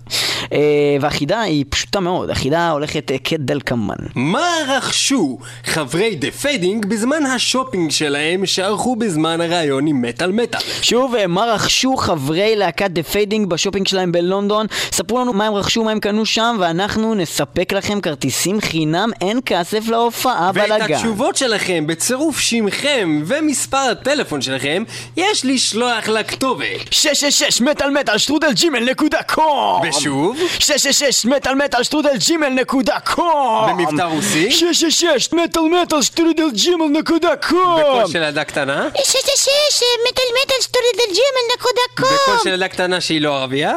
אה, 0.53 0.59
והחידה 1.01 1.41
היא 1.41 1.65
פשוטה 1.69 2.01
מאוד, 2.01 2.31
החידה 2.31 2.71
הולכת 2.71 3.11
אה, 3.11 3.17
כדלקמן. 3.25 3.95
מה 4.15 4.49
רכשו 4.69 5.39
חברי 5.65 6.15
The 6.15 6.31
Fading 6.31 6.87
בזמן 6.87 7.27
השופינג 7.27 7.91
שלהם 7.91 8.47
שערכו 8.47 8.97
בזמן 8.97 9.41
הראיון 9.41 9.87
עם 9.87 10.03
מטאל 10.03 10.33
מטאל? 10.33 10.61
שוב, 10.83 11.15
אה, 11.15 11.27
מה 11.27 11.45
רכשו 11.45 11.97
חברי 11.97 12.57
להקת 12.57 12.91
The 12.91 13.03
Fading 13.03 13.47
בשופינג 13.47 13.87
שלהם 13.87 14.13
בלונדון? 14.13 14.67
ספרו 14.93 15.21
לנו 15.21 15.33
מה 15.33 15.47
הם 15.47 15.55
רכשו, 15.55 15.85
מה 15.85 15.91
הם 15.91 16.01
קנו 16.01 16.27
שם, 16.27 16.57
ואנחנו 16.61 17.15
נספק 17.15 17.73
לכם 17.73 18.01
כרטיסים 18.01 18.61
חינם, 18.61 19.11
אין 19.21 19.41
כסף 19.47 19.89
להופעה 19.89 20.51
ואת 20.55 20.69
בלאגן. 20.69 20.95
התשובות 20.95 21.37
שלכם 21.37 21.87
בצירוף 21.87 22.39
שמכם 22.41 23.23
ומספר 23.27 23.77
הטלפון 23.79 24.43
שלכם 24.43 24.83
יש 25.17 25.45
לשלוח 25.45 26.09
לכתובת. 26.09 26.93
666 26.93 27.61
מטאל 27.61 27.91
מטאל 27.91 28.19
שטרודל 28.19 28.53
Gmail 28.53 28.91
נקודה 28.91 29.23
com 29.23 29.81
ושוב? 29.89 30.40
666 30.49 31.25
מטאל 31.25 31.55
מטאל 31.55 31.83
שטרודל 31.83 32.17
ג'ימל 32.17 32.49
נקודה 32.49 33.01
קום 33.01 33.67
במבטא 33.69 34.03
רוסי? 34.03 34.51
666 34.51 35.33
מטאל 35.33 35.63
מטאל 35.63 36.03
שטרודל 36.03 36.51
ג'ימל 36.53 36.99
נקודה 36.99 37.37
קום 37.49 37.81
בקול 37.81 38.13
של 38.13 38.19
ילדה 38.19 38.45
קטנה? 38.45 38.89
שששש, 39.05 39.83
מטל 40.09 40.23
מטל 40.43 40.55
שטורי 40.61 40.87
דל 40.97 41.15
ג'ימל 41.15 41.55
נקודה 41.55 41.81
בקול 41.95 42.17
קום. 42.25 42.39
של 42.43 42.49
ילדה 42.49 42.69
קטנה 42.69 43.01
שהיא 43.01 43.21
לא 43.21 43.37
ערבייה? 43.39 43.73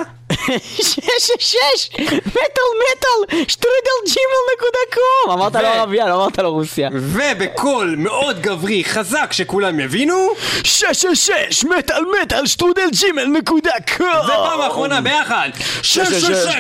666 0.45 1.89
מטאל 2.25 2.71
מטאל 2.81 3.09
שטרודל 3.47 3.99
ג'ימל 4.05 4.43
נקודה 4.55 4.79
קום 4.93 5.31
אמרת 5.31 5.55
לו 5.55 5.67
ערבייה, 5.67 6.07
לא 6.07 6.15
אמרת 6.15 6.39
לו 6.39 6.53
רוסיה 6.53 6.89
ובקול 6.93 7.95
מאוד 7.97 8.39
גברי 8.39 8.83
חזק 8.83 9.33
שכולם 9.33 9.79
יבינו 9.79 10.29
666 10.63 11.65
מטאל 11.65 12.03
מטאל 12.21 12.45
שטרודל 12.45 12.89
ג'ימל 12.91 13.25
נקודה 13.25 13.71
קום 13.97 14.07
ופעם 14.25 14.61
אחרונה 14.61 15.01
ביחד 15.01 15.49
666 15.81 16.55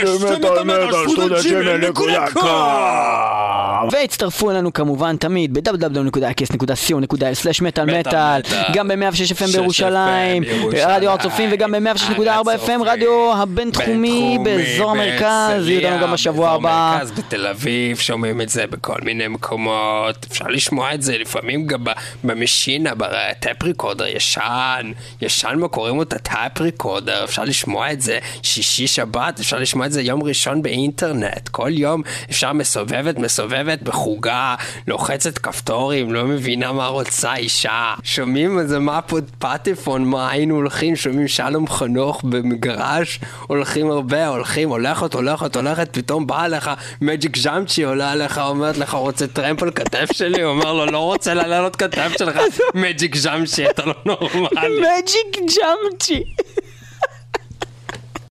והצטרפו 3.91 4.51
אלינו 4.51 4.73
כמובן 4.73 5.17
תמיד 5.17 5.53
ב-www.kס.co.il/מטאל 5.53 7.99
מטאל 7.99 8.41
גם 8.73 8.87
ב-106 8.87 9.33
FM 9.39 9.51
בירושלים, 9.51 10.43
ברדיו 10.71 11.09
הר 11.09 11.17
צופים 11.17 11.49
וגם 11.53 11.71
ב-106.4 11.71 12.67
FM 12.67 12.83
רדיו 12.85 13.33
הבינתחומי 13.75 14.37
באזור 14.43 14.91
המרכז, 14.91 15.67
יהיו 15.67 15.81
לנו 15.81 16.01
גם 16.01 16.13
בשבוע 16.13 16.49
הבא. 16.49 16.91
במרכז 16.91 17.11
בתל 17.11 17.47
אביב, 17.47 17.97
שומעים 17.97 18.41
את 18.41 18.49
זה 18.49 18.67
בכל 18.67 18.97
מיני 19.03 19.27
מקומות, 19.27 20.25
אפשר 20.31 20.47
לשמוע 20.47 20.93
את 20.93 21.01
זה 21.01 21.17
לפעמים 21.17 21.67
גם 21.67 21.83
במשינה, 22.23 22.91
בטאפ 22.97 23.63
ריקורדר 23.63 24.07
ישן, 24.07 24.91
ישן 25.21 25.55
מה 25.57 25.67
קוראים 25.67 25.95
לו 25.95 26.01
את 26.01 26.13
הטאפ 26.13 26.61
ריקורדר, 26.61 27.23
אפשר 27.23 27.43
לשמוע 27.43 27.91
את 27.91 28.01
זה 28.01 28.19
שישי 28.43 28.87
שבת, 28.87 29.39
אפשר 29.39 29.59
לשמוע 29.59 29.85
את 29.85 29.91
זה 29.91 30.01
יום 30.01 30.23
ראשון 30.23 30.61
באינטרנט, 30.61 31.49
כל 31.49 31.71
יום 31.73 32.01
אפשר 32.29 32.53
מסובבת, 32.53 33.17
מסובבת 33.19 33.81
בחוגה, 33.81 34.55
לוחצת 34.87 35.37
כפתורים, 35.37 36.13
לא 36.13 36.25
מבינה 36.25 36.71
מה 36.71 36.87
רוצה 36.87 37.35
אישה, 37.35 37.93
שומעים 38.03 38.59
איזה 38.59 38.77
פה 39.07 39.17
פטפון, 39.39 40.05
מה 40.05 40.29
היינו 40.29 40.55
הולכים, 40.55 40.95
שומעים 40.95 41.27
שלום 41.27 41.67
חנוך 41.67 42.23
במגרש, 42.23 43.19
הולכים 43.47 43.62
הרבה, 43.91 44.27
הולכים, 44.27 44.69
הולכת, 44.69 45.13
הולכת, 45.13 45.55
הולכת, 45.55 45.89
פתאום 45.91 46.27
באה 46.27 46.47
לך 46.47 46.71
מג'יק 47.01 47.37
ז'אמצ'י, 47.37 47.83
עולה 47.83 48.11
עליך, 48.11 48.37
אומרת 48.37 48.77
לך, 48.77 48.93
רוצה 48.93 49.27
טרמפ 49.27 49.63
על 49.63 49.71
כתף 49.71 50.11
שלי? 50.13 50.41
הוא 50.41 50.51
אומר 50.51 50.73
לו, 50.73 50.85
לא 50.85 50.99
רוצה 50.99 51.33
לעלות 51.33 51.75
כתף 51.75 52.11
שלך, 52.17 52.39
מג'יק 52.73 53.15
ז'אמצ'י, 53.15 53.69
אתה 53.69 53.85
לא 53.85 53.93
נורמלי. 54.05 54.81
מג'יק 54.81 55.37
ג'אמצ'י 55.57 56.23